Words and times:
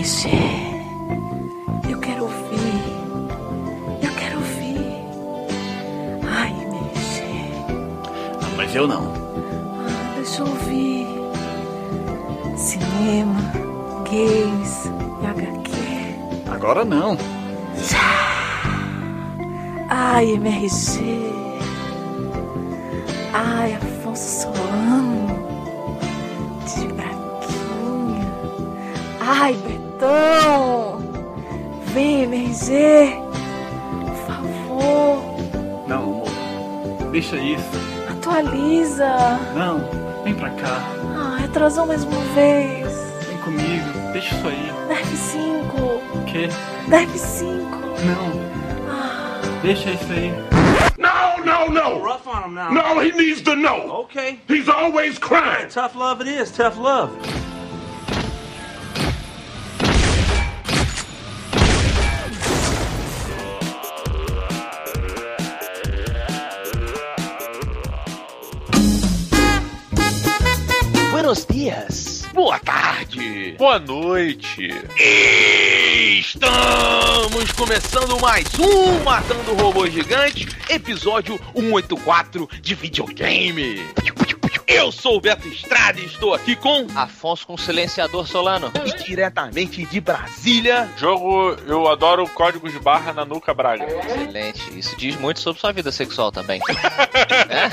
MRG. 0.00 0.30
Eu 1.90 1.98
quero 2.00 2.22
ouvir. 2.22 2.82
Eu 4.02 4.10
quero 4.14 4.36
ouvir. 4.38 4.80
Ai, 6.26 6.50
MRG. 6.50 7.22
Ah, 8.40 8.48
mas 8.56 8.74
eu 8.74 8.88
não. 8.88 9.12
Ah, 9.12 10.14
deixa 10.16 10.40
eu 10.40 10.46
ouvir. 10.46 11.06
Cinema, 12.56 13.42
games 14.10 14.90
e 15.20 15.26
HQ. 15.26 16.50
Agora 16.50 16.82
não. 16.82 17.18
Ai, 19.90 20.30
MRG. 20.30 21.30
Ai, 23.34 23.74
Afonso 23.74 24.44
Solano. 24.44 25.26
De 26.64 26.86
Braquinha. 26.94 28.26
Ai, 29.20 29.79
Betão. 30.00 30.98
Vem, 31.92 32.22
MRG. 32.22 33.16
Por 34.00 34.16
favor, 34.26 35.22
Não, 35.86 36.02
amor. 36.02 37.10
Deixa 37.12 37.36
isso. 37.36 37.64
atualiza. 38.08 39.06
Não, 39.54 39.80
vem 40.24 40.34
pra 40.34 40.48
cá. 40.50 40.80
Ai, 41.36 41.44
atrasou 41.44 41.86
mais 41.86 42.02
uma 42.04 42.20
vez. 42.34 42.88
Vem 43.28 43.36
comigo. 43.38 43.84
Deixa 44.12 44.34
isso 44.34 44.48
aí. 44.48 44.72
Derp 44.88 45.06
5. 45.06 45.76
O 45.82 46.24
quê? 46.26 46.48
Derp 46.88 47.10
5. 47.14 47.50
Não. 48.06 48.40
Ah, 48.90 49.40
Deixa 49.62 49.90
isso 49.90 50.12
aí. 50.12 50.32
No, 50.96 51.44
no, 51.44 51.70
no! 51.70 51.98
Rough 52.02 52.26
on 52.26 52.48
him 52.48 52.54
now. 52.54 52.72
No, 52.72 53.00
he 53.02 53.12
needs 53.12 53.42
to 53.42 53.54
know. 53.54 54.02
Okay. 54.04 54.38
He's 54.48 54.68
always 54.68 55.18
crying. 55.18 55.68
Tough 55.68 55.94
love 55.94 56.20
it 56.22 56.28
is. 56.30 56.50
Tough 56.50 56.78
love. 56.78 57.10
Boa 73.60 73.78
noite! 73.78 74.70
Estamos 76.18 77.52
começando 77.52 78.18
mais 78.18 78.46
um 78.58 79.04
Matando 79.04 79.52
Robô 79.52 79.86
Gigante, 79.86 80.48
episódio 80.70 81.38
184 81.54 82.48
de 82.62 82.74
videogame. 82.74 83.86
Eu 84.66 84.90
sou 84.90 85.18
o 85.18 85.20
Beto 85.20 85.46
Estrada 85.46 86.00
e 86.00 86.06
estou 86.06 86.32
aqui 86.32 86.56
com 86.56 86.86
Afonso 86.96 87.46
com 87.46 87.58
silenciador 87.58 88.26
Solano. 88.26 88.72
e 88.86 89.04
diretamente 89.04 89.84
de 89.84 90.00
Brasília. 90.00 90.88
Jogo, 90.96 91.54
eu 91.66 91.86
adoro 91.86 92.26
códigos 92.30 92.72
de 92.72 92.78
barra 92.78 93.12
na 93.12 93.26
nuca 93.26 93.52
Braga. 93.52 93.84
Excelente. 93.84 94.78
Isso 94.78 94.96
diz 94.96 95.16
muito 95.16 95.38
sobre 95.38 95.60
sua 95.60 95.72
vida 95.72 95.92
sexual 95.92 96.32
também. 96.32 96.60
Né? 97.46 97.70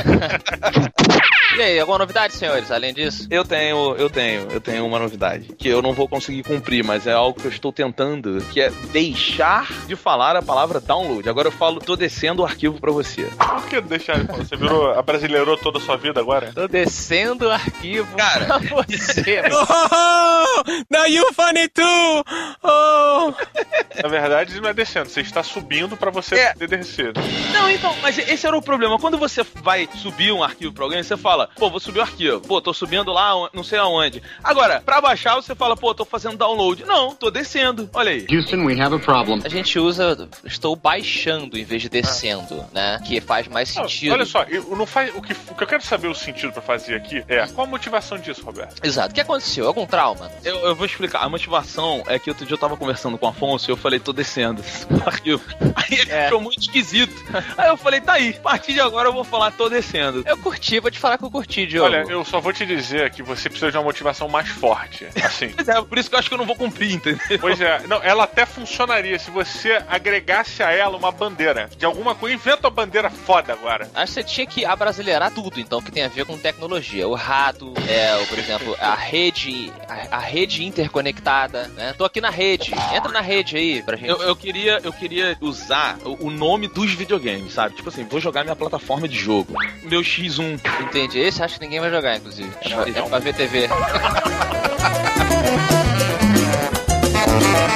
E 1.57 1.61
aí, 1.61 1.79
alguma 1.79 1.97
novidade, 1.97 2.33
senhores, 2.35 2.69
além 2.69 2.93
disso? 2.93 3.27
Eu 3.31 3.43
tenho, 3.43 3.95
eu 3.95 4.11
tenho, 4.11 4.47
eu 4.51 4.61
tenho 4.61 4.85
uma 4.85 4.99
novidade 4.99 5.55
que 5.57 5.67
eu 5.67 5.81
não 5.81 5.91
vou 5.91 6.07
conseguir 6.07 6.43
cumprir, 6.43 6.83
mas 6.83 7.07
é 7.07 7.13
algo 7.13 7.39
que 7.39 7.47
eu 7.47 7.51
estou 7.51 7.73
tentando, 7.73 8.39
que 8.53 8.61
é 8.61 8.69
deixar 8.91 9.67
de 9.87 9.95
falar 9.95 10.35
a 10.35 10.41
palavra 10.43 10.79
download. 10.79 11.27
Agora 11.27 11.47
eu 11.47 11.51
falo, 11.51 11.79
tô 11.79 11.95
descendo 11.95 12.43
o 12.43 12.45
arquivo 12.45 12.79
pra 12.79 12.91
você. 12.91 13.23
Por 13.23 13.65
que 13.67 13.81
deixar? 13.81 14.23
Você 14.23 14.55
virou, 14.55 14.91
abrasileirou 14.91 15.57
toda 15.57 15.79
a 15.79 15.81
sua 15.81 15.97
vida 15.97 16.19
agora? 16.19 16.51
Tô 16.53 16.67
descendo 16.67 17.47
o 17.47 17.51
arquivo 17.51 18.15
Cara. 18.15 18.45
pra 18.45 18.59
você. 18.59 19.41
Oh, 20.59 20.63
now 20.89 21.05
you 21.07 21.25
funny 21.33 21.67
too. 21.69 22.23
Oh. 22.63 23.33
Na 24.01 24.09
verdade, 24.09 24.59
não 24.61 24.69
é 24.69 24.73
descendo, 24.73 25.09
você 25.09 25.21
está 25.21 25.41
subindo 25.43 25.97
pra 25.97 26.11
você 26.11 26.35
É. 26.35 26.53
poder 26.53 26.67
descer. 26.77 27.13
Não, 27.53 27.69
então, 27.69 27.95
mas 28.01 28.17
esse 28.17 28.45
era 28.45 28.55
o 28.57 28.61
problema. 28.61 28.99
Quando 28.99 29.17
você 29.17 29.43
vai 29.63 29.87
subir 29.95 30.31
um 30.31 30.43
arquivo 30.43 30.73
pra 30.73 30.83
alguém, 30.83 31.01
você 31.03 31.17
fala, 31.17 31.46
pô, 31.55 31.69
vou 31.69 31.79
subir 31.79 31.99
o 31.99 32.01
arquivo. 32.01 32.41
Pô, 32.41 32.61
tô 32.61 32.73
subindo 32.73 33.11
lá, 33.11 33.31
não 33.53 33.63
sei 33.63 33.79
aonde. 33.79 34.21
Agora, 34.43 34.81
pra 34.81 34.99
baixar, 35.01 35.35
você 35.35 35.53
fala, 35.55 35.75
pô, 35.75 35.93
tô 35.93 36.05
fazendo 36.05 36.37
download. 36.37 36.83
Não, 36.85 37.13
tô 37.15 37.29
descendo. 37.31 37.89
Olha 37.93 38.11
aí. 38.11 38.25
Houston, 38.31 38.65
we 38.65 38.79
have 38.79 38.95
a 38.95 38.99
problem. 38.99 39.41
A 39.43 39.49
gente 39.49 39.77
usa 39.79 40.27
estou 40.43 40.75
baixando 40.75 41.57
em 41.57 41.63
vez 41.63 41.81
de 41.81 41.89
descendo, 41.89 42.65
né? 42.73 42.99
Que 43.05 43.21
faz 43.21 43.47
mais 43.47 43.73
Não, 43.75 43.83
sentido. 43.83 44.13
olha 44.13 44.25
só, 44.25 44.43
eu 44.43 44.63
não 44.75 44.85
faz, 44.85 45.13
o, 45.15 45.21
que, 45.21 45.33
o 45.49 45.55
que 45.55 45.63
eu 45.63 45.67
quero 45.67 45.83
saber 45.83 46.07
o 46.07 46.15
sentido 46.15 46.51
pra 46.51 46.61
fazer 46.61 46.95
aqui 46.95 47.23
é 47.27 47.45
qual 47.47 47.67
a 47.67 47.69
motivação 47.69 48.17
disso, 48.17 48.43
Roberto? 48.43 48.83
Exato. 48.83 49.11
O 49.11 49.13
que 49.15 49.21
aconteceu? 49.21 49.67
Algum 49.67 49.85
trauma? 49.85 50.31
Eu, 50.43 50.55
eu 50.59 50.75
vou 50.75 50.85
explicar. 50.85 51.19
A 51.23 51.29
motivação 51.29 52.03
é 52.07 52.17
que 52.19 52.29
outro 52.29 52.45
dia 52.45 52.53
eu 52.55 52.57
tava 52.59 52.75
conversando 52.77 53.17
com 53.17 53.25
o 53.25 53.29
Afonso 53.29 53.69
e 53.69 53.71
eu 53.71 53.77
falei, 53.77 53.99
tô 53.99 54.11
descendo 54.13 54.61
o 54.89 54.95
arquivo. 55.07 55.43
Aí 55.75 55.99
ele 55.99 56.11
É. 56.11 56.25
ficou 56.25 56.41
muito 56.41 56.59
esquisito. 56.61 57.13
Aí 57.57 57.69
eu 57.69 57.77
falei, 57.77 58.01
tá 58.01 58.13
aí, 58.13 58.35
a 58.37 58.41
partir 58.41 58.73
de 58.73 58.79
agora 58.81 59.09
eu 59.09 59.13
vou 59.13 59.23
falar, 59.23 59.51
tô 59.51 59.69
descendo. 59.69 60.23
Eu 60.25 60.37
curti, 60.37 60.79
vou 60.79 60.89
te 60.91 60.99
falar 60.99 61.17
que 61.17 61.23
eu 61.25 61.31
curti, 61.37 61.67
Diogo. 61.67 61.87
Olha, 61.87 62.05
eu 62.09 62.25
só 62.25 62.39
vou 62.39 62.51
te 62.51 62.65
dizer 62.65 63.11
que 63.11 63.21
você 63.21 63.49
precisa 63.49 63.71
de 63.71 63.77
uma 63.77 63.83
motivação 63.83 64.27
mais 64.27 64.47
forte. 64.49 65.07
Assim. 65.23 65.49
Pois 65.49 65.67
é, 65.69 65.81
por 65.81 65.97
isso 65.97 66.09
que 66.09 66.15
eu 66.15 66.19
acho 66.19 66.29
que 66.29 66.33
eu 66.33 66.37
não 66.37 66.45
vou 66.45 66.55
cumprir, 66.55 66.93
entendeu? 66.93 67.39
Pois 67.39 67.61
é, 67.61 67.81
não, 67.87 68.01
ela 68.03 68.23
até 68.23 68.45
funcionaria 68.45 69.19
se 69.19 69.29
você 69.29 69.83
agregasse 69.87 70.63
a 70.63 70.71
ela 70.71 70.97
uma 70.97 71.11
bandeira. 71.11 71.69
De 71.77 71.85
alguma 71.85 72.15
coisa, 72.15 72.35
inventa 72.35 72.67
uma 72.67 72.71
bandeira 72.71 73.09
foda 73.09 73.53
agora. 73.53 73.89
Acho 73.93 74.13
que 74.13 74.21
você 74.21 74.23
tinha 74.23 74.47
que 74.47 74.65
abrasileirar 74.65 75.31
tudo, 75.31 75.59
então, 75.59 75.81
que 75.81 75.91
tem 75.91 76.03
a 76.03 76.07
ver 76.07 76.25
com 76.25 76.37
tecnologia. 76.37 77.07
O 77.07 77.13
rato, 77.13 77.73
é, 77.87 78.15
o, 78.17 78.27
por 78.27 78.39
exemplo, 78.39 78.75
a 78.79 78.95
rede, 78.95 79.71
a, 79.87 80.17
a 80.17 80.19
rede 80.19 80.65
interconectada, 80.65 81.67
né? 81.69 81.93
Tô 81.97 82.03
aqui 82.03 82.19
na 82.19 82.29
rede. 82.29 82.73
Entra 82.93 83.11
na 83.11 83.21
rede 83.21 83.57
aí 83.57 83.83
pra 83.83 83.95
gente. 83.95 84.09
Eu, 84.09 84.21
eu 84.21 84.35
queria, 84.35 84.79
eu 84.83 84.91
queria 84.91 85.37
usar 85.41 85.97
o, 86.03 86.27
o 86.27 86.31
nome 86.31 86.67
dos 86.67 86.91
videogames, 86.93 87.53
sabe? 87.53 87.75
Tipo 87.75 87.89
assim, 87.89 88.03
vou 88.05 88.19
jogar 88.19 88.43
minha 88.43 88.55
plataforma 88.55 89.07
de 89.07 89.17
jogo. 89.17 89.53
Meu 89.83 90.01
X1. 90.01 90.59
Entendi. 90.81 91.26
Esse 91.27 91.43
acho 91.43 91.55
que 91.55 91.65
ninguém 91.65 91.81
vai 91.81 91.91
jogar, 91.91 92.15
inclusive. 92.15 92.49
É 92.61 92.69
pra, 92.69 92.89
é 92.89 93.09
pra 93.09 93.19
ver 93.19 93.35
TV. 93.35 93.67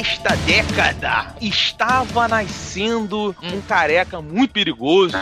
desta 0.00 0.34
década, 0.46 1.36
estava 1.42 2.26
nascendo 2.26 3.36
um 3.42 3.60
careca 3.60 4.22
muito 4.22 4.50
perigoso. 4.50 5.14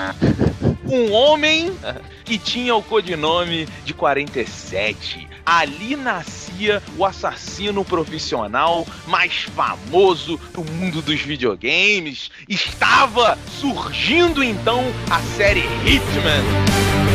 Um 0.86 1.12
homem 1.12 1.76
que 2.24 2.38
tinha 2.38 2.76
o 2.76 2.82
codinome 2.82 3.66
de 3.84 3.92
47. 3.92 5.28
Ali 5.44 5.96
nascia 5.96 6.80
o 6.96 7.04
assassino 7.04 7.84
profissional 7.84 8.86
mais 9.08 9.42
famoso 9.42 10.38
do 10.54 10.62
mundo 10.62 11.02
dos 11.02 11.22
videogames. 11.22 12.30
Estava 12.48 13.36
surgindo 13.60 14.44
então 14.44 14.84
a 15.10 15.18
série 15.36 15.64
Hitman. 15.84 17.07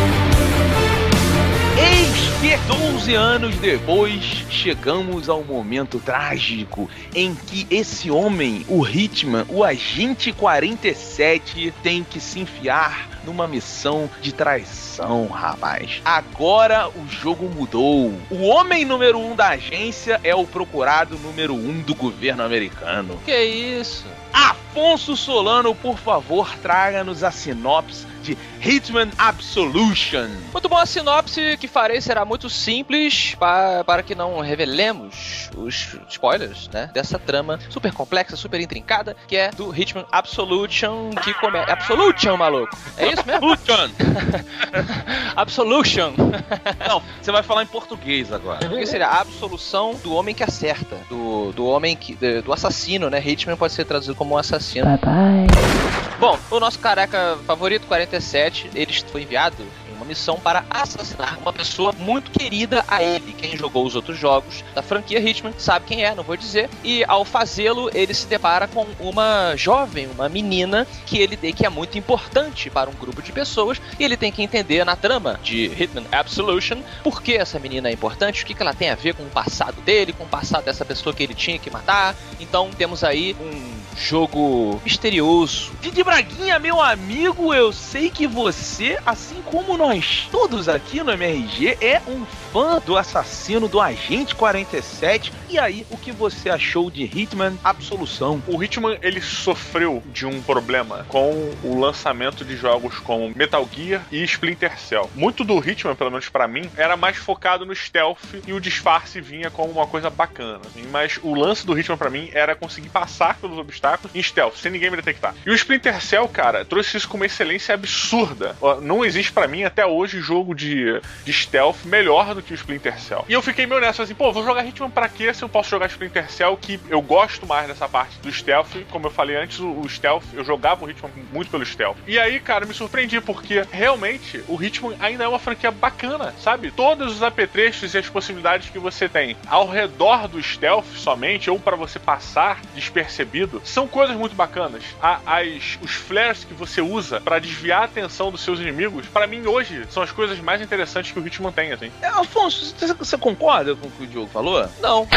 Eis 1.77 2.23
que 2.39 2.55
12 2.67 3.15
anos 3.15 3.55
depois 3.57 4.21
chegamos 4.49 5.27
ao 5.27 5.43
momento 5.43 5.99
trágico 5.99 6.89
em 7.15 7.33
que 7.33 7.65
esse 7.69 8.11
homem, 8.11 8.63
o 8.67 8.85
Hitman, 8.87 9.45
o 9.49 9.63
agente 9.63 10.31
47, 10.31 11.73
tem 11.81 12.03
que 12.03 12.19
se 12.19 12.39
enfiar 12.39 13.09
numa 13.25 13.47
missão 13.47 14.09
de 14.21 14.31
traição, 14.31 15.27
rapaz. 15.27 16.01
Agora 16.05 16.89
o 16.89 17.07
jogo 17.07 17.49
mudou. 17.49 18.13
O 18.29 18.43
homem 18.43 18.85
número 18.85 19.17
um 19.17 19.35
da 19.35 19.49
agência 19.49 20.19
é 20.23 20.35
o 20.35 20.45
procurado 20.45 21.17
número 21.17 21.55
um 21.55 21.81
do 21.81 21.95
governo 21.95 22.43
americano. 22.43 23.19
Que 23.25 23.43
isso? 23.43 24.05
Afonso 24.33 25.15
Solano, 25.15 25.75
por 25.75 25.97
favor, 25.99 26.49
traga-nos 26.57 27.23
a 27.23 27.29
sinopse 27.31 28.07
de 28.23 28.37
Hitman 28.61 29.09
Absolution. 29.17 30.29
Muito 30.51 30.69
bom, 30.69 30.77
a 30.77 30.85
sinopse 30.85 31.57
que 31.59 31.67
farei 31.67 31.99
será 32.01 32.23
muito 32.25 32.49
simples 32.49 33.35
pa- 33.35 33.83
para 33.85 34.01
que 34.01 34.15
não 34.15 34.39
revelemos 34.39 35.49
os 35.55 35.95
spoilers, 36.09 36.69
né? 36.69 36.89
Dessa 36.93 37.19
trama 37.19 37.59
super 37.69 37.91
complexa, 37.91 38.35
super 38.37 38.61
intrincada, 38.61 39.15
que 39.27 39.35
é 39.35 39.51
do 39.51 39.75
Hitman 39.77 40.05
Absolution, 40.11 41.09
que 41.21 41.33
começa... 41.35 41.71
Absolution, 41.71 42.37
maluco! 42.37 42.75
É 42.97 43.07
isso 43.11 43.23
mesmo? 43.27 43.51
Absolution! 43.51 43.89
Absolution! 45.35 46.13
Não, 46.87 47.01
você 47.21 47.31
vai 47.31 47.43
falar 47.43 47.63
em 47.63 47.67
português 47.67 48.31
agora. 48.31 48.65
O 48.67 48.77
que 48.77 48.85
seria 48.85 49.07
a 49.07 49.19
absolução 49.21 49.95
do 50.01 50.13
homem 50.15 50.33
que 50.33 50.43
acerta, 50.43 50.97
do, 51.09 51.51
do 51.51 51.65
homem 51.65 51.95
que... 51.95 52.15
do- 52.15 52.41
do 52.41 52.53
assassino, 52.53 53.09
né? 53.09 53.21
Hitman 53.23 53.57
pode 53.57 53.73
ser 53.73 53.83
traduzido 53.85 54.15
como 54.15 54.22
um 54.31 54.37
assassino. 54.37 54.85
Bye 54.85 54.97
bye. 54.97 56.13
Bom, 56.19 56.39
o 56.51 56.59
nosso 56.59 56.79
careca 56.79 57.37
favorito, 57.45 57.85
47 57.87 58.13
47, 58.13 58.69
ele 58.75 58.93
foi 59.11 59.23
enviado 59.23 59.63
em 59.89 59.95
uma 59.95 60.05
missão 60.05 60.39
para 60.39 60.65
assassinar 60.69 61.37
uma 61.41 61.51
pessoa 61.51 61.93
muito 61.93 62.31
querida 62.31 62.83
a 62.87 63.03
ele. 63.03 63.33
Quem 63.33 63.57
jogou 63.57 63.85
os 63.85 63.95
outros 63.95 64.17
jogos 64.17 64.63
da 64.73 64.81
franquia 64.81 65.19
Hitman 65.19 65.53
sabe 65.57 65.85
quem 65.85 66.03
é, 66.03 66.13
não 66.13 66.23
vou 66.23 66.37
dizer. 66.37 66.69
E 66.83 67.03
ao 67.07 67.25
fazê-lo, 67.25 67.89
ele 67.93 68.13
se 68.13 68.27
depara 68.27 68.67
com 68.67 68.85
uma 68.99 69.55
jovem, 69.55 70.07
uma 70.07 70.29
menina 70.29 70.87
que 71.05 71.17
ele 71.17 71.37
que 71.53 71.65
é 71.65 71.69
muito 71.69 71.97
importante 71.97 72.69
para 72.69 72.89
um 72.89 72.93
grupo 72.93 73.21
de 73.21 73.31
pessoas 73.31 73.81
e 73.99 74.03
ele 74.03 74.17
tem 74.17 74.31
que 74.31 74.41
entender 74.41 74.83
na 74.85 74.95
trama 74.95 75.39
de 75.43 75.65
Hitman 75.65 76.05
Absolution 76.11 76.81
por 77.03 77.21
que 77.21 77.33
essa 77.33 77.59
menina 77.59 77.89
é 77.89 77.91
importante, 77.91 78.43
o 78.43 78.45
que, 78.45 78.53
que 78.53 78.61
ela 78.61 78.73
tem 78.73 78.89
a 78.89 78.95
ver 78.95 79.13
com 79.13 79.23
o 79.23 79.29
passado 79.29 79.81
dele, 79.81 80.13
com 80.13 80.23
o 80.23 80.27
passado 80.27 80.63
dessa 80.65 80.85
pessoa 80.85 81.13
que 81.13 81.23
ele 81.23 81.33
tinha 81.33 81.59
que 81.59 81.69
matar. 81.69 82.15
Então 82.39 82.69
temos 82.71 83.03
aí 83.03 83.35
um 83.39 83.82
jogo 83.95 84.81
misterioso. 84.83 85.71
Didi 85.81 86.03
Braguinha, 86.03 86.59
meu 86.59 86.81
amigo, 86.81 87.53
eu 87.53 87.71
sei 87.71 88.09
que 88.09 88.27
você, 88.27 88.99
assim 89.05 89.41
como 89.43 89.77
nós 89.77 90.27
todos 90.31 90.67
aqui 90.67 91.03
no 91.03 91.11
MRG, 91.11 91.77
é 91.79 92.01
um 92.07 92.25
fã 92.51 92.81
do 92.83 92.97
assassino 92.97 93.67
do 93.67 93.79
Agente 93.79 94.35
47. 94.35 95.31
E 95.49 95.59
aí, 95.59 95.85
o 95.89 95.97
que 95.97 96.11
você 96.11 96.49
achou 96.49 96.89
de 96.89 97.03
Hitman 97.03 97.57
Absolução? 97.63 98.41
O 98.47 98.61
Hitman 98.61 98.97
ele 99.01 99.21
sofreu 99.21 100.01
de 100.07 100.25
um 100.25 100.41
problema 100.41 101.05
com 101.07 101.53
o 101.63 101.79
lançamento 101.79 102.43
de 102.43 102.55
jogos 102.55 102.99
como 102.99 103.31
Metal 103.35 103.67
Gear 103.71 104.05
e 104.11 104.23
Splinter 104.23 104.79
Cell. 104.79 105.09
Muito 105.15 105.43
do 105.43 105.57
Hitman, 105.57 105.95
pelo 105.95 106.11
menos 106.11 106.29
pra 106.29 106.47
mim, 106.47 106.69
era 106.75 106.97
mais 106.97 107.17
focado 107.17 107.65
no 107.65 107.75
stealth 107.75 108.17
e 108.47 108.53
o 108.53 108.59
disfarce 108.59 109.21
vinha 109.21 109.49
como 109.49 109.71
uma 109.71 109.87
coisa 109.87 110.09
bacana. 110.09 110.61
Mas 110.91 111.19
o 111.21 111.33
lance 111.35 111.65
do 111.65 111.77
Hitman 111.77 111.97
pra 111.97 112.09
mim 112.09 112.29
era 112.33 112.55
conseguir 112.55 112.89
passar 112.89 113.37
pelos 113.37 113.57
obstáculos 113.57 113.82
em 114.13 114.23
stealth, 114.23 114.55
sem 114.55 114.71
ninguém 114.71 114.89
me 114.89 114.95
detectar. 114.95 115.35
E 115.45 115.49
o 115.49 115.53
Splinter 115.53 116.01
Cell, 116.01 116.27
cara, 116.27 116.63
trouxe 116.63 116.97
isso 116.97 117.07
com 117.07 117.17
uma 117.17 117.25
excelência 117.25 117.75
absurda. 117.75 118.55
Não 118.81 119.03
existe 119.03 119.31
pra 119.31 119.47
mim 119.47 119.63
até 119.63 119.85
hoje 119.85 120.21
jogo 120.21 120.55
de, 120.55 121.01
de 121.25 121.33
stealth 121.33 121.83
melhor 121.85 122.33
do 122.33 122.41
que 122.41 122.53
o 122.53 122.55
Splinter 122.55 122.99
Cell. 122.99 123.25
E 123.27 123.33
eu 123.33 123.41
fiquei 123.41 123.65
meio 123.65 123.81
nessa, 123.81 124.03
assim, 124.03 124.15
pô, 124.15 124.31
vou 124.31 124.43
jogar 124.43 124.65
Hitman 124.65 124.89
pra 124.89 125.09
quê 125.09 125.33
se 125.33 125.43
eu 125.43 125.49
posso 125.49 125.69
jogar 125.69 125.87
Splinter 125.87 126.31
Cell, 126.31 126.57
que 126.57 126.79
eu 126.89 127.01
gosto 127.01 127.45
mais 127.45 127.67
dessa 127.67 127.89
parte 127.89 128.17
do 128.19 128.31
stealth. 128.31 128.69
Como 128.89 129.07
eu 129.07 129.11
falei 129.11 129.35
antes, 129.35 129.59
o, 129.59 129.71
o 129.71 129.89
stealth, 129.89 130.23
eu 130.33 130.43
jogava 130.43 130.85
o 130.85 130.89
Hitman 130.89 131.11
muito 131.31 131.51
pelo 131.51 131.65
stealth. 131.65 131.97
E 132.07 132.17
aí, 132.17 132.39
cara, 132.39 132.65
me 132.65 132.73
surpreendi, 132.73 133.19
porque 133.19 133.63
realmente 133.71 134.43
o 134.47 134.61
Hitman 134.61 134.95
ainda 134.99 135.23
é 135.23 135.27
uma 135.27 135.39
franquia 135.39 135.71
bacana, 135.71 136.33
sabe? 136.39 136.71
Todos 136.71 137.15
os 137.15 137.23
apetrechos 137.23 137.93
e 137.93 137.97
as 137.97 138.07
possibilidades 138.07 138.69
que 138.69 138.79
você 138.79 139.09
tem 139.09 139.35
ao 139.47 139.67
redor 139.67 140.27
do 140.27 140.41
stealth 140.41 140.85
somente, 140.95 141.49
ou 141.49 141.59
pra 141.59 141.75
você 141.75 141.99
passar 141.99 142.61
despercebido, 142.75 143.61
são 143.73 143.87
coisas 143.87 144.15
muito 144.15 144.35
bacanas. 144.35 144.83
A- 145.01 145.19
as, 145.25 145.77
os 145.81 145.91
flares 145.91 146.43
que 146.43 146.53
você 146.53 146.79
usa 146.81 147.19
pra 147.19 147.39
desviar 147.39 147.81
a 147.81 147.85
atenção 147.85 148.31
dos 148.31 148.41
seus 148.41 148.59
inimigos, 148.59 149.05
pra 149.07 149.25
mim 149.25 149.45
hoje, 149.47 149.85
são 149.89 150.03
as 150.03 150.11
coisas 150.11 150.39
mais 150.39 150.61
interessantes 150.61 151.11
que 151.11 151.19
o 151.19 151.25
Hitman 151.25 151.51
tem, 151.51 151.71
assim. 151.71 151.91
É, 152.01 152.07
Afonso, 152.07 152.75
você, 152.77 152.93
você 152.93 153.17
concorda 153.17 153.75
com 153.75 153.87
o 153.87 153.91
que 153.91 154.03
o 154.03 154.07
Diogo 154.07 154.29
falou? 154.31 154.69
Não. 154.81 155.07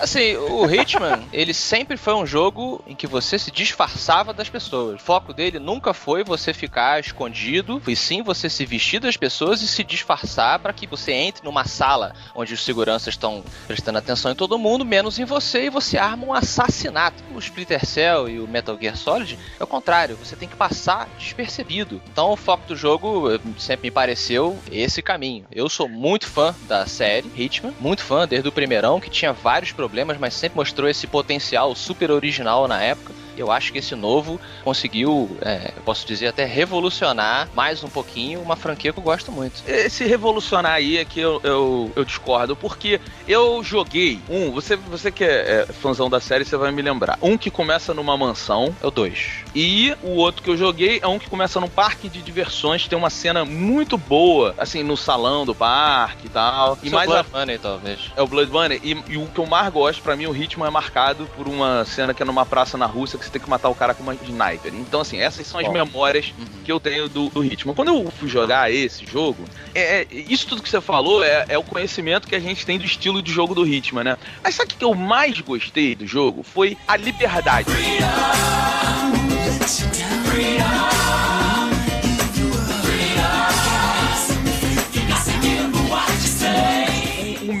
Assim, 0.00 0.36
o 0.36 0.64
Hitman, 0.70 1.22
ele 1.32 1.52
sempre 1.52 1.96
foi 1.96 2.14
um 2.14 2.24
jogo 2.26 2.82
em 2.86 2.94
que 2.94 3.06
você 3.06 3.38
se 3.38 3.50
disfarçava 3.50 4.32
das 4.32 4.48
pessoas. 4.48 5.00
O 5.00 5.04
foco 5.04 5.34
dele 5.34 5.58
nunca 5.58 5.92
foi 5.92 6.24
você 6.24 6.54
ficar 6.54 6.98
escondido, 7.00 7.80
foi 7.84 7.94
sim 7.94 8.22
você 8.22 8.48
se 8.48 8.64
vestir 8.64 8.98
das 9.00 9.16
pessoas 9.16 9.60
e 9.60 9.68
se 9.68 9.84
disfarçar 9.84 10.58
para 10.58 10.72
que 10.72 10.86
você 10.86 11.12
entre 11.12 11.44
numa 11.44 11.64
sala 11.66 12.14
onde 12.34 12.54
os 12.54 12.64
seguranças 12.64 13.14
estão 13.14 13.44
prestando 13.66 13.98
atenção 13.98 14.30
em 14.32 14.34
todo 14.34 14.58
mundo, 14.58 14.84
menos 14.84 15.18
em 15.18 15.24
você, 15.24 15.64
e 15.66 15.70
você 15.70 15.98
arma 15.98 16.26
um 16.26 16.32
assassinato. 16.32 17.22
O 17.34 17.38
Splinter 17.38 17.84
Cell 17.84 18.05
e 18.28 18.40
o 18.40 18.48
Metal 18.48 18.78
Gear 18.80 18.96
Solid 18.96 19.38
é 19.58 19.62
o 19.62 19.66
contrário, 19.66 20.16
você 20.16 20.36
tem 20.36 20.48
que 20.48 20.56
passar 20.56 21.08
despercebido. 21.18 22.00
Então 22.10 22.30
o 22.30 22.36
foco 22.36 22.66
do 22.68 22.76
jogo 22.76 23.30
eh, 23.32 23.40
sempre 23.58 23.88
me 23.88 23.90
pareceu 23.90 24.58
esse 24.70 25.02
caminho. 25.02 25.44
Eu 25.50 25.68
sou 25.68 25.88
muito 25.88 26.26
fã 26.26 26.54
da 26.68 26.86
série 26.86 27.30
Hitman, 27.36 27.74
muito 27.80 28.02
fã 28.02 28.26
desde 28.26 28.48
o 28.48 28.52
primeirão, 28.52 29.00
que 29.00 29.10
tinha 29.10 29.32
vários 29.32 29.72
problemas, 29.72 30.18
mas 30.18 30.34
sempre 30.34 30.56
mostrou 30.56 30.88
esse 30.88 31.06
potencial 31.06 31.74
super 31.74 32.10
original 32.10 32.68
na 32.68 32.82
época. 32.82 33.14
Eu 33.36 33.50
acho 33.50 33.72
que 33.72 33.78
esse 33.78 33.94
novo 33.94 34.40
conseguiu, 34.64 35.36
é, 35.42 35.72
eu 35.76 35.82
posso 35.82 36.06
dizer, 36.06 36.28
até 36.28 36.44
revolucionar 36.44 37.48
mais 37.54 37.82
um 37.82 37.88
pouquinho 37.88 38.40
uma 38.40 38.56
franquia 38.56 38.92
que 38.92 38.98
eu 38.98 39.02
gosto 39.02 39.32
muito. 39.32 39.62
Esse 39.66 40.04
revolucionar 40.04 40.72
aí 40.72 40.98
é 40.98 41.04
que 41.04 41.20
eu, 41.20 41.40
eu, 41.42 41.92
eu 41.94 42.04
discordo, 42.04 42.54
porque 42.56 43.00
eu 43.26 43.62
joguei 43.62 44.20
um, 44.28 44.52
você, 44.52 44.76
você 44.76 45.10
que 45.10 45.24
é, 45.24 45.66
é 45.68 45.72
fãzão 45.72 46.08
da 46.08 46.20
série, 46.20 46.44
você 46.44 46.56
vai 46.56 46.70
me 46.70 46.82
lembrar. 46.82 47.18
Um 47.20 47.36
que 47.36 47.50
começa 47.50 47.92
numa 47.94 48.16
mansão, 48.16 48.74
É 48.82 48.86
o 48.86 48.90
2. 48.90 49.44
e 49.54 49.94
o 50.02 50.10
outro 50.16 50.42
que 50.42 50.50
eu 50.50 50.56
joguei 50.56 50.98
é 51.02 51.06
um 51.06 51.18
que 51.18 51.28
começa 51.28 51.60
num 51.60 51.68
parque 51.68 52.08
de 52.08 52.22
diversões, 52.22 52.86
tem 52.88 52.98
uma 52.98 53.10
cena 53.10 53.44
muito 53.44 53.96
boa, 53.98 54.54
assim, 54.58 54.82
no 54.82 54.96
salão 54.96 55.44
do 55.44 55.54
parque 55.54 56.26
e 56.26 56.30
tal. 56.30 56.78
E 56.82 56.90
mais 56.90 57.10
a 57.10 57.22
Blood 57.22 57.30
Money, 57.32 57.58
talvez. 57.58 58.00
É 58.16 58.22
o 58.22 58.26
Blood 58.26 58.50
Money. 58.50 58.80
E, 58.82 59.12
e 59.12 59.16
o 59.16 59.26
que 59.26 59.38
eu 59.38 59.46
mais 59.46 59.72
gosto, 59.72 60.02
pra 60.02 60.16
mim, 60.16 60.26
o 60.26 60.32
ritmo 60.32 60.64
é 60.64 60.70
marcado 60.70 61.28
por 61.36 61.48
uma 61.48 61.84
cena 61.84 62.14
que 62.14 62.22
é 62.22 62.26
numa 62.26 62.46
praça 62.46 62.76
na 62.78 62.86
Rússia 62.86 63.18
que 63.18 63.24
você 63.26 63.32
tem 63.32 63.42
que 63.42 63.50
matar 63.50 63.68
o 63.68 63.74
cara 63.74 63.94
com 63.94 64.02
uma 64.02 64.14
sniper. 64.14 64.72
Então, 64.74 65.00
assim, 65.00 65.18
essas 65.18 65.46
são 65.46 65.60
as 65.60 65.66
Bom. 65.66 65.72
memórias 65.72 66.32
Uhum. 66.38 66.44
que 66.64 66.72
eu 66.72 66.80
tenho 66.80 67.08
do, 67.08 67.28
do 67.28 67.40
ritmo. 67.40 67.74
Quando 67.74 67.88
eu 67.88 68.10
fui 68.10 68.28
jogar 68.28 68.70
esse 68.72 69.04
jogo, 69.06 69.44
é, 69.74 70.02
é- 70.02 70.06
isso 70.10 70.46
tudo 70.46 70.62
que 70.62 70.68
você 70.68 70.80
falou 70.80 71.22
é, 71.24 71.44
é 71.48 71.58
o 71.58 71.62
conhecimento 71.62 72.26
que 72.28 72.34
a 72.34 72.40
gente 72.40 72.64
tem 72.64 72.78
do 72.78 72.84
estilo 72.84 73.22
de 73.22 73.32
jogo 73.32 73.54
do 73.54 73.62
ritmo, 73.62 74.02
né? 74.02 74.16
Mas 74.42 74.54
sabe 74.54 74.72
o 74.72 74.76
que 74.76 74.84
eu 74.84 74.94
mais 74.94 75.40
gostei 75.40 75.94
do 75.94 76.06
jogo? 76.06 76.42
Foi 76.42 76.76
a 76.86 76.96
liberdade. 76.96 77.68
o 77.70 77.76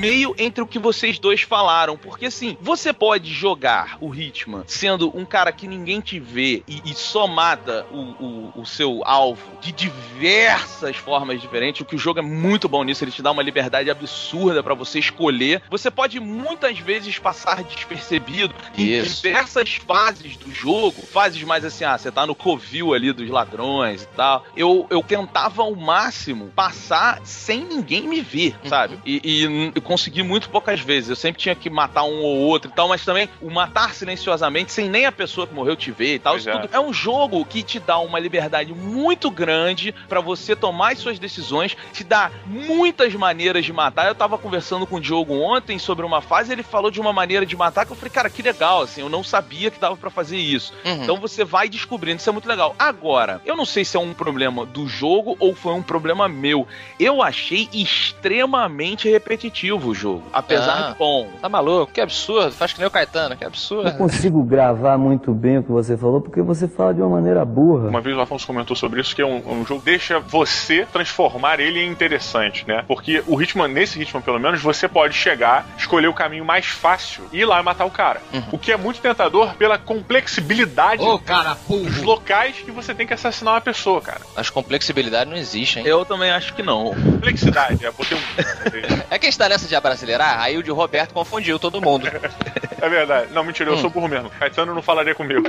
meio 0.08 0.34
entre 0.38 0.62
o 0.62 0.66
que 0.66 0.78
vocês 0.78 1.18
dois 1.18 1.42
falaram. 1.42 1.96
Porque 1.96 2.26
assim, 2.26 2.56
você 2.60 2.92
pode 2.92 3.32
jogar 3.32 3.96
o 4.00 4.14
Hitman 4.14 4.64
sendo 4.66 5.10
um 5.16 5.24
cara 5.24 5.52
que 5.52 5.66
ninguém 5.68 6.00
te 6.00 6.18
vê 6.18 6.62
e, 6.68 6.82
e 6.84 6.94
só 6.94 7.26
mata 7.26 7.86
o, 7.90 8.00
o, 8.24 8.52
o 8.62 8.66
seu 8.66 9.02
alvo 9.04 9.42
de 9.60 9.72
diversas 9.72 10.96
formas 10.96 11.40
diferentes. 11.40 11.80
O 11.80 11.84
que 11.84 11.94
o 11.94 11.98
jogo 11.98 12.18
é 12.18 12.22
muito 12.22 12.68
bom 12.68 12.82
nisso, 12.84 13.04
ele 13.04 13.10
te 13.12 13.22
dá 13.22 13.30
uma 13.30 13.42
liberdade 13.42 13.90
absurda 13.90 14.62
pra 14.62 14.74
você 14.74 14.98
escolher. 14.98 15.62
Você 15.70 15.90
pode 15.90 16.18
muitas 16.20 16.78
vezes 16.78 17.18
passar 17.18 17.62
despercebido 17.62 18.54
em 18.76 18.84
Isso. 18.98 19.22
diversas 19.22 19.74
fases 19.74 20.36
do 20.36 20.52
jogo. 20.52 21.02
Fases 21.06 21.42
mais 21.42 21.64
assim, 21.64 21.84
ah, 21.84 21.96
você 21.96 22.10
tá 22.10 22.26
no 22.26 22.34
covil 22.34 22.94
ali 22.94 23.12
dos 23.12 23.28
ladrões 23.28 24.02
e 24.02 24.06
tal. 24.16 24.44
Eu, 24.56 24.86
eu 24.90 25.02
tentava 25.02 25.62
ao 25.62 25.74
máximo 25.74 26.52
passar 26.54 27.20
sem 27.24 27.64
ninguém 27.64 28.08
me 28.08 28.20
ver, 28.20 28.56
sabe? 28.68 28.98
E, 29.04 29.20
e 29.22 29.44
n- 29.46 29.72
eu 29.74 29.82
consegui 29.96 30.22
muito 30.22 30.50
poucas 30.50 30.78
vezes. 30.78 31.08
Eu 31.08 31.16
sempre 31.16 31.40
tinha 31.40 31.54
que 31.54 31.70
matar 31.70 32.04
um 32.04 32.22
ou 32.22 32.36
outro 32.36 32.70
e 32.70 32.74
tal, 32.74 32.86
mas 32.86 33.02
também 33.02 33.30
o 33.40 33.50
matar 33.50 33.94
silenciosamente, 33.94 34.70
sem 34.70 34.90
nem 34.90 35.06
a 35.06 35.12
pessoa 35.12 35.46
que 35.46 35.54
morreu 35.54 35.74
te 35.74 35.90
ver 35.90 36.16
e 36.16 36.18
tal. 36.18 36.36
Isso 36.36 36.50
é. 36.50 36.52
tudo 36.52 36.68
é 36.70 36.78
um 36.78 36.92
jogo 36.92 37.42
que 37.46 37.62
te 37.62 37.80
dá 37.80 37.98
uma 37.98 38.18
liberdade 38.18 38.74
muito 38.74 39.30
grande 39.30 39.94
pra 40.06 40.20
você 40.20 40.54
tomar 40.54 40.92
as 40.92 40.98
suas 40.98 41.18
decisões, 41.18 41.74
te 41.94 42.04
dá 42.04 42.30
muitas 42.44 43.14
maneiras 43.14 43.64
de 43.64 43.72
matar. 43.72 44.06
Eu 44.06 44.14
tava 44.14 44.36
conversando 44.36 44.86
com 44.86 44.96
o 44.96 45.00
Diogo 45.00 45.32
ontem 45.32 45.78
sobre 45.78 46.04
uma 46.04 46.20
fase, 46.20 46.52
ele 46.52 46.62
falou 46.62 46.90
de 46.90 47.00
uma 47.00 47.12
maneira 47.12 47.46
de 47.46 47.56
matar 47.56 47.86
que 47.86 47.92
eu 47.92 47.96
falei, 47.96 48.10
cara, 48.10 48.28
que 48.28 48.42
legal, 48.42 48.82
assim, 48.82 49.00
eu 49.00 49.08
não 49.08 49.24
sabia 49.24 49.70
que 49.70 49.80
dava 49.80 49.96
pra 49.96 50.10
fazer 50.10 50.36
isso. 50.36 50.74
Uhum. 50.84 51.04
Então 51.04 51.16
você 51.16 51.42
vai 51.42 51.70
descobrindo, 51.70 52.20
isso 52.20 52.28
é 52.28 52.32
muito 52.32 52.48
legal. 52.48 52.76
Agora, 52.78 53.40
eu 53.46 53.56
não 53.56 53.64
sei 53.64 53.82
se 53.82 53.96
é 53.96 54.00
um 54.00 54.12
problema 54.12 54.66
do 54.66 54.86
jogo 54.86 55.36
ou 55.40 55.54
foi 55.54 55.72
um 55.72 55.82
problema 55.82 56.28
meu. 56.28 56.68
Eu 57.00 57.22
achei 57.22 57.66
extremamente 57.72 59.08
repetitivo 59.08 59.85
o 59.88 59.94
jogo, 59.94 60.22
apesar 60.32 60.88
Ah. 60.88 60.90
de 60.92 60.98
bom. 60.98 61.28
Tá 61.40 61.48
maluco? 61.48 61.92
Que 61.92 62.00
absurdo. 62.00 62.52
Faz 62.52 62.72
que 62.72 62.78
nem 62.78 62.86
o 62.88 62.90
Caetano, 62.90 63.36
que 63.36 63.44
Eu 63.44 63.48
absurdo. 63.48 63.92
consigo 63.96 64.42
gravar 64.42 64.96
muito 64.98 65.32
bem 65.32 65.58
o 65.58 65.62
que 65.62 65.70
você 65.70 65.96
falou 65.96 66.20
porque 66.20 66.42
você 66.42 66.66
fala 66.68 66.94
de 66.94 67.00
uma 67.00 67.10
maneira 67.10 67.44
burra. 67.44 67.88
Uma 67.88 68.00
vez 68.00 68.16
o 68.16 68.20
Afonso 68.20 68.46
comentou 68.46 68.76
sobre 68.76 69.00
isso, 69.00 69.14
que 69.14 69.22
é 69.22 69.26
um, 69.26 69.42
um 69.60 69.64
jogo 69.66 69.80
que 69.80 69.86
deixa 69.90 70.18
você 70.18 70.86
transformar 70.92 71.60
ele 71.60 71.80
em 71.80 71.90
interessante, 71.90 72.64
né? 72.66 72.84
Porque 72.86 73.22
o 73.26 73.40
Hitman, 73.40 73.68
nesse 73.68 74.00
Hitman 74.00 74.20
pelo 74.22 74.38
menos, 74.38 74.60
você 74.62 74.86
pode 74.88 75.14
chegar, 75.14 75.66
escolher 75.78 76.08
o 76.08 76.14
caminho 76.14 76.44
mais 76.44 76.66
fácil 76.66 77.24
e 77.32 77.40
ir 77.40 77.44
lá 77.44 77.60
e 77.60 77.62
matar 77.62 77.84
o 77.84 77.90
cara. 77.90 78.20
Uhum. 78.32 78.42
O 78.52 78.58
que 78.58 78.70
é 78.72 78.76
muito 78.76 79.00
tentador 79.00 79.54
pela 79.54 79.78
complexibilidade 79.78 81.02
Ô, 81.02 81.18
cara, 81.18 81.56
dos 81.68 82.02
locais 82.02 82.56
que 82.56 82.70
você 82.70 82.94
tem 82.94 83.06
que 83.06 83.14
assassinar 83.14 83.54
uma 83.54 83.60
pessoa, 83.60 84.00
cara. 84.00 84.20
As 84.36 84.50
complexibilidades 84.50 85.30
não 85.30 85.38
existem. 85.38 85.86
Eu 85.86 86.04
também 86.04 86.30
acho 86.30 86.54
que 86.54 86.62
não. 86.62 86.94
Complexidade, 86.94 87.84
é 87.84 87.90
botei 87.90 88.16
um. 88.18 88.20
É 89.10 89.18
que 89.18 89.26
a 89.26 89.30
gente 89.30 89.38
tá 89.38 89.48
nessa 89.48 89.65
de 89.68 89.76
abrasileirar, 89.76 90.40
aí 90.40 90.56
o 90.58 90.62
de 90.62 90.70
Roberto 90.70 91.12
confundiu 91.12 91.58
todo 91.58 91.80
mundo. 91.80 92.06
É 92.78 92.88
verdade. 92.90 93.32
Não, 93.32 93.42
mentira, 93.42 93.70
eu 93.70 93.74
Hum. 93.74 93.78
sou 93.78 93.88
burro 93.88 94.06
mesmo. 94.06 94.28
Caetano 94.38 94.74
não 94.74 94.82
falaria 94.82 95.14
comigo. 95.14 95.48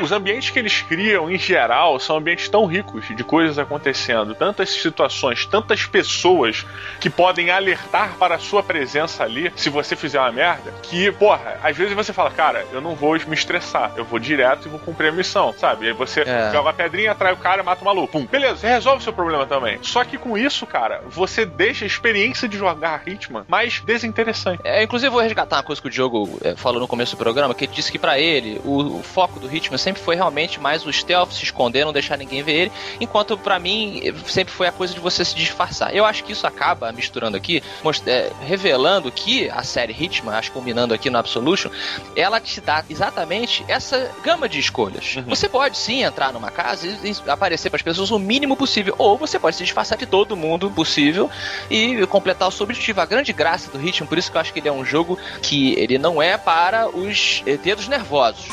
Os 0.00 0.12
ambientes 0.12 0.50
que 0.50 0.58
eles 0.58 0.82
criam, 0.82 1.30
em 1.30 1.38
geral, 1.38 1.98
são 1.98 2.16
ambientes 2.16 2.48
tão 2.48 2.66
ricos 2.66 3.04
de 3.08 3.24
coisas 3.24 3.58
acontecendo, 3.58 4.34
tantas 4.34 4.70
situações, 4.70 5.46
tantas 5.46 5.84
pessoas 5.86 6.66
que 7.00 7.08
podem 7.08 7.50
alertar 7.50 8.14
para 8.18 8.34
a 8.34 8.38
sua 8.38 8.62
presença 8.62 9.24
ali 9.24 9.52
se 9.56 9.70
você 9.70 9.96
fizer 9.96 10.20
uma 10.20 10.30
merda, 10.32 10.72
que, 10.82 11.10
porra, 11.12 11.58
às 11.62 11.76
vezes 11.76 11.94
você 11.94 12.12
fala, 12.12 12.30
cara, 12.30 12.66
eu 12.72 12.80
não 12.80 12.94
vou 12.94 13.16
me 13.26 13.34
estressar, 13.34 13.92
eu 13.96 14.04
vou 14.04 14.18
direto 14.18 14.66
e 14.66 14.68
vou 14.70 14.78
cumprir 14.78 15.08
a 15.08 15.12
missão, 15.12 15.54
sabe? 15.56 15.86
Aí 15.86 15.92
você 15.92 16.20
É. 16.22 16.50
joga 16.52 16.70
a 16.70 16.72
pedrinha, 16.72 17.12
atrai 17.12 17.32
o 17.32 17.36
cara, 17.36 17.62
mata 17.62 17.82
o 17.82 17.84
maluco. 17.84 18.08
Pum. 18.12 18.26
Beleza, 18.26 18.56
você 18.56 18.68
resolve 18.68 19.00
o 19.00 19.02
seu 19.04 19.12
problema 19.12 19.46
também. 19.46 19.78
Só 19.82 20.04
que 20.04 20.18
com 20.18 20.36
isso, 20.36 20.66
cara, 20.66 21.02
você 21.08 21.44
deixa 21.46 21.84
a 21.84 21.86
experiência 21.86 22.48
de 22.48 22.56
jogar 22.58 23.02
Hitman 23.06 23.44
mais 23.48 23.80
desinteressante. 23.80 24.60
É, 24.64 24.82
inclusive, 24.82 25.08
eu 25.08 25.12
vou 25.12 25.20
resgatar 25.22 25.56
uma 25.56 25.62
coisa 25.62 25.80
que 25.80 25.88
o 25.88 25.90
Diogo 25.90 26.38
é, 26.42 26.54
falou 26.54 26.80
no 26.80 26.86
começo 26.88 27.16
do 27.16 27.18
programa, 27.18 27.54
que 27.54 27.64
ele 27.64 27.72
disse 27.72 27.90
que 27.90 27.98
pra 27.98 28.18
ele 28.18 28.60
o, 28.64 28.98
o 28.98 29.02
foco 29.02 29.40
do 29.40 29.54
Hitman 29.54 29.78
sempre 29.86 30.02
foi 30.02 30.16
realmente 30.16 30.58
mais 30.58 30.84
o 30.84 30.92
stealth, 30.92 31.30
se 31.30 31.44
esconder, 31.44 31.84
não 31.84 31.92
deixar 31.92 32.16
ninguém 32.16 32.42
ver 32.42 32.52
ele, 32.54 32.72
enquanto 33.00 33.38
pra 33.38 33.56
mim 33.56 34.02
sempre 34.26 34.52
foi 34.52 34.66
a 34.66 34.72
coisa 34.72 34.92
de 34.92 34.98
você 34.98 35.24
se 35.24 35.36
disfarçar. 35.36 35.94
Eu 35.94 36.04
acho 36.04 36.24
que 36.24 36.32
isso 36.32 36.44
acaba 36.44 36.90
misturando 36.90 37.36
aqui, 37.36 37.62
é, 38.04 38.32
revelando 38.44 39.12
que 39.12 39.48
a 39.48 39.62
série 39.62 39.92
Hitman, 39.92 40.34
acho 40.34 40.50
que 40.50 40.58
combinando 40.58 40.92
aqui 40.92 41.08
no 41.08 41.18
Absolution, 41.18 41.70
ela 42.16 42.40
te 42.40 42.60
dá 42.60 42.84
exatamente 42.90 43.64
essa 43.68 44.10
gama 44.24 44.48
de 44.48 44.58
escolhas. 44.58 45.18
Você 45.24 45.48
pode 45.48 45.78
sim 45.78 46.02
entrar 46.02 46.32
numa 46.32 46.50
casa 46.50 46.88
e, 46.88 47.12
e 47.12 47.30
aparecer 47.30 47.70
para 47.70 47.76
as 47.76 47.82
pessoas 47.82 48.10
o 48.10 48.18
mínimo 48.18 48.56
possível, 48.56 48.92
ou 48.98 49.16
você 49.16 49.38
pode 49.38 49.54
se 49.54 49.62
disfarçar 49.62 49.96
de 49.96 50.06
todo 50.06 50.36
mundo 50.36 50.68
possível 50.68 51.30
e 51.70 52.04
completar 52.08 52.48
o 52.48 52.50
seu 52.50 52.64
objetivo. 52.64 53.00
A 53.00 53.06
grande 53.06 53.32
graça 53.32 53.70
do 53.70 53.80
Hitman, 53.80 54.08
por 54.08 54.18
isso 54.18 54.32
que 54.32 54.36
eu 54.36 54.40
acho 54.40 54.52
que 54.52 54.58
ele 54.58 54.68
é 54.68 54.72
um 54.72 54.84
jogo 54.84 55.16
que 55.40 55.74
ele 55.74 55.96
não 55.96 56.20
é 56.20 56.36
para 56.36 56.88
os 56.88 57.44
eh, 57.46 57.56
dedos 57.56 57.86
nervosos. 57.86 58.46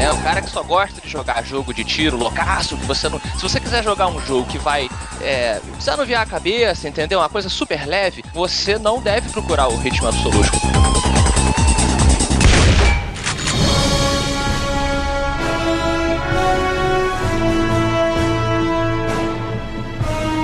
É 0.00 0.12
o 0.12 0.18
cara 0.22 0.40
que 0.40 0.50
só 0.50 0.62
gosta 0.62 1.00
de 1.00 1.08
jogar 1.08 1.44
jogo 1.44 1.74
de 1.74 1.84
tiro, 1.84 2.16
loucaço, 2.16 2.76
que 2.76 2.86
você 2.86 3.08
não. 3.08 3.18
Se 3.18 3.42
você 3.42 3.60
quiser 3.60 3.82
jogar 3.82 4.06
um 4.08 4.20
jogo 4.20 4.46
que 4.46 4.58
vai 4.58 4.88
é, 5.20 5.60
desanuviar 5.76 6.22
a 6.22 6.26
cabeça, 6.26 6.88
entendeu? 6.88 7.18
Uma 7.18 7.28
coisa 7.28 7.48
super 7.48 7.86
leve, 7.86 8.24
você 8.32 8.78
não 8.78 9.00
deve 9.00 9.28
procurar 9.30 9.68
o 9.68 9.86
Hitman 9.86 10.08
Absolution. 10.08 10.58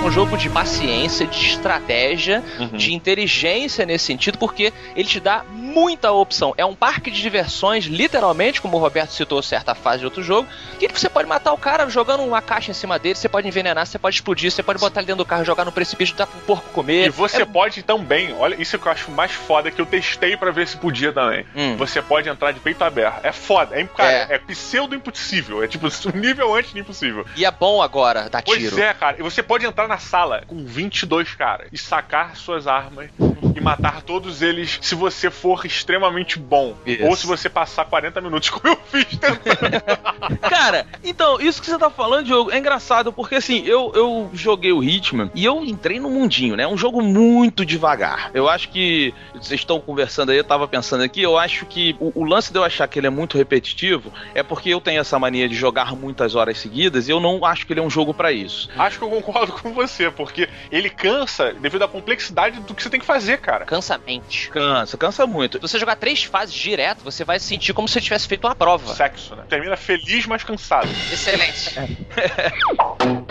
um 0.04 0.10
jogo 0.10 0.36
de 0.36 0.50
paciência, 0.50 1.26
de 1.26 1.46
estratégia, 1.46 2.44
de 2.74 2.92
inteligência 2.92 3.86
nesse 3.86 4.04
sentido, 4.04 4.36
porque 4.36 4.72
ele 4.94 5.08
te 5.08 5.18
dá 5.18 5.44
muita 5.74 6.12
opção. 6.12 6.54
É 6.56 6.64
um 6.64 6.74
parque 6.74 7.10
de 7.10 7.20
diversões, 7.20 7.84
literalmente, 7.86 8.60
como 8.60 8.76
o 8.76 8.80
Roberto 8.80 9.10
citou 9.10 9.42
certa 9.42 9.74
fase 9.74 9.98
de 10.00 10.04
outro 10.04 10.22
jogo, 10.22 10.48
que 10.78 10.88
você 11.00 11.08
pode 11.08 11.28
matar 11.28 11.52
o 11.52 11.58
cara 11.58 11.88
jogando 11.88 12.22
uma 12.22 12.40
caixa 12.40 12.70
em 12.70 12.74
cima 12.74 12.98
dele, 12.98 13.14
você 13.16 13.28
pode 13.28 13.48
envenenar, 13.48 13.86
você 13.86 13.98
pode 13.98 14.16
explodir, 14.16 14.50
você 14.50 14.62
pode 14.62 14.78
botar 14.78 15.00
ele 15.00 15.06
dentro 15.06 15.24
do 15.24 15.28
carro, 15.28 15.44
jogar 15.44 15.64
no 15.64 15.72
precipício, 15.72 16.14
dar 16.14 16.26
pro 16.26 16.38
porco 16.40 16.68
comer. 16.70 17.06
E 17.06 17.10
você 17.10 17.42
É- 17.42 17.44
pode 17.44 17.82
também, 17.82 18.32
olha, 18.38 18.54
isso 18.60 18.78
que 18.78 18.86
eu 18.86 18.92
acho 18.92 19.10
mais 19.10 19.32
foda 19.32 19.70
que 19.70 19.80
eu 19.80 19.86
testei 19.86 20.36
pra 20.36 20.50
ver 20.50 20.68
se 20.68 20.76
podia 20.76 21.12
também. 21.12 21.44
Hum. 21.56 21.76
Você 21.76 22.00
pode 22.00 22.28
entrar 22.28 22.52
de 22.52 22.60
peito 22.60 22.82
aberto. 22.84 23.24
É 23.24 23.32
foda, 23.32 23.78
é, 23.80 23.84
cara, 23.84 24.10
É. 24.12 24.34
é. 24.34 24.38
pseudo 24.38 24.94
impossível. 24.94 25.62
É 25.64 25.66
tipo 25.68 25.86
um 25.86 25.90
nível 26.16 26.54
antes 26.54 26.72
de 26.72 26.80
impossível. 26.80 27.26
E 27.36 27.44
é 27.44 27.50
bom 27.50 27.82
agora 27.82 28.28
dar 28.30 28.42
Pois 28.42 28.58
tiro. 28.58 28.80
é, 28.80 28.92
cara. 28.94 29.16
E 29.18 29.22
você 29.22 29.42
pode 29.42 29.64
entrar 29.66 29.88
na 29.88 29.98
sala 29.98 30.42
com 30.46 30.64
22 30.64 31.34
caras 31.34 31.68
e 31.72 31.78
sacar 31.78 32.36
suas 32.36 32.66
armas 32.66 33.08
e 33.56 33.60
matar 33.60 34.02
todos 34.02 34.42
eles 34.42 34.78
se 34.82 34.94
você 34.94 35.30
for 35.30 35.63
extremamente 35.66 36.38
bom. 36.38 36.74
Isso. 36.86 37.04
Ou 37.04 37.16
se 37.16 37.26
você 37.26 37.48
passar 37.48 37.84
40 37.84 38.20
minutos 38.20 38.50
como 38.50 38.74
eu 38.74 38.80
fiz 38.90 39.06
tentando. 39.16 39.38
Cara, 40.48 40.86
então, 41.02 41.40
isso 41.40 41.60
que 41.60 41.68
você 41.68 41.78
tá 41.78 41.90
falando, 41.90 42.26
Diogo, 42.26 42.50
é 42.50 42.58
engraçado, 42.58 43.12
porque 43.12 43.36
assim, 43.36 43.64
eu, 43.66 43.92
eu 43.94 44.30
joguei 44.32 44.72
o 44.72 44.82
Hitman 44.82 45.30
e 45.34 45.44
eu 45.44 45.64
entrei 45.64 45.98
no 46.00 46.10
mundinho, 46.10 46.56
né? 46.56 46.64
É 46.64 46.68
um 46.68 46.76
jogo 46.76 47.02
muito 47.02 47.64
devagar. 47.64 48.30
Eu 48.34 48.48
acho 48.48 48.68
que. 48.68 49.14
Vocês 49.34 49.60
estão 49.60 49.80
conversando 49.80 50.30
aí, 50.30 50.38
eu 50.38 50.44
tava 50.44 50.66
pensando 50.66 51.02
aqui, 51.02 51.22
eu 51.22 51.38
acho 51.38 51.66
que 51.66 51.96
o, 52.00 52.12
o 52.14 52.24
lance 52.24 52.52
de 52.52 52.58
eu 52.58 52.64
achar 52.64 52.88
que 52.88 52.98
ele 52.98 53.06
é 53.06 53.10
muito 53.10 53.36
repetitivo 53.36 54.12
é 54.34 54.42
porque 54.42 54.70
eu 54.70 54.80
tenho 54.80 55.00
essa 55.00 55.18
mania 55.18 55.48
de 55.48 55.54
jogar 55.54 55.94
muitas 55.94 56.34
horas 56.34 56.58
seguidas 56.58 57.08
e 57.08 57.10
eu 57.10 57.20
não 57.20 57.44
acho 57.44 57.66
que 57.66 57.72
ele 57.72 57.80
é 57.80 57.82
um 57.82 57.90
jogo 57.90 58.14
pra 58.14 58.32
isso. 58.32 58.70
Acho 58.76 58.98
que 58.98 59.04
eu 59.04 59.10
concordo 59.10 59.52
com 59.52 59.72
você, 59.72 60.10
porque 60.10 60.48
ele 60.70 60.88
cansa 60.88 61.52
devido 61.52 61.82
à 61.82 61.88
complexidade 61.88 62.60
do 62.60 62.74
que 62.74 62.82
você 62.82 62.90
tem 62.90 63.00
que 63.00 63.06
fazer, 63.06 63.38
cara. 63.38 63.64
Cansa 63.64 63.94
a 63.94 63.98
mente. 63.98 64.50
Cansa, 64.50 64.96
cansa 64.96 65.26
muito. 65.26 65.53
Se 65.54 65.58
você 65.60 65.78
jogar 65.78 65.94
três 65.94 66.24
fases 66.24 66.52
direto, 66.52 67.04
você 67.04 67.24
vai 67.24 67.38
se 67.38 67.46
sentir 67.46 67.72
como 67.72 67.86
se 67.86 67.94
você 67.94 68.00
tivesse 68.00 68.26
feito 68.26 68.44
uma 68.44 68.56
prova. 68.56 68.92
Sexo, 68.92 69.36
né? 69.36 69.44
Termina 69.48 69.76
feliz, 69.76 70.26
mas 70.26 70.42
cansado. 70.42 70.88
Excelente. 71.12 71.76
Eu 72.98 73.22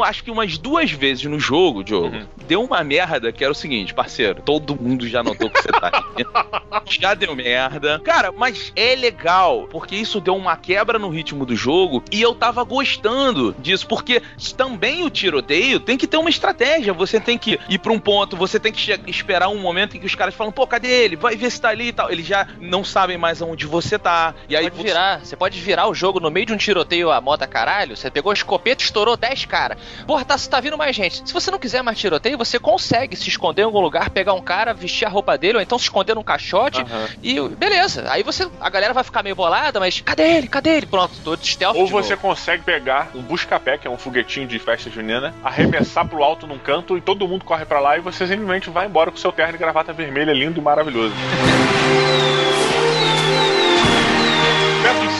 acho 0.00 0.22
que 0.22 0.30
umas 0.30 0.56
duas 0.56 0.92
vezes 0.92 1.24
no 1.24 1.40
jogo, 1.40 1.82
Diogo, 1.82 2.14
Uhum. 2.16 2.26
deu 2.46 2.62
uma 2.62 2.84
merda 2.84 3.32
que 3.32 3.42
era 3.42 3.50
o 3.50 3.54
seguinte, 3.56 3.92
parceiro. 3.92 4.40
Todo 4.42 4.76
mundo 4.80 5.08
já 5.08 5.24
notou 5.24 5.50
que 5.50 5.60
você 5.60 5.68
tá 5.68 5.90
aí. 5.92 6.24
já 6.88 7.14
deu 7.14 7.34
merda. 7.34 8.00
Cara, 8.04 8.30
mas 8.30 8.72
é 8.76 8.94
legal, 8.94 9.66
porque 9.72 9.96
isso 9.96 10.20
deu 10.20 10.36
uma 10.36 10.56
quebra 10.56 11.00
no 11.00 11.08
ritmo 11.08 11.44
do 11.44 11.56
jogo 11.56 12.02
e 12.12 12.22
eu 12.22 12.32
tava 12.34 12.62
gostando 12.62 13.54
disso, 13.58 13.86
porque 13.88 14.22
também 14.56 15.02
o 15.04 15.10
tiroteio 15.10 15.80
tem 15.80 15.96
que 15.98 16.06
ter 16.06 16.16
uma 16.18 16.30
estratégia. 16.30 16.92
Você 16.92 17.18
tem 17.18 17.36
que 17.38 17.58
ir 17.68 17.78
pra 17.78 17.92
um 17.92 17.98
ponto, 17.98 18.36
você 18.36 18.60
tem 18.60 18.70
que 18.72 18.92
esperar 19.08 19.48
um 19.48 19.58
momento 19.58 19.96
em 19.96 20.00
que 20.00 20.06
os 20.06 20.14
caras 20.14 20.34
falam, 20.34 20.52
pô, 20.52 20.66
cadê 20.66 20.88
ele? 20.88 21.16
Vai 21.16 21.34
ver 21.34 21.50
se 21.50 21.60
tá 21.60 21.70
ali 21.70 21.88
e 21.88 21.92
tal. 21.92 22.10
Eles 22.12 22.26
já 22.26 22.46
não 22.60 22.84
sabem 22.84 23.18
mais 23.18 23.40
aonde 23.42 23.66
você 23.66 23.98
tá. 23.98 24.34
E 24.48 24.54
aí 24.56 24.64
pode 24.70 24.76
você- 24.76 24.82
virar, 24.88 25.20
você 25.24 25.36
pode 25.36 25.60
virar 25.60 25.88
o 25.88 25.94
jogo 25.94 26.20
no 26.20 26.30
meio 26.30 26.46
de 26.46 26.52
um 26.52 26.56
tiroteio 26.56 27.10
a 27.10 27.20
moda 27.20 27.46
caralho. 27.46 27.96
Você 27.96 28.10
pegou 28.10 28.30
a 28.30 28.34
escopeta 28.34 28.82
e 28.82 28.84
estourou 28.84 29.16
10 29.16 29.44
caras. 29.46 29.78
Porra, 30.06 30.24
tá, 30.24 30.36
tá 30.38 30.60
vindo 30.60 30.76
mais 30.78 30.94
gente. 30.94 31.22
Se 31.26 31.32
você 31.32 31.50
não 31.50 31.58
quiser 31.58 31.82
mais 31.82 31.98
tiroteio, 31.98 32.38
você 32.38 32.58
consegue 32.58 33.16
se 33.16 33.28
esconder 33.28 33.62
em 33.62 33.64
algum 33.64 33.80
lugar, 33.80 34.10
pegar 34.10 34.34
um 34.34 34.40
cara, 34.40 34.72
vestir 34.74 35.06
a 35.06 35.08
roupa 35.08 35.36
dele, 35.36 35.56
ou 35.58 35.62
então 35.62 35.78
se 35.78 35.84
esconder 35.84 36.14
num 36.14 36.22
caixote 36.22 36.80
Aham. 36.80 37.08
e 37.22 37.40
beleza. 37.40 38.04
Aí 38.10 38.22
você. 38.22 38.48
A 38.60 38.70
galera 38.70 38.92
vai 38.94 39.04
ficar 39.04 39.22
meio 39.22 39.36
bolada, 39.36 39.78
mas 39.80 40.00
cadê 40.00 40.36
ele? 40.36 40.48
Cadê 40.48 40.76
ele? 40.76 40.86
Pronto, 40.86 41.14
tô 41.22 41.36
de 41.36 41.46
stealth. 41.46 41.76
Ou 41.76 41.86
você 41.86 42.10
novo. 42.10 42.22
consegue 42.22 42.62
pegar 42.62 43.10
um 43.14 43.22
busca-pé, 43.22 43.78
que 43.78 43.86
é 43.86 43.90
um 43.90 43.96
foguetinho 43.96 44.46
de 44.46 44.58
festa 44.58 44.90
junina, 44.90 45.34
arremessar 45.42 46.06
pro 46.06 46.22
alto 46.22 46.46
num 46.46 46.58
canto 46.58 46.96
e 46.96 47.00
todo 47.00 47.26
mundo 47.26 47.44
corre 47.44 47.64
pra 47.64 47.80
lá 47.80 47.96
e 47.96 48.00
você 48.00 48.26
simplesmente 48.26 48.70
vai 48.70 48.86
embora 48.86 49.10
com 49.10 49.16
seu 49.16 49.32
terno 49.32 49.54
e 49.54 49.58
gravata 49.58 49.92
vermelha 49.92 50.32
lindo 50.32 50.60
e 50.60 50.62
maravilhoso. 50.62 51.14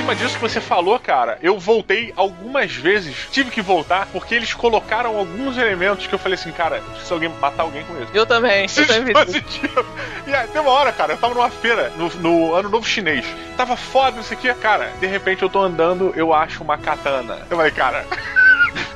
Cima 0.02 0.16
disso 0.16 0.34
que 0.34 0.40
você 0.40 0.60
falou, 0.60 0.98
cara, 0.98 1.38
eu 1.40 1.60
voltei 1.60 2.12
algumas 2.16 2.74
vezes, 2.74 3.28
tive 3.30 3.52
que 3.52 3.62
voltar, 3.62 4.06
porque 4.06 4.34
eles 4.34 4.52
colocaram 4.52 5.16
alguns 5.16 5.56
elementos 5.56 6.08
que 6.08 6.12
eu 6.12 6.18
falei 6.18 6.34
assim, 6.34 6.50
cara, 6.50 6.82
preciso 6.90 7.14
alguém 7.14 7.28
matar 7.40 7.62
alguém 7.62 7.84
com 7.84 7.94
isso. 8.02 8.10
Eu 8.12 8.26
também. 8.26 8.66
Eu 8.76 8.86
também. 8.88 9.14
Dispositivo. 9.14 9.86
E 10.26 10.34
aí, 10.34 10.48
tem 10.48 10.60
uma 10.60 10.70
hora, 10.70 10.92
cara, 10.92 11.12
eu 11.12 11.18
tava 11.18 11.34
numa 11.34 11.50
feira, 11.50 11.92
no, 11.96 12.08
no 12.16 12.54
Ano 12.54 12.68
Novo 12.68 12.86
Chinês. 12.86 13.24
Tava 13.56 13.76
foda 13.76 14.20
isso 14.20 14.32
aqui, 14.32 14.52
cara. 14.54 14.92
De 14.98 15.06
repente 15.06 15.42
eu 15.42 15.48
tô 15.48 15.60
andando, 15.60 16.12
eu 16.16 16.32
acho 16.34 16.64
uma 16.64 16.76
katana. 16.76 17.38
Eu 17.48 17.56
falei, 17.56 17.72
cara. 17.72 18.04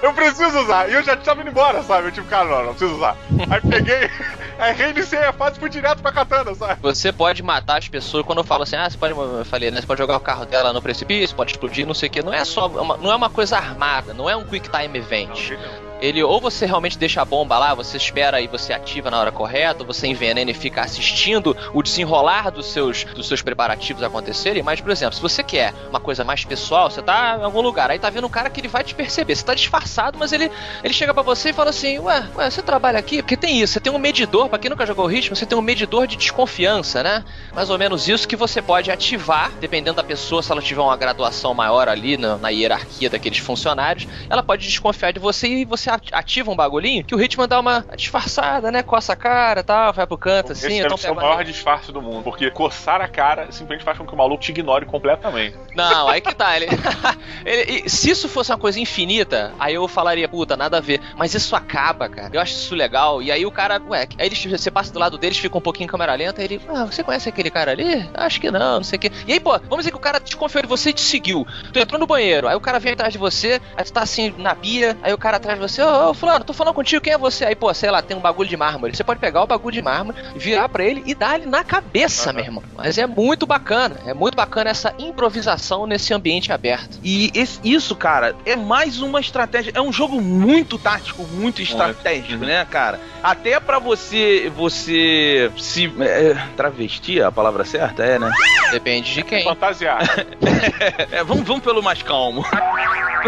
Eu 0.02 0.12
preciso 0.12 0.58
usar. 0.60 0.88
E 0.88 0.94
eu 0.94 1.02
já 1.02 1.16
tava 1.16 1.40
indo 1.40 1.50
embora, 1.50 1.82
sabe? 1.82 2.08
Eu 2.08 2.12
tipo, 2.12 2.26
cara, 2.28 2.48
não, 2.48 2.64
não 2.66 2.74
preciso 2.74 2.96
usar. 2.96 3.16
Aí 3.50 3.60
peguei, 3.60 4.10
aí 4.58 4.72
reiniciei 4.74 5.24
a 5.24 5.32
fase 5.32 5.56
e 5.56 5.60
fui 5.60 5.68
direto 5.68 6.00
pra 6.02 6.12
katana, 6.12 6.54
sabe? 6.54 6.80
Você 6.82 7.12
pode 7.12 7.42
matar 7.42 7.78
as 7.78 7.88
pessoas 7.88 8.24
quando 8.24 8.38
eu 8.38 8.44
falo 8.44 8.62
assim, 8.62 8.76
ah, 8.76 8.88
você 8.88 8.96
pode, 8.96 9.12
eu 9.12 9.44
falei, 9.44 9.70
né? 9.70 9.80
Você 9.80 9.86
pode 9.86 9.98
jogar 9.98 10.16
o 10.16 10.20
carro 10.20 10.44
dela 10.44 10.72
no 10.72 10.82
precipício, 10.82 11.36
pode 11.36 11.52
explodir, 11.52 11.86
não 11.86 11.94
sei 11.94 12.08
o 12.08 12.12
que. 12.12 12.22
Não 12.22 12.32
é 12.32 12.44
só, 12.44 12.66
uma, 12.68 12.96
não 12.96 13.10
é 13.10 13.16
uma 13.16 13.30
coisa 13.30 13.56
armada, 13.56 14.12
não 14.14 14.28
é 14.28 14.36
um 14.36 14.44
quick 14.44 14.68
time 14.68 14.98
event. 14.98 15.52
Ele 16.00 16.22
ou 16.22 16.40
você 16.40 16.66
realmente 16.66 16.98
deixa 16.98 17.22
a 17.22 17.24
bomba 17.24 17.58
lá, 17.58 17.74
você 17.74 17.96
espera 17.96 18.40
e 18.40 18.46
você 18.46 18.72
ativa 18.72 19.10
na 19.10 19.18
hora 19.18 19.32
correta, 19.32 19.82
ou 19.82 19.86
você 19.86 20.06
envenena 20.06 20.50
e 20.50 20.54
fica 20.54 20.82
assistindo 20.82 21.56
o 21.72 21.82
desenrolar 21.82 22.50
dos 22.50 22.66
seus, 22.66 23.04
dos 23.04 23.26
seus 23.26 23.42
preparativos 23.42 24.02
acontecerem. 24.02 24.62
Mas, 24.62 24.80
por 24.80 24.90
exemplo, 24.90 25.14
se 25.14 25.22
você 25.22 25.42
quer 25.42 25.72
uma 25.88 26.00
coisa 26.00 26.24
mais 26.24 26.44
pessoal, 26.44 26.90
você 26.90 27.02
tá 27.02 27.38
em 27.40 27.44
algum 27.44 27.60
lugar, 27.60 27.90
aí 27.90 27.98
tá 27.98 28.10
vendo 28.10 28.26
um 28.26 28.30
cara 28.30 28.50
que 28.50 28.60
ele 28.60 28.68
vai 28.68 28.84
te 28.84 28.94
perceber. 28.94 29.34
Você 29.34 29.44
tá 29.44 29.54
disfarçado, 29.54 30.18
mas 30.18 30.32
ele, 30.32 30.50
ele 30.82 30.92
chega 30.92 31.14
pra 31.14 31.22
você 31.22 31.50
e 31.50 31.52
fala 31.52 31.70
assim: 31.70 31.98
Ué, 31.98 32.28
ué, 32.36 32.50
você 32.50 32.62
trabalha 32.62 32.98
aqui? 32.98 33.22
Porque 33.22 33.36
tem 33.36 33.60
isso, 33.60 33.74
você 33.74 33.80
tem 33.80 33.92
um 33.92 33.98
medidor, 33.98 34.48
pra 34.48 34.58
quem 34.58 34.70
nunca 34.70 34.86
jogou 34.86 35.04
o 35.04 35.08
ritmo, 35.08 35.34
você 35.34 35.46
tem 35.46 35.56
um 35.56 35.62
medidor 35.62 36.06
de 36.06 36.16
desconfiança, 36.16 37.02
né? 37.02 37.24
Mais 37.54 37.70
ou 37.70 37.78
menos 37.78 38.08
isso 38.08 38.28
que 38.28 38.36
você 38.36 38.60
pode 38.60 38.90
ativar, 38.90 39.52
dependendo 39.58 39.96
da 39.96 40.04
pessoa, 40.04 40.42
se 40.42 40.52
ela 40.52 40.62
tiver 40.62 40.82
uma 40.82 40.96
graduação 40.96 41.54
maior 41.54 41.88
ali 41.88 42.16
na, 42.16 42.36
na 42.36 42.48
hierarquia 42.48 43.10
daqueles 43.10 43.38
funcionários, 43.38 44.06
ela 44.28 44.42
pode 44.42 44.66
desconfiar 44.66 45.12
de 45.12 45.18
você 45.18 45.48
e 45.48 45.64
você 45.64 45.90
ati- 45.96 46.14
ativa 46.14 46.50
um 46.50 46.56
bagulhinho 46.56 47.04
que 47.04 47.14
o 47.14 47.20
Hitman 47.20 47.48
dá 47.48 47.60
uma 47.60 47.84
disfarçada, 47.96 48.70
né? 48.70 48.82
Coça 48.82 49.12
a 49.12 49.16
cara 49.16 49.60
e 49.60 49.62
tal, 49.62 49.92
vai 49.92 50.06
pro 50.06 50.16
canto 50.18 50.52
Esse 50.52 50.66
assim. 50.66 50.76
deve 50.76 50.86
Então 50.86 50.96
ser 50.96 51.10
o 51.10 51.14
maior 51.14 51.44
disfarce 51.44 51.92
do 51.92 52.00
mundo, 52.00 52.22
porque 52.22 52.50
coçar 52.50 53.00
a 53.00 53.08
cara 53.08 53.50
simplesmente 53.50 53.84
faz 53.84 53.98
com 53.98 54.06
que 54.06 54.14
o 54.14 54.16
maluco 54.16 54.42
te 54.42 54.50
ignore 54.50 54.86
completamente. 54.86 55.56
Não, 55.74 56.08
aí 56.08 56.20
que 56.20 56.34
tá. 56.34 56.56
Ele, 56.56 56.66
ele- 57.44 57.88
se 57.88 58.10
isso 58.10 58.28
fosse 58.28 58.50
uma 58.52 58.58
coisa 58.58 58.78
infinita, 58.80 59.52
aí 59.58 59.74
eu 59.74 59.86
falaria, 59.88 60.28
puta, 60.28 60.56
nada 60.56 60.78
a 60.78 60.80
ver. 60.80 61.00
Mas 61.16 61.34
isso 61.34 61.54
acaba, 61.54 62.08
cara. 62.08 62.30
Eu 62.32 62.40
acho 62.40 62.52
isso 62.52 62.74
legal. 62.74 63.22
E 63.22 63.30
aí 63.30 63.44
o 63.44 63.50
cara, 63.50 63.80
ué, 63.88 64.08
aí 64.18 64.26
eles, 64.26 64.44
você 64.44 64.70
passa 64.70 64.92
do 64.92 64.98
lado 64.98 65.18
deles, 65.18 65.38
fica 65.38 65.56
um 65.56 65.60
pouquinho 65.60 65.84
em 65.84 65.88
câmera 65.90 66.14
lenta, 66.14 66.40
aí 66.40 66.46
ele, 66.46 66.60
ah, 66.68 66.84
você 66.84 67.02
conhece 67.02 67.28
aquele 67.28 67.50
cara 67.50 67.70
ali? 67.72 68.08
Acho 68.14 68.40
que 68.40 68.50
não, 68.50 68.76
não 68.76 68.84
sei 68.84 68.96
o 68.96 69.00
quê. 69.00 69.10
E 69.26 69.32
aí, 69.32 69.40
pô, 69.40 69.58
vamos 69.60 69.78
dizer 69.78 69.90
que 69.90 69.96
o 69.96 70.00
cara 70.00 70.18
desconfiou 70.18 70.62
de 70.62 70.68
você 70.68 70.90
e 70.90 70.92
te 70.92 71.00
seguiu. 71.00 71.46
Tu 71.72 71.78
entrou 71.78 71.98
no 72.00 72.06
banheiro, 72.06 72.48
aí 72.48 72.54
o 72.56 72.60
cara 72.60 72.78
vem 72.78 72.92
atrás 72.92 73.12
de 73.12 73.18
você, 73.18 73.60
aí 73.76 73.84
tu 73.84 73.92
tá 73.92 74.02
assim 74.02 74.34
na 74.38 74.54
pia, 74.54 74.96
aí 75.02 75.12
o 75.12 75.18
cara 75.18 75.36
atrás 75.36 75.58
de 75.58 75.66
você, 75.66 75.75
ô, 75.82 76.10
ô 76.10 76.14
fulano, 76.14 76.44
tô 76.44 76.52
falando 76.52 76.74
contigo, 76.74 77.00
quem 77.02 77.12
é 77.12 77.18
você? 77.18 77.44
Aí, 77.44 77.54
pô, 77.54 77.72
sei 77.74 77.90
lá, 77.90 78.02
tem 78.02 78.16
um 78.16 78.20
bagulho 78.20 78.48
de 78.48 78.56
mármore. 78.56 78.96
Você 78.96 79.04
pode 79.04 79.20
pegar 79.20 79.42
o 79.42 79.46
bagulho 79.46 79.72
de 79.74 79.82
mármore, 79.82 80.18
virar 80.34 80.68
pra 80.68 80.84
ele 80.84 81.02
e 81.06 81.14
dar 81.14 81.36
ele 81.38 81.46
na 81.46 81.62
cabeça, 81.64 82.32
meu 82.32 82.44
irmão. 82.44 82.62
Mas 82.76 82.98
é 82.98 83.06
muito 83.06 83.46
bacana. 83.46 83.96
É 84.06 84.14
muito 84.14 84.34
bacana 84.36 84.70
essa 84.70 84.94
improvisação 84.98 85.86
nesse 85.86 86.12
ambiente 86.14 86.52
aberto. 86.52 86.98
E 87.02 87.30
esse- 87.34 87.60
isso, 87.64 87.94
cara, 87.96 88.34
é 88.44 88.56
mais 88.56 89.00
uma 89.00 89.20
estratégia. 89.20 89.72
É 89.74 89.80
um 89.80 89.92
jogo 89.92 90.20
muito 90.20 90.78
tático, 90.78 91.22
muito 91.24 91.60
estratégico, 91.62 92.44
né, 92.44 92.64
cara? 92.64 93.00
Até 93.22 93.58
pra 93.60 93.78
você 93.78 94.50
você 94.56 95.50
se 95.56 95.92
é, 96.00 96.34
travestir, 96.56 97.22
a 97.22 97.32
palavra 97.32 97.64
certa 97.64 98.04
é, 98.04 98.18
né? 98.18 98.30
Depende 98.70 99.12
de 99.12 99.22
quem. 99.22 99.44
Fantasiar. 99.44 100.00
É, 101.12 101.22
vamos, 101.24 101.46
vamos 101.46 101.62
pelo 101.62 101.82
mais 101.82 102.02
calmo. 102.02 102.44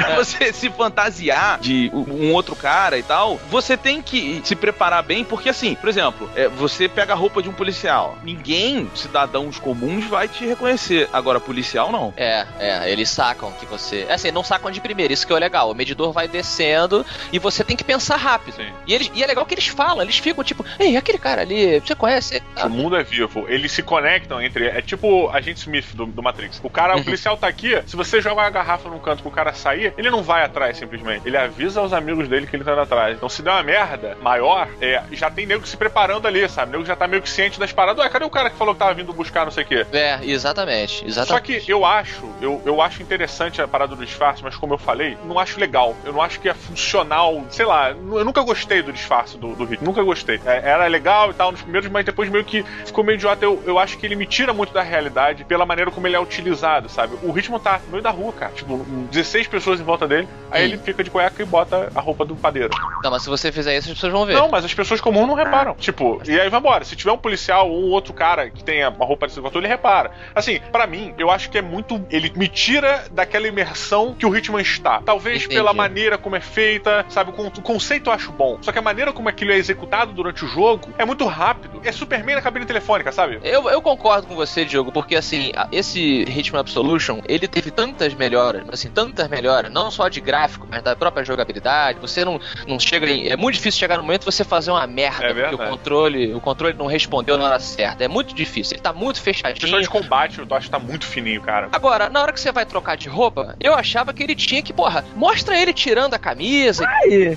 Pra 0.03 0.17
você 0.17 0.53
se 0.53 0.71
fantasiar 0.71 1.59
de 1.61 1.91
um 1.95 2.33
outro 2.33 2.55
cara 2.55 2.99
e 2.99 3.03
tal, 3.03 3.41
você 3.51 3.77
tem 3.77 4.01
que 4.03 4.41
se 4.45 4.55
preparar 4.57 5.03
bem, 5.03 5.25
porque 5.25 5.49
assim, 5.49 5.75
por 5.75 5.89
exemplo, 5.89 6.31
é, 6.35 6.49
você 6.49 6.89
pega 6.89 7.13
a 7.13 7.17
roupa 7.17 7.43
de 7.43 7.49
um 7.49 7.53
policial. 7.53 8.19
Ninguém, 8.23 8.91
cidadãos 8.95 9.59
comuns, 9.59 10.07
vai 10.07 10.29
te 10.29 10.47
reconhecer. 10.47 11.09
Agora, 11.13 11.41
policial 11.41 11.91
não. 11.93 12.13
É, 12.17 12.47
é, 12.59 12.91
eles 12.91 13.11
sacam 13.11 13.53
que 13.53 13.67
você. 13.67 14.07
É 14.09 14.15
assim, 14.15 14.31
não 14.31 14.45
sacam 14.45 14.71
de 14.71 14.81
primeira, 14.81 15.13
isso 15.13 15.27
que 15.27 15.33
é 15.33 15.39
legal. 15.39 15.71
O 15.71 15.75
medidor 15.75 16.13
vai 16.13 16.29
descendo 16.29 17.05
e 17.33 17.39
você 17.39 17.65
tem 17.65 17.77
que 17.77 17.85
pensar 17.85 18.17
rápido. 18.17 18.57
Sim. 18.57 18.73
E, 18.87 18.95
eles, 18.95 19.11
e 19.15 19.23
é 19.23 19.27
legal 19.27 19.45
que 19.47 19.55
eles 19.55 19.67
falam, 19.67 20.03
eles 20.03 20.19
ficam 20.19 20.43
tipo, 20.45 20.65
ei, 20.79 20.97
aquele 20.97 21.19
cara 21.19 21.43
ali, 21.43 21.81
você 21.81 21.95
conhece? 21.95 22.43
O 22.65 22.69
mundo 22.69 22.97
é 22.97 23.03
vivo. 23.03 23.47
Eles 23.49 23.73
se 23.73 23.83
conectam 23.83 24.41
entre. 24.41 24.67
É 24.67 24.83
tipo 24.83 25.29
agente 25.31 25.61
Smith 25.61 25.95
do, 25.95 26.07
do 26.07 26.23
Matrix. 26.23 26.61
O 26.63 26.71
cara, 26.71 26.97
o 26.97 27.05
policial 27.05 27.37
tá 27.37 27.49
aqui. 27.49 27.81
Se 27.87 27.97
você 27.97 28.21
joga 28.21 28.43
uma 28.43 28.51
garrafa 28.51 28.89
num 28.89 28.99
canto 28.99 29.23
pro 29.23 29.31
cara 29.31 29.53
sair, 29.53 29.88
ele 29.97 30.11
não 30.11 30.23
vai 30.23 30.45
atrás 30.45 30.77
simplesmente. 30.77 31.27
Ele 31.27 31.37
avisa 31.37 31.81
aos 31.81 31.93
amigos 31.93 32.29
dele 32.29 32.47
que 32.47 32.57
ele 32.57 32.65
tá 32.65 32.73
indo 32.73 32.81
atrás. 32.81 33.17
Então, 33.17 33.29
se 33.29 33.43
der 33.43 33.51
uma 33.51 33.63
merda 33.63 34.17
maior, 34.23 34.69
é, 34.81 35.03
já 35.13 35.31
tem 35.31 35.47
nego 35.47 35.67
se 35.67 35.77
preparando 35.77 36.27
ali, 36.27 36.49
sabe? 36.49 36.73
Nego 36.73 36.85
já 36.85 36.97
tá 36.97 37.07
meio 37.07 37.23
que 37.23 37.31
ciente 37.31 37.59
das 37.59 37.73
paradas. 37.73 38.03
Ué, 38.03 38.09
cadê 38.09 38.25
o 38.25 38.31
cara 38.31 38.51
que 38.51 38.57
falou 38.57 38.75
que 38.75 38.81
tava 38.81 38.95
vindo 38.95 39.13
buscar 39.13 39.45
não 39.45 39.53
sei 39.53 39.65
o 39.65 39.67
quê? 39.67 39.87
É, 39.93 40.19
exatamente, 40.23 41.01
Só 41.01 41.07
exatamente. 41.07 41.61
que 41.61 41.73
eu 41.73 41.85
acho, 41.85 42.29
eu, 42.41 42.61
eu 42.65 42.81
acho 42.81 43.03
interessante 43.03 43.61
a 43.61 43.69
parada 43.69 43.95
do 43.95 44.05
disfarce, 44.05 44.43
mas 44.43 44.57
como 44.57 44.75
eu 44.75 44.79
falei, 44.79 45.17
não 45.25 45.39
acho 45.39 45.59
legal. 45.61 45.95
Eu 46.05 46.13
não 46.13 46.23
acho 46.23 46.41
que 46.41 46.49
é 46.49 46.55
funcional. 46.55 47.45
Sei 47.51 47.65
lá, 47.65 47.91
eu 47.91 48.25
nunca 48.25 48.43
gostei 48.43 48.83
do 48.83 48.93
disfarce 48.93 49.37
do, 49.37 49.55
do. 49.55 49.69
Nunca 49.83 50.03
gostei. 50.03 50.41
É, 50.45 50.71
era 50.71 50.87
legal 50.87 51.31
e 51.31 51.35
tal 51.35 51.53
nos 51.53 51.63
primeiros, 51.63 51.91
mas 51.91 52.05
depois 52.05 52.29
meio 52.29 52.45
que 52.45 52.63
ficou 52.85 53.05
meio 53.05 53.17
idiota. 53.17 53.45
Eu, 53.45 53.63
eu 53.67 53.79
acho 53.79 53.99
que 53.99 54.07
ele 54.07 54.17
me 54.17 54.27
tira 54.27 54.53
muito 54.53 54.73
da 54.73 54.83
realidade 54.83 55.45
pela 55.45 55.67
maneira 55.67 55.91
como 55.91 56.07
ele 56.07 56.17
é 56.17 56.21
utilizado, 56.21 56.89
sabe? 56.89 57.17
O 57.23 57.33
ritmo 57.33 57.59
tá 57.59 57.81
no 57.87 57.93
meio 57.93 58.03
da 58.03 58.11
rua, 58.11 58.33
cara. 58.33 58.53
Tipo, 58.53 58.79
16 59.11 59.47
pessoas 59.47 59.68
em 59.81 59.83
volta 59.85 60.07
dele. 60.07 60.29
Aí 60.51 60.63
Hum. 60.63 60.69
ele 60.69 60.79
fica 60.79 61.05
de 61.05 61.11
cueca 61.11 61.43
e 61.43 61.47
bota 61.47 61.91
a 61.95 62.01
roupa 62.01 62.25
do 62.25 62.35
padeiro. 62.37 62.71
Não, 63.03 63.11
mas 63.11 63.23
se 63.23 63.29
você 63.29 63.53
fizer 63.53 63.77
isso, 63.77 63.89
as 63.89 63.95
pessoas 63.95 64.13
vão 64.13 64.25
ver. 64.27 64.35
Não, 64.35 64.49
mas 64.49 64.65
as 64.65 64.73
pessoas 64.75 65.01
comuns 65.01 65.27
não 65.29 65.35
reparam. 65.35 65.75
Tipo, 65.75 66.21
e 66.27 66.39
aí 66.41 66.49
vambora. 66.49 66.85
Se 66.85 66.97
tiver 66.97 67.13
um 67.13 67.19
policial 67.19 67.71
ou 67.71 67.85
um 67.85 67.91
outro 67.91 68.13
cara 68.13 68.51
que 68.51 68.63
tenha 68.65 68.89
uma 68.91 69.05
roupa 69.05 69.21
parecida 69.21 69.43
com 69.43 69.49
a 69.49 69.51
tua, 69.51 69.61
ele 69.61 69.69
repara. 69.69 70.11
Assim, 70.35 70.61
pra 70.73 70.87
mim, 70.87 71.15
eu 71.19 71.31
acho 71.31 71.51
que 71.51 71.59
é 71.59 71.63
muito. 71.63 72.05
Ele 72.11 72.33
me 72.35 72.49
tira 72.49 73.05
daquela 73.11 73.47
imersão 73.47 74.15
que 74.15 74.25
o 74.27 74.37
Hitman 74.37 74.61
está. 74.63 75.01
Talvez 75.03 75.39
Entendi. 75.43 75.55
pela 75.57 75.73
maneira 75.73 76.17
como 76.19 76.37
é 76.37 76.41
feita, 76.41 77.05
sabe? 77.09 77.31
O, 77.31 77.33
con- 77.35 77.47
o 77.57 77.63
conceito 77.63 78.09
eu 78.11 78.15
acho 78.15 78.33
bom. 78.33 78.59
Só 78.63 78.73
que 78.73 78.79
a 78.79 78.83
maneira 78.83 79.13
como 79.13 79.29
aquilo 79.29 79.53
é 79.53 79.57
executado 79.57 80.13
durante 80.13 80.45
o 80.45 80.49
jogo 80.49 80.89
é 80.99 81.05
muito 81.05 81.25
rápido. 81.27 81.81
É 81.85 81.93
Superman 81.93 82.37
na 82.37 82.43
cabine 82.43 82.65
telefônica, 82.65 83.11
sabe? 83.13 83.39
Eu, 83.43 83.69
eu 83.69 83.81
concordo 83.83 84.27
com 84.27 84.35
você, 84.35 84.65
Diogo, 84.65 84.93
porque 84.93 85.17
assim, 85.17 85.53
esse 85.73 86.23
Hitman 86.23 86.61
Absolution, 86.61 87.21
ele 87.29 87.47
teve 87.49 87.71
tantas 87.71 88.15
melhoras, 88.15 88.65
assim, 88.73 88.89
tantas 88.91 89.29
melhoras, 89.29 89.58
não 89.71 89.91
só 89.91 90.09
de 90.09 90.21
gráfico, 90.21 90.67
mas 90.71 90.83
da 90.83 90.95
própria 90.95 91.25
jogabilidade. 91.25 91.99
Você 92.01 92.25
não, 92.25 92.41
não 92.67 92.79
chega 92.79 93.09
em. 93.11 93.29
É 93.29 93.37
muito 93.37 93.55
difícil 93.55 93.79
chegar 93.81 93.97
no 93.97 94.03
momento 94.03 94.21
de 94.21 94.27
você 94.27 94.45
fazer 94.45 94.71
uma 94.71 94.87
merda, 94.87 95.25
É 95.25 95.29
porque 95.29 95.41
o 95.43 95.49
verdade. 95.57 95.71
controle, 95.71 96.35
o 96.35 96.41
controle 96.41 96.75
não 96.77 96.87
respondeu 96.87 97.37
na 97.39 97.45
hora 97.45 97.59
certa. 97.61 98.05
É 98.05 98.09
muito 98.09 98.35
difícil. 98.35 98.75
Ele 98.77 98.83
tá 98.83 98.93
muito 98.93 99.19
A 99.21 99.23
questão 99.23 99.53
fechadinho. 99.55 99.81
de 99.83 99.89
combate, 99.89 100.39
eu 100.39 100.47
acho 100.57 100.67
que 100.67 100.71
tá 100.71 100.79
muito 100.79 101.07
fininho, 101.07 101.41
cara. 101.41 101.69
Agora, 101.73 102.09
na 102.09 102.21
hora 102.23 102.33
que 102.33 102.41
você 102.41 102.53
vai 102.53 102.65
trocar 102.67 102.97
de 102.97 103.09
roupa, 103.09 103.57
eu 103.61 103.75
achava 103.75 104.13
que 104.13 104.23
ele 104.23 104.35
tinha 104.35 104.63
que, 104.63 104.73
porra, 104.73 105.05
mostra 105.17 105.59
ele 105.61 105.73
tirando 105.73 106.15
a 106.15 106.19
camisa 106.19 106.85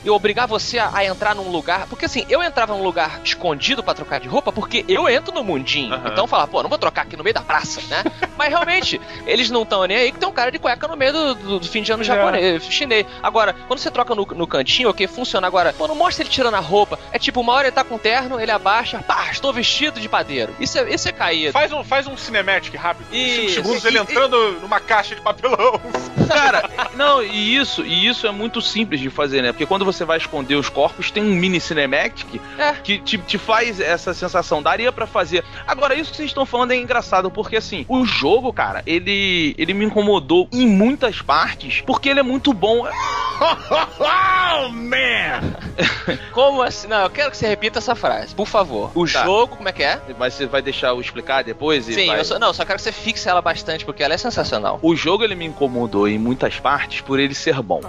e 0.04 0.10
obrigar 0.10 0.48
você 0.48 0.78
a, 0.80 0.92
a 0.94 1.06
entrar 1.06 1.36
num 1.36 1.50
lugar. 1.50 1.88
Porque 1.88 2.06
assim, 2.06 2.26
eu 2.30 2.44
entrava 2.44 2.74
num 2.76 2.84
lugar 2.84 3.22
escondido 3.24 3.84
pra 3.84 3.94
trocar 3.94 4.20
de 4.20 4.28
roupa 4.28 4.52
porque 4.52 4.84
eu 4.88 5.08
entro 5.10 5.34
no 5.34 5.44
mundinho. 5.44 5.94
Aham. 5.94 6.10
Então 6.12 6.28
falar, 6.28 6.48
pô, 6.48 6.62
não 6.62 6.70
vou 6.70 6.78
trocar 6.78 7.04
aqui 7.04 7.16
no 7.18 7.24
meio 7.24 7.34
da 7.34 7.42
praça, 7.42 7.82
né? 7.90 8.04
Mas 8.38 8.50
realmente, 8.50 9.00
eles 9.26 9.50
não 9.50 9.64
estão 9.64 9.86
nem 9.86 9.98
aí 9.98 10.12
que 10.12 10.18
tem 10.20 10.28
um 10.28 10.32
cara 10.34 10.52
de 10.52 10.60
cueca 10.60 10.88
no 10.88 10.96
meio 10.98 11.14
do, 11.14 11.36
do- 11.36 11.60
do 11.60 11.68
fim 11.68 11.82
de 11.82 11.92
ano. 11.92 12.04
Japonês, 12.16 12.64
chinês. 12.66 13.06
Agora, 13.22 13.54
quando 13.68 13.80
você 13.80 13.92
troca 13.92 14.14
no, 14.16 14.26
no 14.26 14.48
cantinho, 14.48 14.90
ok, 14.90 15.08
funciona. 15.08 15.48
Agora, 15.48 15.74
pô, 15.74 15.88
não 15.88 15.96
mostra 15.96 16.24
ele 16.24 16.30
tirando 16.30 16.56
a 16.56 16.60
roupa. 16.60 17.00
É 17.12 17.20
tipo, 17.20 17.42
uma 17.42 17.54
hora 17.54 17.68
ele 17.68 17.76
tá 17.76 17.84
com 17.84 17.98
terno, 17.98 18.40
ele 18.40 18.52
abaixa, 18.52 19.00
pá, 19.00 19.30
estou 19.32 19.52
vestido 19.54 20.00
de 20.00 20.08
padeiro. 20.10 20.54
Isso 20.60 20.78
é, 20.78 20.94
isso 20.94 21.08
é 21.10 21.12
caído. 21.12 21.52
Faz 21.54 21.72
um, 21.72 21.84
faz 21.84 22.08
um 22.08 22.16
cinematic 22.18 22.74
rápido. 22.76 23.08
Cinco 23.12 23.16
Isso. 23.18 23.56
segundos 23.56 23.84
E- 23.84 23.88
ele 23.88 23.98
e- 23.98 24.02
entrando 24.02 24.60
numa 24.62 24.80
caixa 24.80 25.16
de 25.16 25.22
papelão. 25.22 25.80
Cara, 26.28 26.70
não, 26.96 27.22
e 27.24 27.56
isso, 27.56 27.84
e 27.86 28.08
isso 28.08 28.26
é 28.28 28.32
muito 28.32 28.62
simples 28.62 29.00
de 29.02 29.10
fazer, 29.10 29.42
né? 29.42 29.52
Porque 29.52 29.66
quando 29.66 29.84
você 29.86 30.06
vai 30.06 30.18
esconder 30.18 30.56
os 30.56 30.70
corpos, 30.70 31.12
tem 31.12 31.24
um 31.24 31.36
mini 31.36 31.60
cinematic 31.60 32.40
É. 32.58 32.74
que 32.74 33.00
te, 33.00 33.18
te 33.18 33.38
faz 33.38 33.80
essa 33.80 34.14
sensação. 34.14 34.62
Daria 34.62 34.92
pra 34.92 35.06
fazer. 35.06 35.44
Agora, 35.68 35.94
isso 35.96 36.12
que 36.12 36.18
vocês 36.18 36.30
estão 36.30 36.46
falando 36.46 36.72
é 36.72 36.78
engraçado, 36.78 37.30
porque 37.30 37.58
assim, 37.58 37.86
o 37.90 38.06
jogo, 38.06 38.52
cara, 38.54 38.82
ele, 38.86 39.54
ele 39.58 39.74
me 39.74 39.86
incomodou 39.86 40.48
em 40.52 40.66
muitas 40.68 41.22
partes, 41.22 41.82
porque 41.86 42.01
ele 42.10 42.20
é 42.20 42.24
muito 42.24 42.54
bom. 42.54 42.86
Oh, 43.44 44.70
man! 44.70 45.42
Como 46.32 46.62
assim? 46.62 46.88
Não, 46.88 47.02
eu 47.02 47.10
quero 47.10 47.32
que 47.32 47.38
você 47.38 47.48
repita 47.48 47.80
essa 47.80 47.96
frase, 47.96 48.36
por 48.36 48.46
favor. 48.46 48.92
O 48.94 49.08
Tá. 49.08 49.24
jogo, 49.24 49.56
como 49.56 49.68
é 49.68 49.72
que 49.72 49.82
é? 49.82 50.00
Mas 50.20 50.36
você 50.36 50.46
vai 50.46 50.62
deixar 50.62 50.90
eu 50.90 51.02
explicar 51.02 51.44
depois? 51.44 51.88
e 51.90 51.94
Sim, 51.94 52.06
vai- 52.08 52.20
eu 52.20 52.26
só, 52.26 52.38
não, 52.38 52.54
só 52.54 52.64
quero 52.66 52.78
que 52.78 52.84
você 52.84 52.92
fixe 52.92 53.28
ela 53.28 53.42
bastante, 53.42 53.84
porque 53.84 54.04
ela 54.04 54.14
é 54.14 54.18
sensacional. 54.18 54.78
O 54.84 54.96
jogo 54.96 55.24
ele 55.24 55.34
me 55.34 55.46
incomodou 55.46 56.08
em 56.08 56.20
muitas 56.20 56.60
partes 56.60 57.02
por 57.02 57.20
ele 57.20 57.34
ser 57.34 57.60
bom. 57.64 57.82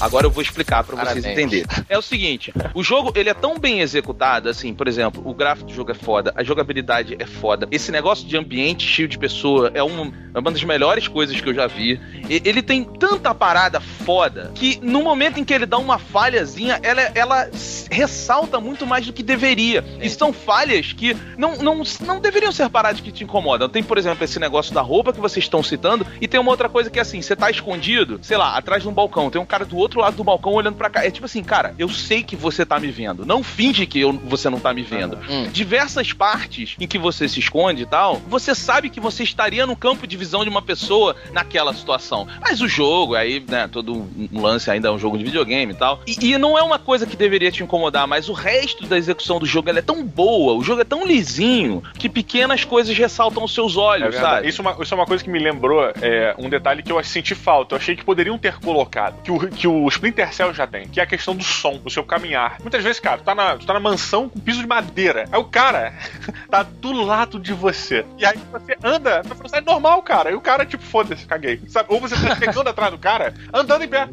Agora 0.00 0.26
eu 0.26 0.30
vou 0.30 0.42
explicar 0.42 0.82
pra 0.82 0.96
vocês 0.96 1.22
Parabéns. 1.22 1.26
entenderem. 1.38 1.66
É 1.88 1.98
o 1.98 2.02
seguinte, 2.02 2.52
o 2.74 2.82
jogo 2.82 3.12
ele 3.14 3.28
é 3.28 3.34
tão 3.34 3.58
bem 3.58 3.80
executado, 3.80 4.48
assim, 4.48 4.72
por 4.72 4.88
exemplo, 4.88 5.22
o 5.26 5.34
gráfico 5.34 5.68
do 5.68 5.74
jogo 5.74 5.90
é 5.90 5.94
foda, 5.94 6.32
a 6.34 6.42
jogabilidade 6.42 7.16
é 7.18 7.26
foda. 7.26 7.68
Esse 7.70 7.92
negócio 7.92 8.26
de 8.26 8.34
ambiente 8.36 8.86
cheio 8.86 9.06
de 9.06 9.18
pessoa 9.18 9.70
é 9.74 9.82
uma, 9.82 10.10
é 10.34 10.38
uma 10.38 10.50
das 10.50 10.62
melhores 10.64 11.08
coisas 11.08 11.40
que 11.40 11.48
eu 11.48 11.54
já 11.54 11.66
vi. 11.66 12.00
E- 12.28 12.42
Ele 12.44 12.62
tem 12.62 12.84
tanta 12.84 13.34
parada 13.34 13.80
foda 13.80 14.50
que 14.54 14.78
no 14.82 15.02
momento 15.02 15.38
em 15.38 15.44
que 15.44 15.52
ele 15.52 15.66
dá 15.66 15.78
uma 15.78 15.98
falhazinha, 15.98 16.78
ela, 16.82 17.00
ela 17.14 17.50
ressalta 17.90 18.60
muito 18.60 18.86
mais 18.86 19.06
do 19.06 19.12
que 19.12 19.22
deveria. 19.22 19.84
E 20.00 20.08
são 20.08 20.32
falhas 20.32 20.92
que 20.92 21.16
não, 21.36 21.56
não, 21.56 21.82
não 22.04 22.20
deveriam 22.20 22.52
ser 22.52 22.68
paradas 22.68 23.00
que 23.00 23.10
te 23.12 23.24
incomodam. 23.24 23.68
Tem, 23.68 23.82
por 23.82 23.98
exemplo, 23.98 24.24
esse 24.24 24.38
negócio 24.38 24.72
da 24.74 24.80
roupa 24.80 25.12
que 25.12 25.20
vocês 25.20 25.44
estão 25.44 25.62
citando, 25.62 26.06
e 26.20 26.28
tem 26.28 26.38
uma 26.40 26.50
outra 26.50 26.68
coisa 26.68 26.90
que 26.90 26.98
é 26.98 27.02
assim: 27.02 27.20
você 27.22 27.34
tá 27.34 27.50
escondido, 27.50 28.18
sei 28.22 28.36
lá, 28.36 28.56
atrás 28.56 28.82
de 28.82 28.88
um 28.88 28.92
balcão, 28.92 29.30
tem 29.30 29.40
um 29.40 29.46
cara 29.46 29.64
do 29.64 29.76
outro 29.76 30.00
lado 30.00 30.16
do 30.16 30.24
balcão 30.24 30.52
olhando 30.52 30.76
pra 30.76 30.90
cá. 30.90 31.04
É 31.04 31.10
tipo 31.10 31.26
assim, 31.26 31.42
cara, 31.42 31.74
eu 31.78 31.88
sei 31.88 32.22
que 32.22 32.36
você 32.36 32.64
tá 32.64 32.78
me 32.78 32.90
vendo. 32.90 33.24
Não 33.26 33.42
finge 33.42 33.86
que 33.86 34.00
eu, 34.00 34.12
você 34.12 34.48
não 34.50 34.60
tá 34.60 34.72
me 34.72 34.82
vendo. 34.82 35.18
Hum. 35.28 35.48
Diversas 35.52 36.12
partes 36.12 36.76
em 36.78 36.86
que 36.86 36.98
você 36.98 37.28
se 37.28 37.40
esconde 37.40 37.82
e 37.82 37.86
tal, 37.86 38.16
você 38.28 38.54
sabe 38.54 38.90
que 38.90 39.00
você 39.00 39.22
estaria 39.22 39.66
no 39.66 39.76
campo 39.76 40.06
de 40.06 40.16
visão 40.20 40.44
de 40.44 40.50
uma 40.50 40.60
pessoa 40.60 41.16
naquela 41.32 41.72
situação. 41.72 42.28
Mas 42.42 42.60
o 42.60 42.68
jogo, 42.68 43.14
aí, 43.14 43.42
né, 43.48 43.66
todo 43.66 43.94
um 44.30 44.40
lance 44.40 44.70
ainda 44.70 44.88
é 44.88 44.90
um 44.90 44.98
jogo 44.98 45.16
de 45.16 45.24
videogame 45.24 45.72
e 45.72 45.76
tal. 45.76 46.02
E, 46.06 46.32
e 46.32 46.38
não 46.38 46.58
é 46.58 46.62
uma 46.62 46.78
coisa 46.78 47.06
que 47.06 47.16
deveria 47.16 47.50
te 47.50 47.62
incomodar, 47.62 48.06
mas 48.06 48.28
o 48.28 48.34
resto 48.34 48.86
da 48.86 48.98
execução 48.98 49.38
do 49.38 49.46
jogo 49.46 49.70
ela 49.70 49.78
é 49.78 49.82
tão 49.82 50.04
boa, 50.04 50.52
o 50.52 50.62
jogo 50.62 50.82
é 50.82 50.84
tão 50.84 51.06
lisinho, 51.06 51.82
que 51.98 52.08
pequenas 52.08 52.64
coisas 52.64 52.96
ressaltam 52.96 53.42
os 53.42 53.54
seus 53.54 53.76
É 53.76 53.78
olhos, 53.78 54.10
verdade. 54.12 54.34
sabe? 54.34 54.48
Isso, 54.48 54.60
é 54.60 54.62
uma, 54.68 54.82
isso 54.82 54.94
é 54.94 54.96
uma 54.96 55.06
coisa 55.06 55.24
que 55.24 55.30
me 55.30 55.38
lembrou 55.38 55.82
é, 56.02 56.34
um 56.38 56.50
detalhe 56.50 56.82
que 56.82 56.92
eu 56.92 57.02
senti 57.02 57.34
falta. 57.34 57.74
Eu 57.74 57.78
achei 57.78 57.96
que 57.96 58.04
poderiam 58.04 58.36
ter 58.36 58.58
colocado, 58.58 59.22
que 59.22 59.32
o, 59.32 59.48
que 59.48 59.66
o 59.66 59.88
Splinter 59.88 60.34
Cell 60.34 60.52
já 60.52 60.66
tem, 60.66 60.86
que 60.86 61.00
é 61.00 61.02
a 61.02 61.06
questão 61.06 61.34
do 61.34 61.42
som, 61.42 61.78
do 61.78 61.88
seu 61.88 62.04
caminhar. 62.04 62.58
Muitas 62.60 62.82
vezes, 62.84 63.00
cara, 63.00 63.18
tu 63.18 63.24
tá 63.24 63.34
na, 63.34 63.56
tu 63.56 63.64
tá 63.64 63.72
na 63.72 63.80
mansão 63.80 64.28
com 64.28 64.38
piso 64.38 64.60
de 64.60 64.66
madeira. 64.66 65.24
Aí 65.32 65.40
o 65.40 65.44
cara 65.44 65.94
tá 66.50 66.62
do 66.62 66.92
lado 66.92 67.38
de 67.40 67.52
você. 67.54 68.04
E 68.18 68.26
aí 68.26 68.38
você 68.52 68.76
anda 68.84 69.22
na 69.22 69.34
velocidade 69.34 69.64
normal, 69.64 70.02
cara. 70.02 70.09
E 70.30 70.34
o 70.34 70.40
cara, 70.40 70.66
tipo, 70.66 70.82
foda-se, 70.82 71.24
caguei. 71.26 71.60
Sabe? 71.68 71.86
Ou 71.92 72.00
você 72.00 72.14
tá 72.16 72.34
chegando 72.36 72.66
atrás 72.70 72.90
do 72.90 72.98
cara, 72.98 73.32
andando 73.52 73.84
em 73.84 73.88
pé. 73.88 74.08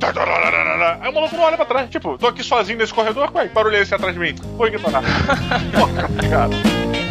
Aí 1.02 1.10
o 1.10 1.14
maluco 1.14 1.36
não 1.36 1.44
olha 1.44 1.58
pra 1.58 1.66
trás. 1.66 1.90
Tipo, 1.90 2.18
tô 2.18 2.28
aqui 2.28 2.44
sozinho 2.44 2.78
nesse 2.78 2.94
corredor, 2.94 3.32
ué, 3.36 3.48
barulho 3.48 3.76
é 3.76 3.82
esse 3.82 3.96
atrás 3.96 4.14
de 4.14 4.20
mim? 4.20 4.36
Vou 4.56 4.68
ignorar. 4.68 5.02
Porra, 5.74 6.30
cara. 6.30 7.07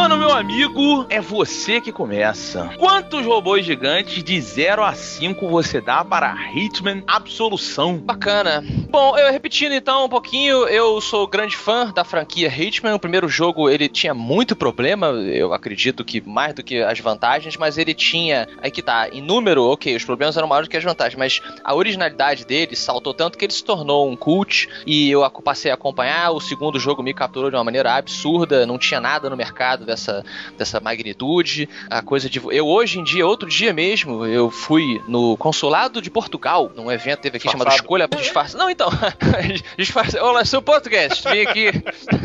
Solano, 0.00 0.16
meu 0.16 0.32
amigo, 0.32 1.04
é 1.10 1.20
você 1.20 1.78
que 1.78 1.92
começa. 1.92 2.70
Quantos 2.78 3.26
robôs 3.26 3.66
gigantes 3.66 4.24
de 4.24 4.40
0 4.40 4.82
a 4.82 4.94
5 4.94 5.46
você 5.46 5.78
dá 5.78 6.02
para 6.02 6.34
Hitman 6.54 7.02
Absolução? 7.06 7.98
Bacana. 7.98 8.64
Bom, 8.88 9.18
eu 9.18 9.30
repetindo 9.30 9.72
então 9.72 10.06
um 10.06 10.08
pouquinho, 10.08 10.66
eu 10.68 11.02
sou 11.02 11.26
grande 11.26 11.54
fã 11.54 11.92
da 11.92 12.02
franquia 12.02 12.48
Hitman. 12.48 12.94
O 12.94 12.98
primeiro 12.98 13.28
jogo 13.28 13.68
ele 13.68 13.90
tinha 13.90 14.14
muito 14.14 14.56
problema, 14.56 15.08
eu 15.08 15.52
acredito 15.52 16.02
que 16.02 16.22
mais 16.22 16.54
do 16.54 16.62
que 16.62 16.78
as 16.82 16.98
vantagens, 16.98 17.58
mas 17.58 17.76
ele 17.76 17.92
tinha, 17.92 18.48
aí 18.62 18.70
que 18.70 18.80
tá, 18.80 19.10
em 19.12 19.20
número, 19.20 19.64
ok, 19.64 19.94
os 19.94 20.04
problemas 20.04 20.34
eram 20.34 20.48
maiores 20.48 20.66
do 20.66 20.70
que 20.70 20.78
as 20.78 20.84
vantagens, 20.84 21.18
mas 21.18 21.42
a 21.62 21.74
originalidade 21.74 22.46
dele 22.46 22.74
saltou 22.74 23.12
tanto 23.12 23.36
que 23.36 23.44
ele 23.44 23.52
se 23.52 23.62
tornou 23.62 24.10
um 24.10 24.16
cult 24.16 24.66
e 24.86 25.10
eu 25.10 25.28
passei 25.44 25.70
a 25.70 25.74
acompanhar. 25.74 26.30
O 26.30 26.40
segundo 26.40 26.80
jogo 26.80 27.02
me 27.02 27.12
capturou 27.12 27.50
de 27.50 27.56
uma 27.56 27.64
maneira 27.64 27.96
absurda, 27.96 28.64
não 28.64 28.78
tinha 28.78 28.98
nada 28.98 29.28
no 29.28 29.36
mercado 29.36 29.89
dessa, 29.90 30.24
dessa 30.56 30.80
magnitude. 30.80 31.68
A 31.88 32.00
coisa 32.02 32.28
de. 32.30 32.40
Eu 32.50 32.66
hoje 32.66 32.98
em 32.98 33.04
dia, 33.04 33.26
outro 33.26 33.48
dia 33.48 33.72
mesmo, 33.72 34.24
eu 34.24 34.50
fui 34.50 35.02
no 35.08 35.36
consulado 35.36 36.00
de 36.00 36.10
Portugal, 36.10 36.70
num 36.74 36.90
evento 36.90 37.20
teve 37.20 37.36
aqui 37.38 37.50
chamado. 37.50 37.70
Escolha 37.72 38.08
Disfarce. 38.08 38.56
Não, 38.56 38.70
então. 38.70 38.88
Disfarce. 39.76 40.18
Olá, 40.18 40.44
sou 40.44 40.62
português. 40.62 41.18
Vim 41.20 41.40
aqui. 41.42 41.70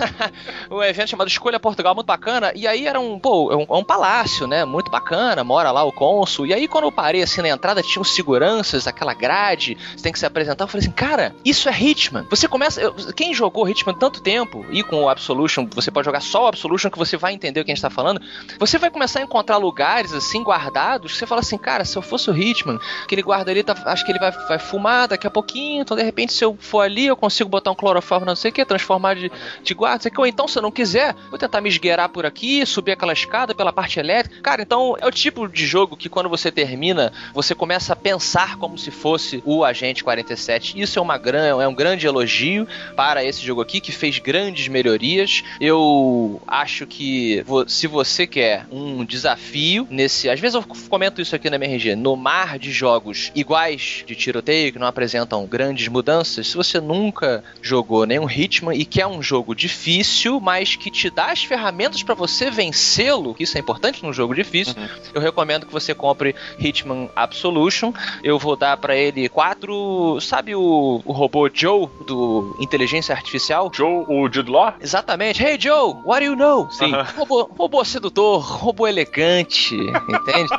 um 0.70 0.82
evento 0.84 1.10
chamado 1.10 1.28
Escolha 1.28 1.60
Portugal, 1.60 1.94
muito 1.96 2.08
bacana. 2.08 2.52
E 2.56 2.68
aí 2.68 2.88
era 2.88 3.00
um, 3.00 3.20
pô, 3.20 3.52
é 3.52 3.56
um, 3.56 3.66
é 3.70 3.78
um 3.80 3.84
palácio, 3.84 4.48
né? 4.48 4.66
Muito 4.66 4.92
bacana. 4.92 5.44
Mora 5.44 5.72
lá 5.72 5.84
o 5.84 5.92
cônsul. 5.92 6.46
E 6.46 6.54
aí, 6.54 6.68
quando 6.68 6.86
eu 6.86 6.92
parei 6.92 7.22
assim 7.22 7.42
na 7.42 7.50
entrada, 7.50 7.82
tinha 7.82 8.02
os 8.02 8.14
seguranças, 8.14 8.88
aquela 8.88 9.14
grade. 9.14 9.78
Você 9.96 10.04
tem 10.04 10.12
que 10.12 10.20
se 10.20 10.26
apresentar. 10.26 10.64
Eu 10.66 10.68
falei 10.68 10.86
assim, 10.86 10.96
cara, 10.96 11.36
isso 11.44 11.68
é 11.70 11.72
Hitman. 11.80 12.26
Você 12.30 12.48
começa. 12.48 12.82
eu- 12.82 12.94
quem 13.16 13.34
jogou 13.34 13.68
Hitman 13.68 13.94
tanto 13.96 14.22
tempo 14.22 14.66
e 14.70 14.84
com 14.84 15.04
o 15.04 15.10
Absolution, 15.10 15.68
você 15.74 15.90
pode 15.92 16.06
jogar 16.06 16.22
só 16.22 16.44
o 16.44 16.48
Absolution 16.48 16.90
que 16.90 16.98
você 16.98 17.18
vai 17.18 17.34
entender 17.34 17.55
o 17.62 17.66
que 17.66 17.72
a 17.72 17.76
gente 17.76 17.82
tá 17.82 17.90
falando. 17.90 18.22
Você 18.60 18.78
vai 18.78 18.90
começar 18.90 19.20
a 19.20 19.24
encontrar 19.24 19.58
lugares 19.58 20.14
assim 20.14 20.44
guardados. 20.44 21.18
Você 21.18 21.26
fala 21.26 21.42
assim, 21.42 21.58
cara, 21.58 21.86
se 21.86 21.98
eu 21.98 22.02
fosse 22.02 22.30
o 22.30 22.38
Hitman, 22.38 22.80
aquele 23.04 23.22
guarda 23.22 23.52
ali, 23.52 23.64
tá, 23.64 23.76
acho 23.86 24.06
que 24.06 24.12
ele 24.12 24.20
vai, 24.20 24.32
vai 24.32 24.60
fumar 24.60 25.08
daqui 25.08 25.28
a 25.28 25.32
pouquinho. 25.32 25.82
Então, 25.82 25.96
de 25.96 26.04
repente, 26.04 26.34
se 26.34 26.44
eu 26.44 26.58
for 26.60 26.82
ali, 26.82 27.08
eu 27.08 27.16
consigo 27.16 27.50
botar 27.50 27.72
um 27.72 27.76
cloroformo, 27.76 28.26
não 28.26 28.36
sei 28.36 28.52
o 28.52 28.54
que, 28.54 28.66
transformar 28.66 29.16
de, 29.16 29.32
de 29.64 29.74
guarda, 29.74 29.96
não 29.96 30.02
sei 30.02 30.12
o 30.12 30.14
que. 30.14 30.20
Ou 30.22 30.28
então, 30.28 30.48
se 30.48 30.58
eu 30.58 30.62
não 30.62 30.72
quiser, 30.72 31.16
vou 31.30 31.38
tentar 31.38 31.62
me 31.62 31.70
esgueirar 31.70 32.10
por 32.10 32.26
aqui, 32.26 32.66
subir 32.66 32.92
aquela 32.92 33.14
escada 33.14 33.54
pela 33.54 33.72
parte 33.72 34.00
elétrica. 34.00 34.42
Cara, 34.42 34.62
então 34.62 34.96
é 35.00 35.06
o 35.06 35.12
tipo 35.12 35.48
de 35.48 35.66
jogo 35.66 35.98
que 35.98 36.10
quando 36.10 36.30
você 36.30 36.52
termina, 36.52 37.12
você 37.34 37.54
começa 37.56 37.94
a 37.94 37.96
pensar 37.96 38.58
como 38.58 38.78
se 38.78 38.92
fosse 38.92 39.42
o 39.46 39.64
Agente 39.64 40.04
47. 40.04 40.80
Isso 40.80 41.00
é, 41.00 41.02
uma 41.02 41.18
gran, 41.18 41.62
é 41.62 41.68
um 41.68 41.74
grande 41.74 42.08
elogio 42.08 42.68
para 42.96 43.24
esse 43.24 43.42
jogo 43.42 43.62
aqui, 43.62 43.80
que 43.80 43.92
fez 43.92 44.20
grandes 44.20 44.68
melhorias. 44.68 45.44
Eu 45.60 46.42
acho 46.48 46.86
que 46.86 47.44
se 47.68 47.88
você 47.88 48.26
quer 48.28 48.66
um 48.72 49.04
desafio 49.06 49.88
nesse. 49.90 50.30
Às 50.30 50.40
vezes 50.40 50.56
eu 50.56 50.64
comento 50.90 51.22
isso 51.22 51.36
aqui 51.36 51.50
na 51.50 51.56
MRG, 51.56 51.96
no 51.96 52.16
mar 52.16 52.58
de 52.58 52.72
jogos 52.72 53.32
iguais 53.36 54.04
de 54.06 54.16
tiroteio, 54.16 54.72
que 54.72 54.80
não 54.80 54.88
apresentam 54.88 55.46
grandes 55.46 55.88
mudanças, 55.88 56.48
se 56.48 56.56
você 56.56 56.80
nunca 56.80 57.44
jogou 57.62 58.06
nenhum 58.06 58.30
Hitman 58.30 58.76
e 58.76 58.86
quer 58.86 59.08
um 59.08 59.22
jogo 59.22 59.56
difícil, 59.56 60.40
mas 60.40 60.76
que 60.76 60.90
te 60.92 61.10
dá 61.10 61.32
as 61.32 61.44
ferramentas 61.44 62.04
para 62.04 62.16
você 62.16 62.50
vencê-lo, 62.50 63.34
que 63.34 63.44
isso 63.44 63.58
é 63.58 63.62
importante 63.62 64.04
num 64.04 64.14
jogo 64.14 64.34
difícil, 64.34 64.76
eu 65.14 65.22
recomendo 65.22 65.66
que 65.66 65.74
você 65.74 65.94
compre 65.94 66.36
Hitman 66.60 67.10
Absolution. 67.16 67.94
Eu 68.24 68.38
vou 68.38 68.56
dar 68.56 68.78
pra 68.78 68.96
ele 68.96 69.30
quatro. 69.30 70.20
Sabe 70.22 70.56
o, 70.56 71.02
o 71.06 71.12
robô 71.12 71.50
Joe 71.52 71.88
do 72.06 72.56
Inteligência 72.60 73.14
Artificial? 73.14 73.72
Joe, 73.74 74.06
o 74.08 74.30
Jude 74.32 74.50
Law? 74.52 74.74
Exatamente. 74.82 75.44
Hey 75.44 75.58
Joe, 75.60 75.96
what 76.06 76.20
do 76.20 76.32
you 76.32 76.36
know? 76.36 76.70
Sim. 76.72 76.92
Robô, 77.16 77.35
robô 77.44 77.84
sedutor, 77.86 78.40
robô 78.42 78.88
elegante, 78.88 79.76
entende? 79.76 80.50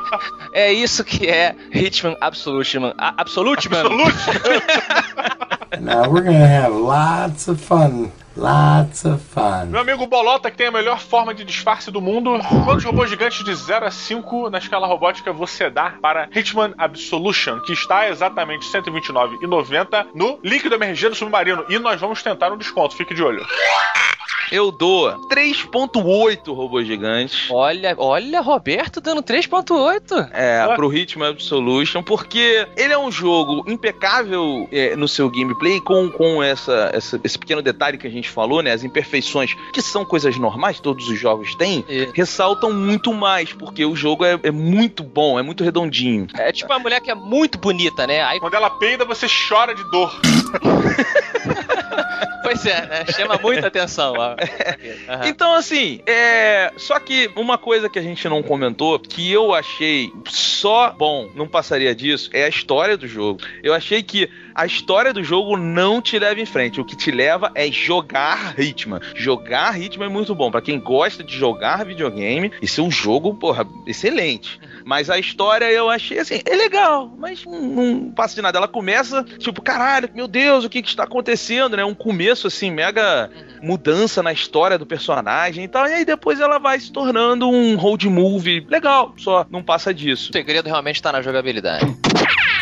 é 0.52 0.72
isso 0.72 1.02
que 1.04 1.26
é 1.28 1.54
Hitman 1.72 2.16
Absolution. 2.20 2.92
A- 2.98 3.14
Absolute, 3.18 3.68
mano. 3.70 3.90
Now 5.80 6.08
we're 6.10 6.22
gonna 6.24 6.46
have 6.46 6.72
lots 6.74 7.48
of 7.48 7.60
fun. 7.62 8.10
Lots 8.36 9.04
of 9.06 9.22
fun. 9.32 9.66
Meu 9.70 9.80
amigo 9.80 10.06
Bolota, 10.06 10.50
que 10.50 10.58
tem 10.58 10.66
a 10.66 10.70
melhor 10.70 11.00
forma 11.00 11.34
de 11.34 11.42
disfarce 11.42 11.90
do 11.90 12.02
mundo. 12.02 12.38
Quantos 12.66 12.84
robôs 12.84 13.08
gigantes 13.08 13.42
de 13.42 13.54
0 13.54 13.86
a 13.86 13.90
5 13.90 14.50
na 14.50 14.58
escala 14.58 14.86
robótica 14.86 15.32
você 15.32 15.70
dá 15.70 15.94
para 16.02 16.28
Hitman 16.34 16.74
Absolution, 16.76 17.60
que 17.60 17.72
está 17.72 18.08
exatamente 18.10 18.70
R$ 18.70 18.82
129,90 18.82 20.06
no 20.14 20.38
link 20.44 20.68
do 20.68 20.74
MRG 20.74 21.08
do 21.08 21.14
Submarino. 21.14 21.64
E 21.70 21.78
nós 21.78 21.98
vamos 21.98 22.22
tentar 22.22 22.52
um 22.52 22.58
desconto, 22.58 22.94
fique 22.94 23.14
de 23.14 23.22
olho. 23.22 23.44
Eu 24.52 24.70
dou 24.70 25.10
3.8 25.28 26.54
robôs 26.54 26.86
gigantes. 26.86 27.48
Olha, 27.50 27.94
olha, 27.98 28.40
Roberto 28.40 29.00
dando 29.00 29.22
3.8. 29.22 30.30
É, 30.32 30.66
Ué? 30.66 30.74
pro 30.76 30.92
Hitman 30.92 31.28
Absolution, 31.30 32.02
porque 32.02 32.66
ele 32.76 32.92
é 32.92 32.98
um 32.98 33.10
jogo 33.10 33.64
impecável 33.68 34.68
é, 34.70 34.94
no 34.96 35.08
seu 35.08 35.28
gameplay, 35.30 35.80
com, 35.80 36.08
com 36.10 36.42
essa, 36.42 36.90
essa- 36.92 37.20
esse 37.24 37.38
pequeno 37.38 37.60
detalhe 37.62 37.98
que 37.98 38.06
a 38.06 38.10
gente 38.10 38.28
falou, 38.28 38.62
né? 38.62 38.72
As 38.72 38.84
imperfeições, 38.84 39.50
que 39.72 39.82
são 39.82 40.04
coisas 40.04 40.36
normais, 40.38 40.78
todos 40.80 41.08
os 41.08 41.18
jogos 41.18 41.54
têm, 41.56 41.84
E- 41.88 42.08
ressaltam 42.14 42.72
muito 42.72 43.12
mais, 43.12 43.52
porque 43.52 43.84
o 43.84 43.96
jogo 43.96 44.24
é, 44.24 44.38
é 44.42 44.50
muito 44.50 45.02
bom, 45.02 45.38
é 45.38 45.42
muito 45.42 45.64
redondinho. 45.64 46.26
É 46.38 46.52
tipo 46.52 46.72
uma 46.72 46.78
mulher 46.78 47.00
que 47.00 47.10
é 47.10 47.14
muito 47.14 47.58
bonita, 47.58 48.06
né? 48.06 48.22
Aí, 48.22 48.38
Quando 48.40 48.54
ela 48.54 48.70
peida, 48.70 49.04
você 49.04 49.26
chora 49.48 49.74
de 49.74 49.82
dor. 49.90 50.14
pois 52.42 52.64
é, 52.66 52.86
né? 52.86 53.04
Chama 53.12 53.38
muita 53.42 53.66
atenção. 53.66 54.14
Aham. 54.14 54.36
Então, 55.24 55.54
assim, 55.54 56.00
é. 56.06 56.72
Só 56.76 56.98
que 56.98 57.30
uma 57.36 57.58
coisa 57.58 57.88
que 57.88 57.98
a 57.98 58.02
gente 58.02 58.28
não 58.28 58.42
comentou, 58.42 58.98
que 58.98 59.30
eu 59.30 59.54
achei 59.54 60.12
só 60.26 60.90
bom, 60.90 61.30
não 61.34 61.46
passaria 61.46 61.94
disso, 61.94 62.30
é 62.32 62.44
a 62.44 62.48
história 62.48 62.96
do 62.96 63.06
jogo. 63.06 63.40
Eu 63.62 63.74
achei 63.74 64.02
que 64.02 64.30
a 64.56 64.64
história 64.64 65.12
do 65.12 65.22
jogo 65.22 65.54
não 65.54 66.00
te 66.00 66.18
leva 66.18 66.40
em 66.40 66.46
frente. 66.46 66.80
O 66.80 66.84
que 66.84 66.96
te 66.96 67.10
leva 67.10 67.52
é 67.54 67.70
jogar 67.70 68.58
Hitman. 68.58 69.00
Jogar 69.14 69.78
Hitman 69.78 70.06
é 70.06 70.08
muito 70.08 70.34
bom. 70.34 70.50
Pra 70.50 70.62
quem 70.62 70.80
gosta 70.80 71.22
de 71.22 71.36
jogar 71.36 71.84
videogame, 71.84 72.50
esse 72.62 72.80
é 72.80 72.82
um 72.82 72.90
jogo, 72.90 73.34
porra, 73.34 73.66
excelente. 73.86 74.58
Mas 74.82 75.10
a 75.10 75.18
história 75.18 75.66
eu 75.66 75.90
achei 75.90 76.18
assim, 76.18 76.40
é 76.46 76.56
legal, 76.56 77.12
mas 77.18 77.44
não, 77.44 77.60
não 77.60 78.10
passa 78.12 78.34
de 78.34 78.40
nada. 78.40 78.56
Ela 78.56 78.68
começa, 78.68 79.22
tipo, 79.24 79.60
caralho, 79.60 80.08
meu 80.14 80.26
Deus, 80.26 80.64
o 80.64 80.70
que, 80.70 80.80
que 80.80 80.88
está 80.88 81.02
acontecendo, 81.02 81.76
né? 81.76 81.84
Um 81.84 81.94
começo, 81.94 82.46
assim, 82.46 82.70
mega 82.70 83.30
mudança 83.60 84.22
na 84.22 84.32
história 84.32 84.78
do 84.78 84.86
personagem 84.86 85.64
e 85.64 85.68
tal. 85.68 85.86
E 85.86 85.92
aí 85.92 86.04
depois 86.04 86.40
ela 86.40 86.58
vai 86.58 86.80
se 86.80 86.90
tornando 86.90 87.46
um 87.50 87.76
road 87.76 88.08
movie 88.08 88.64
legal, 88.70 89.12
só 89.18 89.44
não 89.50 89.62
passa 89.62 89.92
disso. 89.92 90.30
O 90.30 90.32
segredo 90.32 90.66
realmente 90.66 91.02
tá 91.02 91.12
na 91.12 91.20
jogabilidade. 91.20 91.84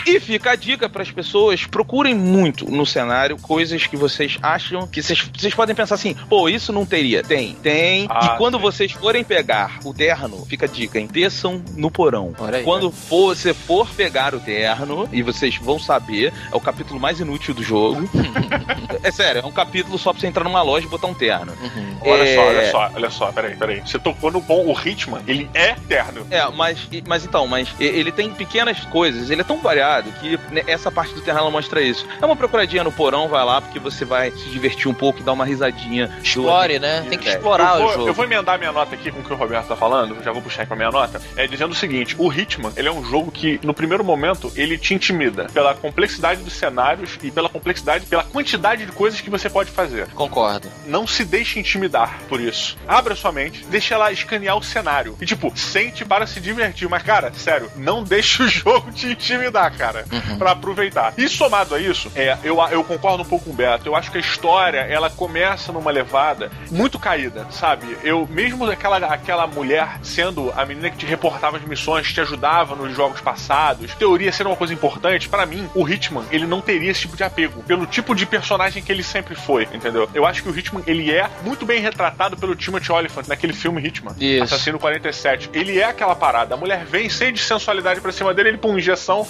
E 0.07 0.21
fica 0.21 0.53
a 0.53 0.57
dica 0.57 0.89
para 0.89 1.03
as 1.03 1.11
pessoas: 1.11 1.65
procurem 1.67 2.15
muito 2.15 2.71
no 2.71 2.85
cenário 2.85 3.37
coisas 3.39 3.87
que 3.87 3.97
vocês 3.97 4.39
acham 4.43 4.87
que 4.87 5.03
vocês, 5.03 5.31
vocês 5.37 5.55
podem 5.55 5.75
pensar 5.75 5.95
assim, 5.95 6.15
pô, 6.29 6.49
isso 6.49 6.73
não 6.73 6.85
teria. 6.85 7.23
Tem, 7.23 7.55
tem. 7.55 8.07
Ah, 8.11 8.33
e 8.35 8.39
quando 8.39 8.57
sim. 8.57 8.63
vocês 8.63 8.93
forem 8.93 9.25
pegar 9.25 9.79
o 9.85 9.95
terno, 9.95 10.45
fica 10.47 10.67
a 10.67 10.69
dica, 10.69 10.99
hein? 10.99 11.09
Desçam 11.11 11.63
no 11.77 11.91
porão. 11.91 12.35
Olha 12.39 12.59
aí, 12.59 12.65
quando 12.65 12.91
for, 12.91 13.35
você 13.35 13.55
for 13.55 13.89
pegar 13.91 14.35
o 14.35 14.41
terno, 14.41 15.09
e 15.13 15.23
vocês 15.23 15.57
vão 15.57 15.79
saber, 15.79 16.33
é 16.53 16.57
o 16.57 16.61
capítulo 16.61 17.01
mais 17.01 17.21
inútil 17.21 17.55
do 17.55 17.63
jogo. 17.63 18.09
é 19.03 19.11
sério, 19.11 19.43
é 19.43 19.47
um 19.47 19.53
capítulo 19.53 19.99
só 19.99 20.13
pra 20.13 20.21
você 20.21 20.27
entrar 20.27 20.45
numa 20.45 20.63
loja 20.63 20.87
e 20.87 20.91
botar 20.91 21.07
um 21.07 21.15
terno. 21.15 21.53
Uhum. 21.53 21.97
Olha 22.03 22.23
É. 22.25 22.35
só, 22.35 22.43
olha 22.43 22.71
só, 22.71 22.91
olha 22.95 23.11
só, 23.11 23.33
peraí, 23.33 23.57
peraí. 23.57 23.81
Você 23.81 23.99
tocou 23.99 24.31
no 24.31 24.41
bom, 24.41 24.67
o 24.67 24.73
Hitman, 24.73 25.23
ele 25.27 25.49
é 25.55 25.71
eterno. 25.71 26.27
É, 26.31 26.47
mas, 26.51 26.89
mas 27.07 27.25
então, 27.25 27.47
mas 27.47 27.69
ele 27.79 28.13
tem 28.13 28.31
pequenas 28.31 28.81
coisas, 28.87 29.31
ele 29.31 29.41
é 29.41 29.45
tão 29.45 29.59
variado 29.59 29.94
ligado? 29.95 30.13
Que 30.21 30.39
né, 30.53 30.63
essa 30.67 30.91
parte 30.91 31.15
do 31.15 31.21
Terra 31.21 31.49
mostra 31.51 31.83
isso. 31.83 32.07
É 32.21 32.27
uma 32.27 32.37
procuradinha 32.37 32.83
no 32.83 32.93
porão, 32.93 33.29
vai 33.29 33.45
lá, 33.45 33.61
porque 33.61 33.79
você 33.79 34.05
vai 34.05 34.31
se 34.31 34.49
divertir 34.49 34.89
um 34.89 34.95
pouco 34.95 35.21
e 35.21 35.23
dar 35.23 35.33
uma 35.33 35.45
risadinha. 35.45 36.11
Explore, 36.23 36.79
né? 36.79 37.05
Tem 37.09 37.19
que 37.19 37.29
explorar 37.29 37.75
eu 37.75 37.83
vou, 37.83 37.89
o 37.89 37.93
jogo. 37.93 38.09
Eu 38.09 38.15
vou 38.15 38.25
emendar 38.25 38.59
minha 38.59 38.73
nota 38.73 38.95
aqui 38.95 39.11
com 39.11 39.21
o 39.21 39.23
que 39.23 39.33
o 39.33 39.37
Roberto 39.37 39.69
tá 39.69 39.77
falando, 39.77 40.23
já 40.23 40.33
vou 40.33 40.43
puxar 40.43 40.63
aqui 40.63 40.69
pra 40.69 40.77
minha 40.77 40.91
nota, 40.91 41.21
é 41.37 41.47
dizendo 41.47 41.73
o 41.73 41.75
seguinte, 41.75 42.17
o 42.19 42.33
Hitman, 42.33 42.73
ele 42.77 42.89
é 42.89 42.93
um 42.93 43.05
jogo 43.05 43.31
que, 43.31 43.61
no 43.63 43.75
primeiro 43.75 44.05
momento, 44.05 44.53
ele 44.57 44.79
te 44.79 44.95
intimida 44.95 45.47
pela 45.53 45.75
complexidade 45.75 46.43
dos 46.43 46.55
cenários 46.55 47.19
e 47.23 47.31
pela 47.31 47.49
complexidade, 47.49 48.07
pela 48.07 48.25
quantidade 48.25 48.87
de 48.87 48.93
coisas 48.93 49.21
que 49.21 49.31
você 49.31 49.49
pode 49.49 49.71
fazer. 49.71 50.09
Concordo. 50.09 50.69
Não 50.87 51.07
se 51.07 51.25
deixe 51.25 51.59
intimidar 51.59 52.21
por 52.29 52.41
isso. 52.41 52.77
Abra 52.87 53.15
sua 53.15 53.33
mente, 53.33 53.65
deixa 53.67 53.95
ela 53.95 54.13
escanear 54.13 54.57
o 54.57 54.63
cenário. 54.63 55.17
E, 55.21 55.27
tipo, 55.27 55.53
sente 55.57 56.05
para 56.05 56.27
se 56.27 56.41
divertir. 56.41 56.89
Mas, 56.89 57.03
cara, 57.03 57.33
sério, 57.35 57.71
não 57.77 58.03
deixe 58.05 58.43
o 58.43 58.49
jogo 58.49 58.93
te 58.93 59.09
intimidar, 59.09 59.77
cara, 59.77 59.84
Uhum. 59.93 60.39
pra 60.39 60.53
aproveitar. 60.53 61.13
E 61.17 61.29
somado 61.29 61.75
a 61.75 61.81
isso, 61.81 62.11
é, 62.15 62.37
eu, 62.43 62.59
eu 62.71 62.83
concordo 62.85 63.23
um 63.23 63.27
pouco 63.27 63.45
com 63.45 63.51
o 63.51 63.55
Beto. 63.55 63.87
Eu 63.89 63.97
acho 63.97 64.11
que 64.11 64.19
a 64.19 64.21
história, 64.21 64.81
ela 64.81 65.11
começa 65.11 65.73
numa 65.73 65.91
levada 65.91 66.51
muito 66.71 66.99
caída, 66.99 67.47
sabe? 67.51 67.97
Eu, 68.03 68.27
mesmo 68.31 68.65
aquela, 68.71 68.97
aquela 68.99 69.47
mulher 69.47 69.99
sendo 70.03 70.53
a 70.57 70.65
menina 70.65 70.91
que 70.91 70.97
te 70.97 71.07
reportava 71.07 71.57
as 71.57 71.65
missões, 71.65 72.13
te 72.13 72.21
ajudava 72.21 72.75
nos 72.75 72.95
jogos 72.95 73.21
passados, 73.21 73.95
teoria 73.95 74.33
ser 74.33 74.47
uma 74.47 74.57
coisa 74.57 74.73
importante, 74.73 75.29
pra 75.29 75.45
mim, 75.47 75.69
o 75.75 75.89
Hitman, 75.89 76.25
ele 76.31 76.47
não 76.47 76.61
teria 76.61 76.91
esse 76.91 77.01
tipo 77.03 77.17
de 77.17 77.25
apego, 77.25 77.63
pelo 77.65 77.87
tipo 77.87 78.15
de 78.15 78.27
personagem 78.27 78.83
que 78.83 78.91
ele 78.91 79.03
sempre 79.03 79.35
foi, 79.35 79.69
entendeu? 79.73 80.09
Eu 80.15 80.25
acho 80.27 80.43
que 80.43 80.49
o 80.49 80.59
Hitman, 80.59 80.83
ele 80.87 81.11
é 81.11 81.29
muito 81.43 81.67
bem 81.67 81.81
retratado 81.81 82.37
pelo 82.37 82.55
Timothy 82.55 82.93
Olyphant 82.93 83.27
naquele 83.27 83.53
filme 83.53 83.85
Hitman, 83.87 84.15
Isso. 84.21 84.45
Assassino 84.45 84.79
47. 84.79 85.51
Ele 85.53 85.79
é 85.79 85.85
aquela 85.85 86.15
parada, 86.15 86.55
a 86.55 86.57
mulher 86.57 86.85
vem 86.85 87.09
cheia 87.09 87.33
de 87.33 87.41
sensualidade 87.41 88.01
pra 88.01 88.13
cima 88.13 88.33
dele, 88.33 88.51
ele 88.51 88.59
pum, 88.59 88.79
injeção, 88.79 89.25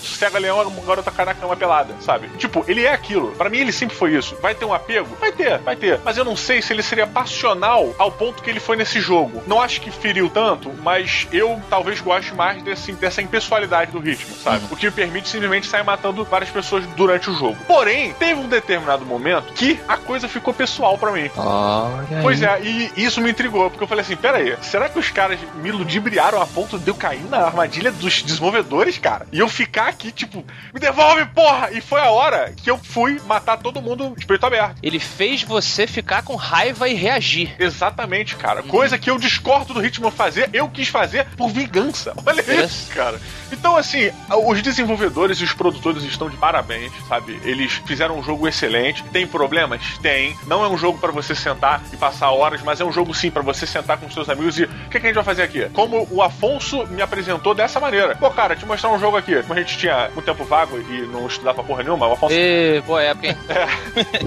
sossega 0.44 0.54
leão, 0.54 0.60
a 0.60 0.86
garota 0.86 1.10
cai 1.10 1.24
na 1.24 1.34
cama 1.34 1.56
pelada, 1.56 1.94
sabe? 2.00 2.28
Tipo, 2.36 2.64
ele 2.68 2.84
é 2.84 2.92
aquilo. 2.92 3.32
Pra 3.32 3.48
mim, 3.48 3.58
ele 3.58 3.72
sempre 3.72 3.96
foi 3.96 4.14
isso. 4.14 4.36
Vai 4.42 4.54
ter 4.54 4.64
um 4.64 4.74
apego? 4.74 5.16
Vai 5.18 5.32
ter, 5.32 5.58
vai 5.58 5.76
ter. 5.76 6.00
Mas 6.04 6.16
eu 6.16 6.24
não 6.24 6.36
sei 6.36 6.60
se 6.60 6.72
ele 6.72 6.82
seria 6.82 7.06
passional 7.06 7.94
ao 7.98 8.10
ponto 8.10 8.42
que 8.42 8.50
ele 8.50 8.60
foi 8.60 8.76
nesse 8.76 9.00
jogo. 9.00 9.42
Não 9.46 9.60
acho 9.60 9.80
que 9.80 9.90
feriu 9.90 10.28
tanto, 10.28 10.70
mas 10.82 11.26
eu 11.32 11.60
talvez 11.70 12.00
goste 12.00 12.34
mais 12.34 12.62
desse, 12.62 12.92
dessa 12.92 13.22
impessoalidade 13.22 13.92
do 13.92 13.98
ritmo, 13.98 14.34
sabe? 14.36 14.64
O 14.70 14.76
que 14.76 14.86
me 14.86 14.92
permite 14.92 15.28
simplesmente 15.28 15.66
sair 15.66 15.84
matando 15.84 16.24
várias 16.24 16.50
pessoas 16.50 16.86
durante 16.88 17.30
o 17.30 17.34
jogo. 17.34 17.56
Porém, 17.66 18.12
teve 18.14 18.34
um 18.34 18.48
determinado 18.48 19.04
momento 19.04 19.52
que 19.54 19.80
a 19.88 19.96
coisa 19.96 20.28
ficou 20.28 20.52
pessoal 20.52 20.98
pra 20.98 21.12
mim. 21.12 21.30
Olha 21.36 22.20
Pois 22.22 22.42
é, 22.42 22.60
e 22.62 22.92
isso 22.96 23.20
me 23.20 23.30
intrigou, 23.30 23.70
porque 23.70 23.84
eu 23.84 23.88
falei 23.88 24.02
assim: 24.02 24.16
pera 24.16 24.38
aí, 24.38 24.56
será 24.62 24.88
que 24.88 24.98
os 24.98 25.10
caras 25.10 25.38
me 25.56 25.70
ludibriaram 25.70 26.40
a 26.40 26.46
ponto 26.46 26.78
de 26.78 26.88
eu 26.88 26.94
cair 26.94 27.24
na 27.30 27.38
armadilha 27.38 27.90
dos 27.92 28.22
desenvolvedores, 28.22 28.98
cara? 28.98 29.26
E 29.32 29.38
eu 29.38 29.48
ficar 29.48 29.88
aqui, 29.88 30.10
tipo, 30.10 30.33
me 30.72 30.80
devolve, 30.80 31.26
porra! 31.26 31.70
E 31.72 31.80
foi 31.80 32.00
a 32.00 32.10
hora 32.10 32.52
que 32.56 32.70
eu 32.70 32.78
fui 32.78 33.20
matar 33.26 33.58
todo 33.58 33.82
mundo 33.82 34.14
de 34.16 34.26
peito 34.26 34.46
aberto. 34.46 34.76
Ele 34.82 34.98
fez 34.98 35.42
você 35.42 35.86
ficar 35.86 36.22
com 36.22 36.34
raiva 36.34 36.88
e 36.88 36.94
reagir. 36.94 37.54
Exatamente, 37.58 38.36
cara. 38.36 38.62
Coisa 38.62 38.98
que 38.98 39.10
eu 39.10 39.18
discordo 39.18 39.74
do 39.74 39.84
Hitman 39.84 40.10
fazer, 40.10 40.48
eu 40.52 40.68
quis 40.68 40.88
fazer 40.88 41.26
por 41.36 41.50
vingança. 41.50 42.14
Olha 42.24 42.64
isso, 42.64 42.90
cara. 42.92 43.20
Então, 43.52 43.76
assim, 43.76 44.10
os 44.46 44.62
desenvolvedores 44.62 45.38
e 45.38 45.44
os 45.44 45.52
produtores 45.52 46.02
estão 46.02 46.28
de 46.28 46.36
parabéns, 46.36 46.92
sabe? 47.08 47.38
Eles 47.44 47.72
fizeram 47.86 48.18
um 48.18 48.22
jogo 48.22 48.48
excelente. 48.48 49.02
Tem 49.04 49.26
problemas? 49.26 49.98
Tem. 49.98 50.36
Não 50.46 50.64
é 50.64 50.68
um 50.68 50.76
jogo 50.76 50.98
pra 50.98 51.12
você 51.12 51.34
sentar 51.34 51.82
e 51.92 51.96
passar 51.96 52.30
horas, 52.30 52.62
mas 52.62 52.80
é 52.80 52.84
um 52.84 52.92
jogo 52.92 53.14
sim 53.14 53.30
pra 53.30 53.42
você 53.42 53.66
sentar 53.66 53.98
com 53.98 54.10
seus 54.10 54.28
amigos 54.28 54.58
e 54.58 54.64
o 54.64 54.68
que, 54.90 54.98
que 55.00 55.06
a 55.06 55.08
gente 55.08 55.14
vai 55.14 55.24
fazer 55.24 55.42
aqui? 55.42 55.68
Como 55.70 56.06
o 56.10 56.22
Afonso 56.22 56.86
me 56.86 57.02
apresentou 57.02 57.54
dessa 57.54 57.78
maneira. 57.78 58.16
Pô, 58.16 58.30
cara, 58.30 58.56
te 58.56 58.66
mostrar 58.66 58.90
um 58.90 58.98
jogo 58.98 59.16
aqui. 59.16 59.40
Como 59.42 59.54
a 59.54 59.62
gente 59.62 59.76
tinha 59.78 60.10
muito 60.14 60.26
tempo 60.26 60.44
vago 60.44 60.78
e 60.78 61.02
não 61.02 61.26
estudava 61.26 61.62
porra 61.62 61.82
nenhuma, 61.82 62.06
o 62.06 62.12
Afonso 62.12 62.34
E, 62.34 62.82
boa 62.86 63.02
época, 63.02 63.28
hein? 63.28 63.36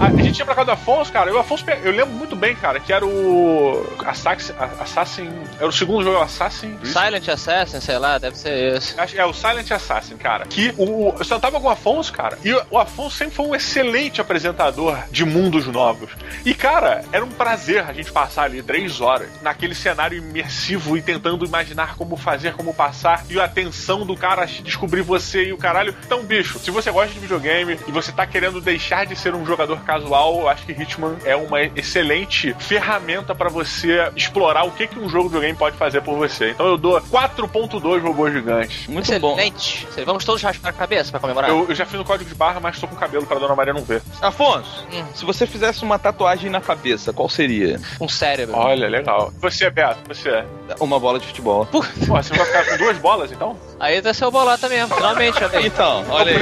a, 0.00 0.06
a 0.06 0.22
gente 0.22 0.38
ia 0.38 0.44
pra 0.44 0.54
casa 0.54 0.66
do 0.66 0.72
Afonso, 0.72 1.12
cara, 1.12 1.30
e 1.30 1.32
o 1.32 1.38
Afonso, 1.38 1.64
eu 1.82 1.92
lembro 1.92 2.14
muito 2.14 2.36
bem, 2.36 2.54
cara, 2.54 2.80
que 2.80 2.92
era 2.92 3.06
o 3.06 3.86
Assassin, 4.04 4.52
Assassin 4.80 5.30
era 5.56 5.66
o 5.66 5.72
segundo 5.72 6.04
jogo, 6.04 6.18
Assassin... 6.18 6.78
Silent 6.84 7.28
Assassin, 7.28 7.80
sei 7.80 7.98
lá, 7.98 8.18
deve 8.18 8.36
ser 8.36 8.76
esse. 8.76 8.94
É 9.16 9.24
o 9.24 9.32
Silent 9.32 9.70
Assassin, 9.70 10.16
cara. 10.16 10.46
Que 10.46 10.74
o, 10.76 11.14
eu 11.18 11.24
sentava 11.24 11.60
com 11.60 11.66
o 11.66 11.70
Afonso, 11.70 12.12
cara, 12.12 12.38
e 12.44 12.52
o 12.70 12.78
Afonso 12.78 13.16
sempre 13.16 13.34
foi 13.34 13.46
um 13.46 13.54
excelente 13.54 14.20
apresentador 14.20 14.98
de 15.10 15.24
mundos 15.24 15.66
novos. 15.66 16.10
E, 16.44 16.54
cara, 16.54 17.04
era 17.12 17.24
um 17.24 17.30
prazer 17.30 17.84
a 17.88 17.92
gente 17.92 18.12
passar 18.12 18.44
ali 18.44 18.62
três 18.62 19.00
horas 19.00 19.28
naquele 19.42 19.74
cenário 19.74 20.18
imersivo 20.18 20.96
e 20.96 21.02
tentando 21.02 21.44
imaginar 21.44 21.96
como 21.96 22.16
fazer, 22.16 22.54
como 22.54 22.74
passar, 22.74 23.24
e 23.28 23.40
a 23.40 23.48
tensão 23.48 24.04
do 24.04 24.16
cara 24.16 24.46
descobrir 24.46 25.02
você 25.02 25.44
e 25.44 25.52
o 25.52 25.56
caralho. 25.78 25.94
Então, 26.04 26.22
bicho, 26.22 26.58
se 26.58 26.70
você 26.70 26.90
gosta 26.90 27.12
de 27.12 27.18
videogame 27.20 27.78
e 27.86 27.92
você 27.92 28.10
tá 28.12 28.26
querendo 28.26 28.60
deixar 28.60 29.06
de 29.06 29.14
ser 29.16 29.34
um 29.34 29.44
jogador 29.46 29.78
casual, 29.80 30.40
eu 30.40 30.48
acho 30.48 30.64
que 30.66 30.72
Hitman 30.72 31.16
é 31.24 31.36
uma 31.36 31.62
excelente 31.62 32.54
ferramenta 32.58 33.34
pra 33.34 33.48
você 33.48 34.10
explorar 34.16 34.64
o 34.64 34.70
que, 34.70 34.86
que 34.86 34.98
um 34.98 35.08
jogo 35.08 35.24
de 35.24 35.28
videogame 35.34 35.56
pode 35.58 35.76
fazer 35.76 36.02
por 36.02 36.16
você. 36.16 36.50
Então 36.50 36.66
eu 36.66 36.76
dou 36.76 37.00
4.2 37.00 38.00
robôs 38.02 38.32
gigantes. 38.32 38.86
Muito 38.86 39.06
bom. 39.20 39.32
Excelente. 39.32 39.86
Vamos 40.04 40.24
todos 40.24 40.42
raspar 40.42 40.68
a 40.70 40.72
cabeça 40.72 41.10
pra 41.10 41.20
comemorar? 41.20 41.50
Eu, 41.50 41.66
eu 41.68 41.74
já 41.74 41.84
fiz 41.86 41.98
o 42.00 42.04
código 42.04 42.28
de 42.28 42.34
barra, 42.34 42.60
mas 42.60 42.78
tô 42.78 42.86
com 42.86 42.96
cabelo 42.96 43.26
pra 43.26 43.38
Dona 43.38 43.54
Maria 43.54 43.72
não 43.72 43.82
ver. 43.82 44.02
Afonso, 44.20 44.86
Hum. 44.92 45.04
se 45.14 45.24
você 45.24 45.46
fizesse 45.46 45.82
uma 45.82 45.98
tatuagem 45.98 46.50
na 46.50 46.60
cabeça, 46.60 47.12
qual 47.12 47.28
seria? 47.28 47.80
Um 48.00 48.08
cérebro. 48.08 48.56
Olha, 48.56 48.88
legal. 48.88 49.32
Você, 49.40 49.68
Beto, 49.70 49.98
você. 50.08 50.44
Uma 50.80 50.98
bola 50.98 51.18
de 51.18 51.26
futebol. 51.26 51.66
Pô, 51.66 51.82
você 51.82 52.06
vai 52.34 52.46
ficar 52.46 52.64
com 52.66 52.76
duas 52.76 52.98
bolas, 52.98 53.32
então? 53.32 53.56
Aí 53.80 54.00
vai 54.00 54.14
ser 54.14 54.24
o 54.24 54.30
bolota 54.30 54.68
mesmo, 54.68 54.94
finalmente, 54.94 55.42
amigo. 55.44 55.67
Então, 55.68 56.02
olha 56.08 56.32
aí. 56.32 56.38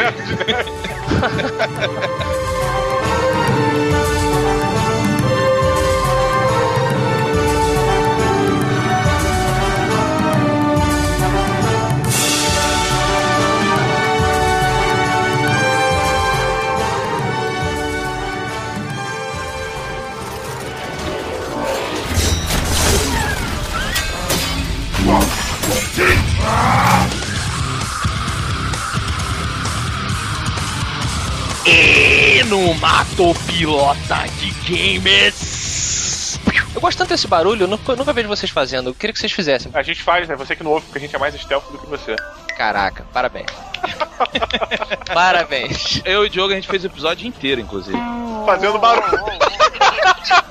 E 25.99 26.86
no 32.47 32.75
Mato 32.75 33.35
Pilota 33.47 34.25
de 34.39 34.51
Games. 34.71 36.39
Eu 36.73 36.81
gosto 36.81 36.99
tanto 36.99 37.09
desse 37.09 37.27
barulho, 37.27 37.65
eu 37.65 37.69
nunca, 37.69 37.97
nunca 37.97 38.13
vejo 38.13 38.29
vocês 38.29 38.51
fazendo. 38.53 38.91
Eu 38.91 38.95
queria 38.95 39.13
que 39.13 39.19
vocês 39.19 39.33
fizessem. 39.33 39.73
A 39.75 39.83
gente 39.83 40.03
faz, 40.03 40.29
né? 40.29 40.37
Você 40.37 40.55
que 40.55 40.63
não 40.63 40.71
ouve, 40.71 40.87
porque 40.87 40.99
a 40.99 41.01
gente 41.01 41.17
é 41.17 41.19
mais 41.19 41.35
stealth 41.35 41.65
do 41.73 41.79
que 41.79 41.87
você. 41.87 42.15
Caraca, 42.57 43.05
parabéns. 43.13 43.47
parabéns. 45.13 46.01
Eu 46.05 46.25
e 46.25 46.27
o 46.27 46.31
Diogo, 46.31 46.53
a 46.53 46.57
gente 46.57 46.69
fez 46.69 46.85
o 46.85 46.87
episódio 46.87 47.27
inteiro, 47.27 47.61
inclusive. 47.61 47.99
Fazendo 48.45 48.79
barulho. 48.79 49.19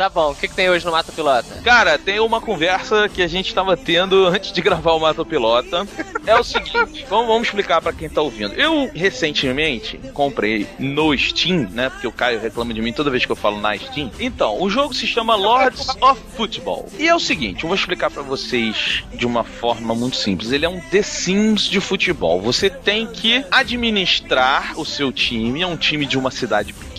Tá 0.00 0.08
bom, 0.08 0.30
o 0.30 0.34
que, 0.34 0.48
que 0.48 0.54
tem 0.54 0.70
hoje 0.70 0.82
no 0.86 0.92
Mata 0.92 1.12
Pilota? 1.12 1.60
Cara, 1.62 1.98
tem 1.98 2.20
uma 2.20 2.40
conversa 2.40 3.06
que 3.06 3.20
a 3.20 3.26
gente 3.26 3.52
tava 3.52 3.76
tendo 3.76 4.24
antes 4.32 4.50
de 4.50 4.62
gravar 4.62 4.92
o 4.92 4.98
Mato 4.98 5.26
Pilota. 5.26 5.86
É 6.26 6.34
o 6.34 6.42
seguinte, 6.42 7.04
vamos, 7.06 7.26
vamos 7.26 7.48
explicar 7.48 7.82
pra 7.82 7.92
quem 7.92 8.08
tá 8.08 8.22
ouvindo. 8.22 8.54
Eu, 8.54 8.90
recentemente, 8.94 9.98
comprei 10.14 10.66
no 10.78 11.14
Steam, 11.18 11.68
né? 11.72 11.90
Porque 11.90 12.06
o 12.06 12.12
Caio 12.12 12.40
reclama 12.40 12.72
de 12.72 12.80
mim 12.80 12.94
toda 12.94 13.10
vez 13.10 13.26
que 13.26 13.32
eu 13.32 13.36
falo 13.36 13.60
na 13.60 13.76
Steam. 13.76 14.10
Então, 14.18 14.58
o 14.58 14.70
jogo 14.70 14.94
se 14.94 15.06
chama 15.06 15.34
Lords 15.34 15.86
of 16.00 16.18
Football. 16.34 16.88
E 16.98 17.06
é 17.06 17.14
o 17.14 17.20
seguinte, 17.20 17.64
eu 17.64 17.68
vou 17.68 17.76
explicar 17.76 18.10
pra 18.10 18.22
vocês 18.22 19.04
de 19.12 19.26
uma 19.26 19.44
forma 19.44 19.94
muito 19.94 20.16
simples. 20.16 20.50
Ele 20.50 20.64
é 20.64 20.68
um 20.70 20.80
The 20.80 21.02
Sims 21.02 21.64
de 21.64 21.78
futebol. 21.78 22.40
Você 22.40 22.70
tem 22.70 23.06
que 23.06 23.44
administrar 23.50 24.80
o 24.80 24.86
seu 24.86 25.12
time, 25.12 25.60
é 25.60 25.66
um 25.66 25.76
time 25.76 26.06
de 26.06 26.16
uma 26.16 26.30
cidade 26.30 26.72
pequena, 26.72 26.89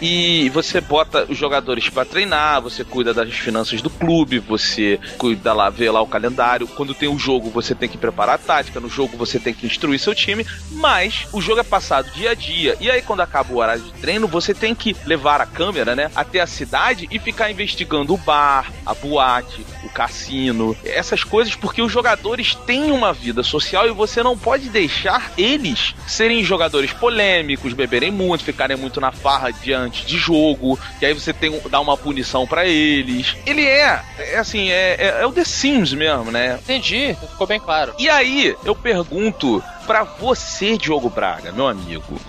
e 0.00 0.48
você 0.50 0.80
bota 0.80 1.26
os 1.28 1.36
jogadores 1.36 1.88
pra 1.88 2.04
treinar, 2.04 2.62
você 2.62 2.84
cuida 2.84 3.12
das 3.12 3.32
finanças 3.34 3.82
do 3.82 3.90
clube, 3.90 4.38
você 4.38 4.98
cuida 5.18 5.52
lá, 5.52 5.68
vê 5.68 5.90
lá 5.90 6.00
o 6.00 6.06
calendário. 6.06 6.66
Quando 6.66 6.94
tem 6.94 7.08
o 7.08 7.18
jogo, 7.18 7.50
você 7.50 7.74
tem 7.74 7.88
que 7.88 7.98
preparar 7.98 8.36
a 8.36 8.38
tática, 8.38 8.80
no 8.80 8.88
jogo 8.88 9.16
você 9.16 9.38
tem 9.38 9.52
que 9.52 9.66
instruir 9.66 9.98
seu 9.98 10.14
time, 10.14 10.46
mas 10.72 11.26
o 11.32 11.40
jogo 11.40 11.60
é 11.60 11.64
passado 11.64 12.10
dia 12.12 12.30
a 12.30 12.34
dia. 12.34 12.76
E 12.80 12.90
aí 12.90 13.02
quando 13.02 13.20
acaba 13.20 13.52
o 13.52 13.58
horário 13.58 13.82
de 13.82 13.92
treino, 13.92 14.26
você 14.26 14.54
tem 14.54 14.74
que 14.74 14.96
levar 15.04 15.40
a 15.40 15.46
câmera, 15.46 15.94
né, 15.94 16.10
até 16.14 16.40
a 16.40 16.46
cidade 16.46 17.08
e 17.10 17.18
ficar 17.18 17.50
investigando 17.50 18.14
o 18.14 18.18
bar, 18.18 18.72
a 18.84 18.94
boate, 18.94 19.64
o 19.84 19.88
cassino, 19.88 20.76
essas 20.84 21.24
coisas 21.24 21.54
porque 21.54 21.82
os 21.82 21.92
jogadores 21.92 22.54
têm 22.54 22.90
uma 22.90 23.12
vida 23.12 23.42
social 23.42 23.86
e 23.86 23.92
você 23.92 24.22
não 24.22 24.36
pode 24.36 24.68
deixar 24.68 25.32
eles 25.36 25.94
serem 26.06 26.44
jogadores 26.44 26.92
polêmicos, 26.92 27.72
beberem 27.72 28.10
muito, 28.10 28.44
ficarem 28.44 28.76
muito 28.76 29.00
na 29.00 29.12
farra 29.26 29.50
diante 29.50 30.06
de 30.06 30.16
jogo, 30.16 30.78
que 31.00 31.04
aí 31.04 31.12
você 31.12 31.32
tem 31.32 31.60
dá 31.68 31.80
uma 31.80 31.96
punição 31.96 32.46
pra 32.46 32.64
eles. 32.64 33.34
Ele 33.44 33.64
é, 33.64 34.00
é 34.18 34.38
assim, 34.38 34.70
é, 34.70 34.94
é, 34.94 35.22
é 35.22 35.26
o 35.26 35.32
The 35.32 35.42
Sims 35.42 35.92
mesmo, 35.92 36.30
né? 36.30 36.60
Entendi, 36.62 37.16
ficou 37.32 37.44
bem 37.44 37.58
claro. 37.58 37.92
E 37.98 38.08
aí, 38.08 38.54
eu 38.64 38.76
pergunto 38.76 39.60
pra 39.84 40.04
você, 40.04 40.78
Diogo 40.78 41.10
Braga, 41.10 41.50
meu 41.50 41.66
amigo. 41.66 42.20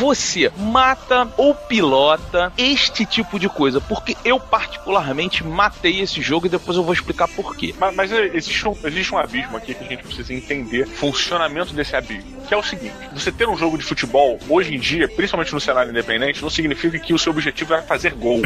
Você 0.00 0.50
mata 0.56 1.28
ou 1.36 1.54
pilota 1.54 2.50
este 2.56 3.04
tipo 3.04 3.38
de 3.38 3.50
coisa? 3.50 3.82
Porque 3.82 4.16
eu, 4.24 4.40
particularmente, 4.40 5.44
matei 5.44 6.00
esse 6.00 6.22
jogo 6.22 6.46
e 6.46 6.48
depois 6.48 6.78
eu 6.78 6.82
vou 6.82 6.94
explicar 6.94 7.28
por 7.28 7.54
quê. 7.54 7.74
Mas, 7.78 7.94
mas 7.94 8.10
existe, 8.10 8.66
um, 8.66 8.74
existe 8.82 9.14
um 9.14 9.18
abismo 9.18 9.58
aqui 9.58 9.74
que 9.74 9.84
a 9.84 9.86
gente 9.86 10.02
precisa 10.02 10.32
entender 10.32 10.84
o 10.84 10.90
funcionamento 10.90 11.74
desse 11.74 11.94
abismo. 11.94 12.40
Que 12.48 12.54
é 12.54 12.56
o 12.56 12.62
seguinte: 12.62 12.94
você 13.12 13.30
ter 13.30 13.46
um 13.46 13.58
jogo 13.58 13.76
de 13.76 13.84
futebol, 13.84 14.38
hoje 14.48 14.74
em 14.74 14.80
dia, 14.80 15.06
principalmente 15.06 15.52
no 15.52 15.60
cenário 15.60 15.90
independente, 15.90 16.40
não 16.40 16.48
significa 16.48 16.98
que 16.98 17.12
o 17.12 17.18
seu 17.18 17.30
objetivo 17.30 17.74
é 17.74 17.82
fazer 17.82 18.14
gol. 18.14 18.40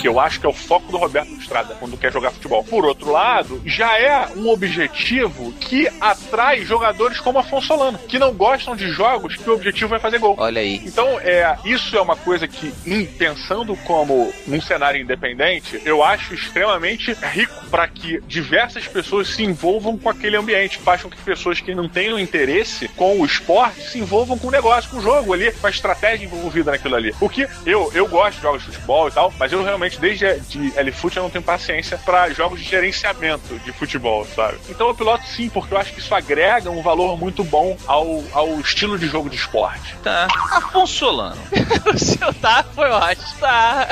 Que 0.00 0.08
eu 0.08 0.18
acho 0.18 0.40
que 0.40 0.46
é 0.46 0.48
o 0.48 0.52
foco 0.52 0.90
do 0.90 0.98
Roberto 0.98 1.30
Estrada 1.34 1.76
quando 1.78 1.96
quer 1.96 2.12
jogar 2.12 2.32
futebol. 2.32 2.64
Por 2.64 2.84
outro 2.84 3.12
lado, 3.12 3.62
já 3.64 3.96
é 3.96 4.26
um 4.34 4.48
objetivo 4.48 5.52
que 5.52 5.88
atrai 6.00 6.64
jogadores 6.64 7.20
como 7.20 7.38
Afonso 7.38 7.68
Solano, 7.68 7.96
que 7.96 8.18
não 8.18 8.34
gostam 8.34 8.74
de 8.74 8.88
jogos 8.88 9.36
que 9.36 9.48
o 9.48 9.54
objetivo 9.54 9.94
é 9.94 10.00
fazer 10.00 10.18
gol. 10.18 10.34
Olha 10.36 10.63
aí. 10.64 10.82
Então, 10.84 11.18
é, 11.20 11.56
isso 11.64 11.96
é 11.96 12.00
uma 12.00 12.16
coisa 12.16 12.46
que, 12.48 12.72
em- 12.86 13.06
pensando 13.06 13.76
como 13.84 14.32
num 14.46 14.60
cenário 14.60 15.00
independente, 15.00 15.80
eu 15.84 16.02
acho 16.02 16.34
extremamente 16.34 17.12
rico 17.12 17.66
para 17.70 17.86
que 17.88 18.20
diversas 18.26 18.86
pessoas 18.88 19.28
se 19.28 19.42
envolvam 19.42 19.96
com 19.98 20.08
aquele 20.08 20.36
ambiente. 20.36 20.78
Façam 20.78 21.10
que 21.10 21.16
pessoas 21.18 21.60
que 21.60 21.74
não 21.74 21.88
tenham 21.88 22.18
interesse 22.18 22.88
com 22.88 23.20
o 23.20 23.24
esporte 23.26 23.82
se 23.90 23.98
envolvam 23.98 24.38
com 24.38 24.48
o 24.48 24.50
negócio, 24.50 24.90
com 24.90 24.98
o 24.98 25.02
jogo 25.02 25.32
ali, 25.32 25.52
com 25.52 25.66
a 25.66 25.70
estratégia 25.70 26.24
envolvida 26.26 26.70
naquilo 26.70 26.96
ali. 26.96 27.14
O 27.20 27.28
que 27.28 27.46
eu, 27.66 27.90
eu 27.94 28.06
gosto 28.08 28.36
de 28.36 28.42
jogos 28.42 28.62
de 28.62 28.70
futebol 28.72 29.08
e 29.08 29.12
tal, 29.12 29.32
mas 29.38 29.52
eu 29.52 29.62
realmente, 29.62 30.00
desde 30.00 30.40
de 30.40 30.72
L-Foot, 30.78 31.16
eu 31.16 31.22
não 31.22 31.30
tenho 31.30 31.44
paciência 31.44 31.98
para 31.98 32.30
jogos 32.30 32.60
de 32.60 32.68
gerenciamento 32.68 33.58
de 33.60 33.72
futebol, 33.72 34.26
sabe? 34.34 34.58
Então 34.68 34.88
eu 34.88 34.94
piloto 34.94 35.26
sim, 35.26 35.48
porque 35.48 35.74
eu 35.74 35.78
acho 35.78 35.92
que 35.92 36.00
isso 36.00 36.14
agrega 36.14 36.70
um 36.70 36.82
valor 36.82 37.18
muito 37.18 37.42
bom 37.44 37.76
ao, 37.86 38.22
ao 38.32 38.60
estilo 38.60 38.98
de 38.98 39.06
jogo 39.06 39.28
de 39.28 39.36
esporte. 39.36 39.94
Tá. 40.02 40.26
Afonso 40.56 40.94
Solano. 40.94 41.40
o 41.92 41.98
seu 41.98 42.32
tá 42.34 42.64
foi 42.74 42.88
ótimo. 42.90 43.26
Tá. 43.40 43.88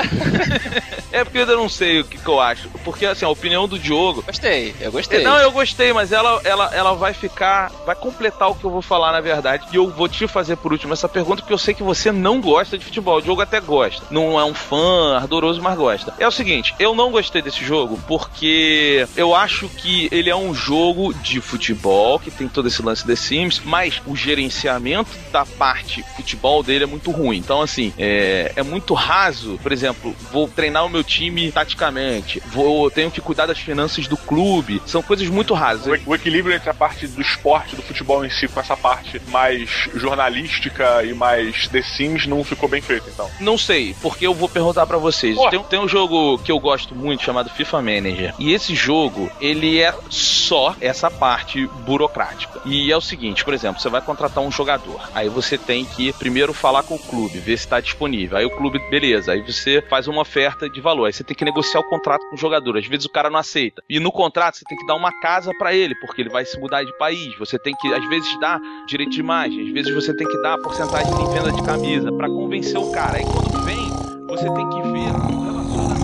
É 1.11 1.23
porque 1.23 1.37
eu 1.37 1.41
ainda 1.41 1.55
não 1.55 1.69
sei 1.69 1.99
o 1.99 2.03
que, 2.03 2.17
que 2.17 2.27
eu 2.27 2.39
acho. 2.39 2.69
Porque, 2.83 3.05
assim, 3.05 3.25
a 3.25 3.29
opinião 3.29 3.67
do 3.67 3.77
Diogo. 3.77 4.23
Gostei, 4.23 4.73
eu 4.79 4.91
gostei. 4.91 5.23
Não, 5.23 5.37
eu 5.37 5.51
gostei, 5.51 5.93
mas 5.93 6.11
ela, 6.11 6.41
ela, 6.43 6.73
ela 6.73 6.93
vai 6.93 7.13
ficar. 7.13 7.71
Vai 7.85 7.95
completar 7.95 8.49
o 8.49 8.55
que 8.55 8.63
eu 8.63 8.71
vou 8.71 8.81
falar, 8.81 9.11
na 9.11 9.21
verdade. 9.21 9.65
E 9.71 9.75
eu 9.75 9.89
vou 9.89 10.07
te 10.07 10.27
fazer 10.27 10.55
por 10.57 10.71
último 10.71 10.93
essa 10.93 11.07
pergunta, 11.07 11.41
porque 11.41 11.53
eu 11.53 11.57
sei 11.57 11.73
que 11.73 11.83
você 11.83 12.11
não 12.11 12.41
gosta 12.41 12.77
de 12.77 12.85
futebol. 12.85 13.17
O 13.17 13.21
Diogo 13.21 13.41
até 13.41 13.59
gosta. 13.59 14.03
Não 14.09 14.39
é 14.39 14.43
um 14.43 14.53
fã 14.53 15.15
ardoroso, 15.15 15.61
mas 15.61 15.77
gosta. 15.77 16.13
É 16.17 16.27
o 16.27 16.31
seguinte, 16.31 16.73
eu 16.79 16.95
não 16.95 17.11
gostei 17.11 17.41
desse 17.41 17.63
jogo 17.63 17.99
porque 18.07 19.07
eu 19.15 19.35
acho 19.35 19.67
que 19.69 20.07
ele 20.11 20.29
é 20.29 20.35
um 20.35 20.53
jogo 20.53 21.13
de 21.13 21.39
futebol, 21.41 22.19
que 22.19 22.31
tem 22.31 22.47
todo 22.47 22.67
esse 22.67 22.81
lance 22.81 23.05
The 23.05 23.15
Sims, 23.15 23.61
mas 23.63 24.01
o 24.05 24.15
gerenciamento 24.15 25.11
da 25.31 25.45
parte 25.45 26.03
futebol 26.15 26.42
dele 26.63 26.83
é 26.83 26.87
muito 26.87 27.09
ruim. 27.11 27.37
Então, 27.37 27.61
assim, 27.61 27.93
é, 27.97 28.51
é 28.55 28.63
muito 28.63 28.93
raso. 28.93 29.57
Por 29.61 29.71
exemplo, 29.71 30.15
vou 30.31 30.47
treinar 30.47 30.85
o 30.85 30.89
meu 30.89 31.03
time 31.03 31.51
taticamente, 31.51 32.41
vou 32.47 32.91
tenho 32.91 33.09
que 33.09 33.21
cuidar 33.21 33.45
das 33.45 33.59
finanças 33.59 34.07
do 34.07 34.17
clube. 34.17 34.81
São 34.85 35.01
coisas 35.01 35.27
muito 35.29 35.53
rasas. 35.53 36.01
O, 36.05 36.11
o 36.11 36.15
equilíbrio 36.15 36.55
entre 36.55 36.69
a 36.69 36.73
parte 36.73 37.07
do 37.07 37.21
esporte, 37.21 37.75
do 37.75 37.81
futebol 37.81 38.25
em 38.25 38.29
si, 38.29 38.47
com 38.47 38.59
essa 38.59 38.75
parte 38.75 39.21
mais 39.29 39.87
jornalística 39.95 41.03
e 41.03 41.13
mais 41.13 41.67
The 41.67 41.81
Sims, 41.81 42.27
não 42.27 42.43
ficou 42.43 42.67
bem 42.67 42.81
feito, 42.81 43.09
então. 43.09 43.29
Não 43.39 43.57
sei, 43.57 43.95
porque 44.01 44.27
eu 44.27 44.33
vou 44.33 44.49
perguntar 44.49 44.85
pra 44.85 44.97
vocês. 44.97 45.37
Tem, 45.49 45.63
tem 45.63 45.79
um 45.79 45.87
jogo 45.87 46.37
que 46.39 46.51
eu 46.51 46.59
gosto 46.59 46.95
muito 46.95 47.23
chamado 47.23 47.49
FIFA 47.49 47.81
Manager. 47.81 48.33
E 48.37 48.51
esse 48.53 48.75
jogo, 48.75 49.31
ele 49.39 49.79
é 49.79 49.93
só 50.09 50.75
essa 50.81 51.09
parte 51.09 51.65
burocrática. 51.85 52.61
E 52.65 52.91
é 52.91 52.97
o 52.97 53.01
seguinte, 53.01 53.43
por 53.43 53.53
exemplo, 53.53 53.81
você 53.81 53.89
vai 53.89 54.01
contratar 54.01 54.43
um 54.43 54.51
jogador. 54.51 55.09
Aí 55.13 55.29
você 55.29 55.57
tem 55.57 55.85
que 55.85 56.11
primeiro 56.13 56.32
falar 56.53 56.83
com 56.83 56.95
o 56.95 56.99
clube, 56.99 57.39
ver 57.39 57.57
se 57.57 57.65
está 57.65 57.79
disponível. 57.79 58.37
Aí 58.37 58.45
o 58.45 58.49
clube, 58.49 58.79
beleza. 58.89 59.31
Aí 59.33 59.41
você 59.41 59.81
faz 59.81 60.07
uma 60.07 60.21
oferta 60.21 60.69
de 60.69 60.81
valor. 60.81 61.05
Aí 61.05 61.13
você 61.13 61.23
tem 61.23 61.35
que 61.35 61.45
negociar 61.45 61.81
o 61.81 61.83
contrato 61.83 62.27
com 62.29 62.35
o 62.35 62.37
jogador. 62.37 62.77
Às 62.77 62.87
vezes 62.87 63.05
o 63.05 63.09
cara 63.09 63.29
não 63.29 63.39
aceita. 63.39 63.83
E 63.89 63.99
no 63.99 64.11
contrato 64.11 64.57
você 64.57 64.65
tem 64.65 64.77
que 64.77 64.87
dar 64.87 64.95
uma 64.95 65.11
casa 65.19 65.51
pra 65.59 65.73
ele, 65.73 65.93
porque 65.95 66.21
ele 66.21 66.29
vai 66.29 66.45
se 66.45 66.57
mudar 66.59 66.83
de 66.83 66.97
país. 66.97 67.37
Você 67.37 67.59
tem 67.59 67.75
que, 67.75 67.93
às 67.93 68.07
vezes, 68.09 68.39
dar 68.39 68.59
direito 68.87 69.11
de 69.11 69.19
imagem. 69.19 69.67
Às 69.67 69.73
vezes 69.73 69.93
você 69.93 70.15
tem 70.15 70.27
que 70.27 70.41
dar 70.41 70.57
porcentagem 70.57 71.13
em 71.13 71.29
venda 71.31 71.51
de 71.51 71.61
camisa 71.63 72.11
pra 72.11 72.27
convencer 72.27 72.77
o 72.77 72.91
cara. 72.91 73.17
Aí 73.17 73.23
quando 73.23 73.63
vem, 73.63 73.89
você 74.27 74.51
tem 74.53 74.69
que 74.69 74.81
ver 74.81 75.11
o 75.31 75.43
relacionamento. 75.43 76.03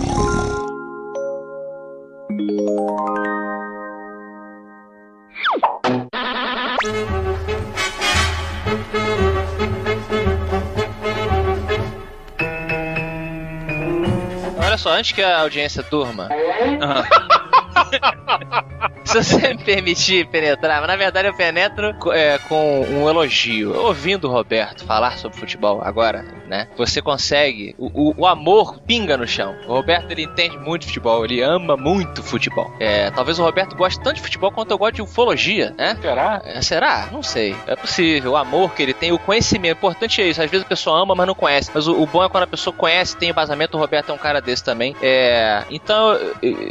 Olha 14.70 14.78
só, 14.78 14.90
antes 14.90 15.10
que 15.10 15.20
a 15.20 15.40
audiência 15.40 15.82
durma. 15.82 16.28
Se 19.04 19.22
você 19.24 19.54
me 19.54 19.64
permitir 19.64 20.26
penetrar, 20.28 20.78
mas 20.80 20.88
na 20.88 20.96
verdade 20.96 21.26
eu 21.28 21.34
penetro 21.34 21.94
é, 22.12 22.38
com 22.38 22.80
um 22.82 23.08
elogio. 23.08 23.74
Ouvindo 23.76 24.28
o 24.28 24.30
Roberto 24.30 24.84
falar 24.84 25.18
sobre 25.18 25.36
futebol 25.38 25.80
agora, 25.82 26.22
né? 26.46 26.68
Você 26.76 27.02
consegue. 27.02 27.74
O, 27.78 27.86
o- 28.10 28.14
o 28.18 28.26
amor 28.26 28.78
pinga 28.86 29.16
no 29.16 29.26
chão. 29.26 29.56
O 29.66 29.72
Roberto 29.74 30.10
ele 30.12 30.22
entende 30.24 30.56
muito 30.58 30.86
futebol, 30.86 31.24
ele 31.24 31.40
ama 31.42 31.76
muito 31.76 32.22
futebol. 32.22 32.70
É, 32.78 33.10
talvez 33.10 33.38
o 33.38 33.42
Roberto 33.42 33.74
goste 33.74 34.00
tanto 34.00 34.16
de 34.16 34.22
futebol 34.22 34.52
quanto 34.52 34.70
eu 34.70 34.78
gosto 34.78 34.94
de 34.96 35.02
ufologia, 35.02 35.74
né? 35.76 35.96
Será? 36.00 36.42
É, 36.44 36.62
será? 36.62 37.08
Não 37.10 37.22
sei. 37.22 37.56
É 37.66 37.74
possível. 37.74 38.32
O 38.32 38.36
amor 38.36 38.74
que 38.74 38.82
ele 38.82 38.94
tem, 38.94 39.10
o 39.12 39.18
conhecimento. 39.18 39.70
O 39.74 39.78
importante 39.78 40.22
é 40.22 40.28
isso. 40.28 40.40
Às 40.42 40.50
vezes 40.50 40.64
a 40.64 40.68
pessoa 40.68 41.02
ama, 41.02 41.14
mas 41.16 41.26
não 41.26 41.34
conhece. 41.34 41.70
Mas 41.74 41.88
o, 41.88 42.00
o 42.00 42.06
bom 42.06 42.22
é 42.22 42.28
quando 42.28 42.44
a 42.44 42.48
pessoa 42.48 42.74
conhece, 42.74 43.16
tem 43.16 43.30
embasamento. 43.30 43.76
O 43.76 43.80
Roberto 43.80 44.10
é 44.10 44.14
um 44.14 44.18
cara 44.18 44.40
desse 44.40 44.62
também. 44.62 44.94
É, 45.02 45.64
então, 45.70 46.16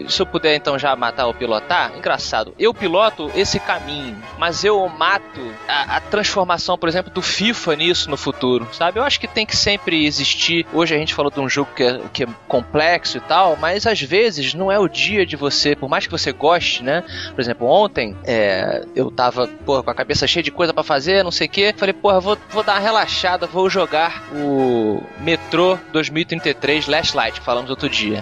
se 0.08 0.22
eu 0.22 0.26
puder 0.26 0.56
então 0.56 0.78
já 0.80 0.96
matar 1.00 1.26
ou 1.26 1.34
pilotar, 1.34 1.96
engraçado. 1.98 2.54
Eu 2.60 2.74
piloto 2.74 3.32
esse 3.36 3.60
caminho, 3.60 4.22
mas 4.38 4.64
eu 4.64 4.88
mato 4.88 5.42
a, 5.68 5.98
a 5.98 6.00
transformação, 6.02 6.78
por 6.78 6.90
exemplo, 6.90 7.12
do 7.12 7.22
FIFA 7.22 7.76
nisso 7.76 8.10
no 8.10 8.18
futuro, 8.18 8.68
sabe? 8.72 9.00
Eu 9.00 9.04
acho 9.04 9.20
que 9.20 9.28
tem 9.28 9.46
que 9.46 9.56
sempre 9.56 10.06
existir. 10.06 10.66
Hoje 10.74 10.96
a 10.96 10.98
gente 10.98 11.14
falou 11.14 11.32
de 11.32 11.40
um 11.40 11.50
jogo 11.50 11.70
que 11.76 11.84
é, 11.84 12.02
que 12.14 12.24
é 12.24 12.28
complexo 12.48 13.18
e 13.18 13.22
tal, 13.22 13.56
mas 13.56 13.88
às 13.88 14.02
vezes 14.02 14.54
não 14.54 14.72
é 14.72 14.78
o 14.78 14.88
dia 14.88 15.26
de 15.26 15.36
você, 15.36 15.76
por 15.76 15.90
mais 15.90 16.06
que 16.06 16.12
você 16.12 16.32
goste, 16.32 16.84
né? 16.84 17.04
Por 17.34 17.40
exemplo, 17.40 17.68
ontem 17.68 18.16
é, 18.24 18.86
eu 18.96 19.10
tava 19.10 19.48
porra, 19.48 19.84
com 19.84 19.92
a 19.92 19.96
cabeça 19.96 20.28
cheia 20.28 20.44
de 20.44 20.52
coisa 20.52 20.74
pra 20.74 20.84
fazer, 20.84 21.24
não 21.24 21.32
sei 21.32 21.48
o 21.48 21.50
que. 21.50 21.74
Falei, 21.74 21.94
porra, 21.94 22.20
vou, 22.20 22.38
vou 22.50 22.64
dar 22.64 22.74
uma 22.74 22.80
relaxada, 22.80 23.48
vou 23.48 23.70
jogar 23.70 24.24
o 24.34 25.02
Metrô 25.20 25.78
2033 25.92 26.88
Last 26.88 27.16
Light, 27.16 27.40
que 27.40 27.46
falamos 27.46 27.70
outro 27.70 27.90
dia. 27.90 28.22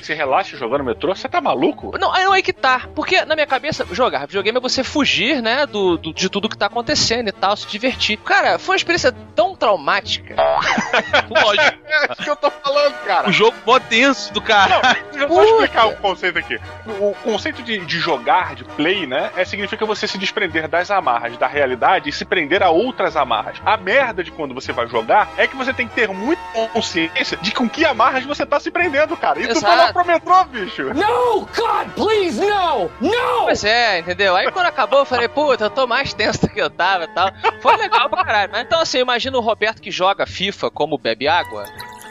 Você 0.00 0.14
relaxa 0.14 0.56
jogando 0.56 0.84
metrô? 0.84 1.14
Você 1.14 1.28
tá 1.28 1.40
maluco? 1.40 1.96
Não, 1.98 2.12
aí 2.12 2.24
não 2.24 2.34
é 2.34 2.42
que 2.42 2.52
tá. 2.52 2.88
Porque 2.94 3.24
na 3.24 3.34
minha 3.34 3.46
cabeça, 3.46 3.86
jogar 3.92 4.26
videogame 4.26 4.58
é 4.58 4.60
você 4.60 4.82
fugir, 4.84 5.40
né, 5.42 5.66
do, 5.66 5.96
do- 5.96 6.12
de 6.12 6.28
tudo 6.28 6.48
que 6.48 6.56
tá 6.58 6.66
acontecendo 6.66 7.28
e 7.28 7.32
tal, 7.32 7.56
se 7.56 7.66
divertir. 7.66 8.16
Cara, 8.18 8.58
foi 8.58 8.74
uma 8.74 8.76
experiência 8.76 9.12
tão 9.34 9.54
traumática. 9.56 10.34
Lógico. 11.30 11.78
É 11.86 12.12
isso 12.12 12.22
que 12.22 12.30
eu 12.30 12.36
tô 12.36 12.50
falando, 12.50 12.94
cara. 13.04 13.28
O 13.28 13.32
jogo 13.32 13.56
mó 13.66 13.78
tenso 13.78 14.32
do 14.32 14.40
cara. 14.40 14.80
Deixa 15.12 15.24
eu 15.26 15.28
só 15.28 15.44
explicar 15.44 15.86
o 15.86 15.96
conceito 15.96 16.38
aqui. 16.38 16.58
O 17.00 17.14
conceito 17.22 17.62
de, 17.62 17.78
de 17.84 17.98
jogar, 17.98 18.54
de 18.54 18.64
play, 18.64 19.06
né? 19.06 19.30
É, 19.36 19.44
significa 19.44 19.86
você 19.86 20.06
se 20.06 20.18
desprender 20.18 20.68
das 20.68 20.90
amarras 20.90 21.36
da 21.36 21.46
realidade 21.46 22.08
e 22.08 22.12
se 22.12 22.24
prender 22.24 22.62
a 22.62 22.70
outras 22.70 23.16
amarras. 23.16 23.56
A 23.64 23.76
merda 23.76 24.22
de 24.24 24.30
quando 24.30 24.54
você 24.54 24.72
vai 24.72 24.86
jogar 24.88 25.30
é 25.36 25.46
que 25.46 25.56
você 25.56 25.72
tem 25.72 25.86
que 25.88 25.94
ter 25.94 26.08
muita 26.08 26.42
consciência 26.72 27.36
de 27.40 27.52
com 27.52 27.68
que 27.68 27.84
amarras 27.84 28.24
você 28.24 28.44
tá 28.44 28.58
se 28.60 28.70
prendendo, 28.70 29.16
cara. 29.16 29.38
E 29.40 29.46
tu 29.46 29.52
Exato. 29.52 29.83
Falou 29.92 29.92
pro 29.92 30.06
metrô, 30.06 30.44
bicho. 30.44 30.82
No, 30.94 31.40
God, 31.40 31.88
please, 31.94 32.40
no! 32.40 32.90
No! 33.00 33.44
Pois 33.44 33.64
é, 33.64 33.98
entendeu? 33.98 34.36
Aí 34.36 34.50
quando 34.50 34.66
acabou, 34.66 35.00
eu 35.00 35.04
falei, 35.04 35.28
puta, 35.28 35.64
eu 35.64 35.70
tô 35.70 35.86
mais 35.86 36.12
tenso 36.12 36.42
do 36.42 36.48
que 36.48 36.60
eu 36.60 36.70
tava 36.70 37.04
e 37.04 37.08
tal. 37.08 37.30
Foi 37.60 37.76
legal 37.76 38.08
pra 38.08 38.24
caralho. 38.24 38.52
Mas 38.52 38.62
então, 38.62 38.80
assim, 38.80 38.98
imagina 38.98 39.36
o 39.36 39.40
Roberto 39.40 39.80
que 39.80 39.90
joga 39.90 40.26
FIFA 40.26 40.70
como 40.70 40.98
bebe 40.98 41.28
água. 41.28 41.64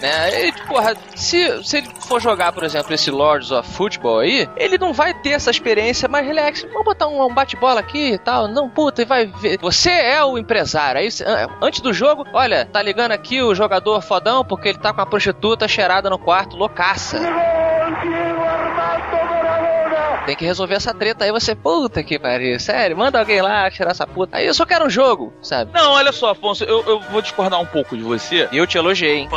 Né? 0.04 0.48
E, 0.48 0.52
porra, 0.68 0.96
se, 1.16 1.64
se 1.64 1.78
ele 1.78 1.88
for 2.02 2.22
jogar, 2.22 2.52
por 2.52 2.64
exemplo, 2.64 2.94
esse 2.94 3.10
Lords 3.10 3.52
of 3.52 3.70
Football 3.72 4.20
aí, 4.20 4.50
ele 4.58 4.78
não 4.78 4.92
vai 4.92 5.14
ter 5.14 5.30
essa 5.30 5.50
experiência 5.50 6.10
mais 6.10 6.26
relax. 6.26 6.64
Vamos 6.64 6.84
botar 6.84 7.08
um, 7.08 7.24
um 7.26 7.34
bate-bola 7.34 7.80
aqui 7.80 8.12
e 8.12 8.18
tal. 8.18 8.50
Não, 8.50 8.70
puta, 8.70 9.02
e 9.02 9.06
vai 9.06 9.28
ver. 9.28 9.58
Você 9.62 9.90
é 9.90 10.22
o 10.22 10.38
empresário. 10.38 11.00
Aí, 11.00 11.08
antes 11.62 11.80
do 11.80 11.94
jogo, 11.94 12.26
olha, 12.34 12.66
tá 12.66 12.82
ligando 12.82 13.14
aqui 13.14 13.42
o 13.42 13.56
jogador 13.56 14.02
fodão 14.02 14.44
porque 14.44 14.68
ele 14.70 14.78
tá 14.78 14.92
com 14.92 15.00
a 15.00 15.06
prostituta 15.06 15.70
cheirada 15.70 16.10
no 16.10 16.20
quarto, 16.20 16.58
loucaça. 16.58 17.18
Tem 20.26 20.36
que 20.36 20.46
resolver 20.46 20.76
essa 20.76 20.94
treta 20.94 21.26
aí. 21.26 21.32
Você, 21.32 21.54
puta 21.54 22.04
que 22.04 22.18
pariu, 22.18 22.60
sério, 22.60 22.98
manda 22.98 23.20
alguém 23.20 23.42
lá 23.42 23.70
tirar 23.70 23.92
essa 23.92 24.08
puta. 24.08 24.38
Aí 24.38 24.48
eu 24.48 24.54
só 24.54 24.66
quero 24.66 24.86
um 24.86 24.90
jogo, 24.90 25.34
sabe? 25.42 25.72
Não, 25.74 25.92
olha 25.92 26.12
só, 26.12 26.32
Afonso, 26.32 26.64
eu, 26.64 26.84
eu 26.86 27.00
vou 27.00 27.22
discordar 27.22 27.60
um 27.60 27.66
pouco 27.66 27.98
de 27.98 28.04
você. 28.04 28.48
E 28.52 28.58
eu 28.58 28.66
te 28.66 28.78
elogiei, 28.78 29.18
hein? 29.18 29.30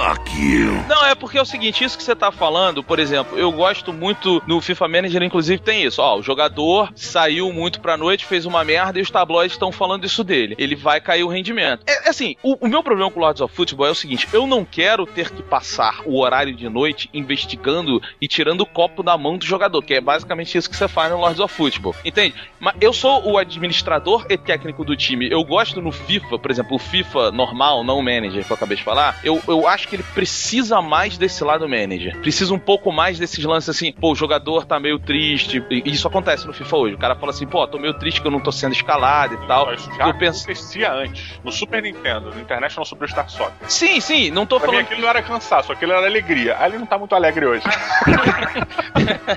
Não, 0.89 1.05
é 1.07 1.15
porque 1.15 1.39
é 1.39 1.43
o 1.43 1.47
seguinte, 1.47 1.85
isso 1.85 1.97
que 1.97 2.05
você 2.05 2.15
tá 2.15 2.31
falando, 2.31 2.83
por 2.83 2.99
exemplo, 2.99 3.39
eu 3.39 3.51
gosto 3.51 3.93
muito 3.93 4.43
no 4.47 4.61
FIFA 4.61 4.89
Manager, 4.89 5.23
inclusive 5.23 5.61
tem 5.61 5.83
isso. 5.83 6.01
Ó, 6.01 6.19
o 6.19 6.23
jogador 6.23 6.93
saiu 6.95 7.53
muito 7.53 7.81
pra 7.81 7.97
noite, 7.97 8.25
fez 8.25 8.47
uma 8.47 8.65
merda 8.65 8.99
e 8.99 9.03
os 9.03 9.11
tabloides 9.11 9.55
estão 9.55 9.73
falando 9.73 10.05
isso 10.05 10.23
dele. 10.23 10.55
Ele 10.59 10.77
vai 10.77 11.01
cair 11.01 11.25
o 11.25 11.29
rendimento. 11.29 11.83
É 11.87 12.09
assim, 12.09 12.37
o, 12.43 12.65
o 12.65 12.69
meu 12.69 12.83
problema 12.83 13.11
com 13.11 13.19
o 13.19 13.23
Lords 13.23 13.41
of 13.41 13.55
Football 13.55 13.89
é 13.89 13.91
o 13.91 13.95
seguinte: 13.95 14.29
eu 14.33 14.47
não 14.47 14.65
quero 14.65 15.07
ter 15.07 15.31
que 15.31 15.43
passar 15.43 16.01
o 16.05 16.21
horário 16.21 16.55
de 16.55 16.69
noite 16.69 17.09
investigando 17.13 18.01
e 18.21 18.29
tirando 18.29 18.61
o 18.61 18.67
copo 18.67 19.03
da 19.03 19.17
mão 19.17 19.37
do 19.37 19.45
jogador, 19.45 19.83
que 19.83 19.95
é 19.95 20.01
basicamente 20.01 20.57
isso 20.57 20.71
que 20.71 20.76
você 20.77 20.89
faz 20.89 21.11
no 21.11 21.19
Lords 21.19 21.41
of 21.41 21.53
Football. 21.55 21.95
Entende? 22.05 22.35
Mas 22.61 22.75
eu 22.81 22.93
sou 22.93 23.25
o 23.29 23.39
administrador 23.39 24.27
e 24.29 24.37
técnico 24.37 24.85
do 24.85 24.97
time. 24.97 25.29
Eu 25.31 25.43
gosto 25.45 25.81
no 25.83 25.91
FIFA, 25.93 26.39
por 26.39 26.51
exemplo, 26.51 26.77
o 26.77 26.79
FIFA 26.79 27.31
normal, 27.33 27.83
não 27.85 27.99
o 27.99 28.03
manager 28.03 28.45
que 28.45 28.51
eu 28.51 28.57
acabei 28.57 28.77
de 28.77 28.83
falar. 28.83 29.19
Eu, 29.25 29.41
eu 29.49 29.67
acho 29.69 29.89
que 29.89 29.97
ele 29.97 30.03
precisa 30.15 30.81
mais 30.83 31.17
desse 31.19 31.43
lado 31.45 31.69
manager. 31.69 32.19
Precisa 32.21 32.53
um 32.55 32.59
pouco 32.59 32.93
mais 32.93 33.19
desses 33.19 33.45
lances 33.45 33.71
assim, 33.71 33.93
pô, 33.93 34.13
o 34.13 34.15
jogador 34.15 34.65
tá 34.67 34.79
meio 34.79 34.99
triste. 34.99 35.63
E 35.71 35.91
isso 35.91 36.07
acontece 36.07 36.47
no 36.47 36.53
FIFA 36.53 36.77
hoje. 36.77 36.95
O 36.95 36.99
cara 36.99 37.15
fala 37.17 37.31
assim, 37.33 37.47
pô, 37.47 37.67
tô 37.67 37.79
meio 37.79 37.95
triste 37.95 38.21
que 38.21 38.27
eu 38.27 38.31
não 38.31 38.41
tô 38.41 38.53
sendo 38.53 38.73
escalado 38.73 39.35
e 39.35 39.47
tal. 39.47 39.73
Isso 39.75 39.91
já 39.97 40.09
Eu 40.09 40.15
penso. 40.15 40.45
acontecia 40.45 40.93
antes. 40.93 41.41
No 41.45 41.51
Super 41.53 41.83
Nintendo, 41.83 42.31
no 42.35 42.41
International 42.41 42.85
Superstar 42.85 43.29
Soccer. 43.31 43.53
Sim, 43.69 44.01
sim, 44.01 44.31
não 44.31 44.45
tô 44.47 44.59
Pra 44.59 44.67
mim 44.69 44.73
falando. 44.75 44.87
aquilo 44.87 45.01
não 45.03 45.09
era 45.09 45.23
cansaço, 45.23 45.73
aquilo 45.73 45.93
era 45.93 46.07
alegria. 46.07 46.57
Aí 46.59 46.71
ele 46.71 46.79
não 46.79 46.87
tá 46.87 46.99
muito 46.99 47.15
alegre 47.15 47.47
hoje. 47.47 47.65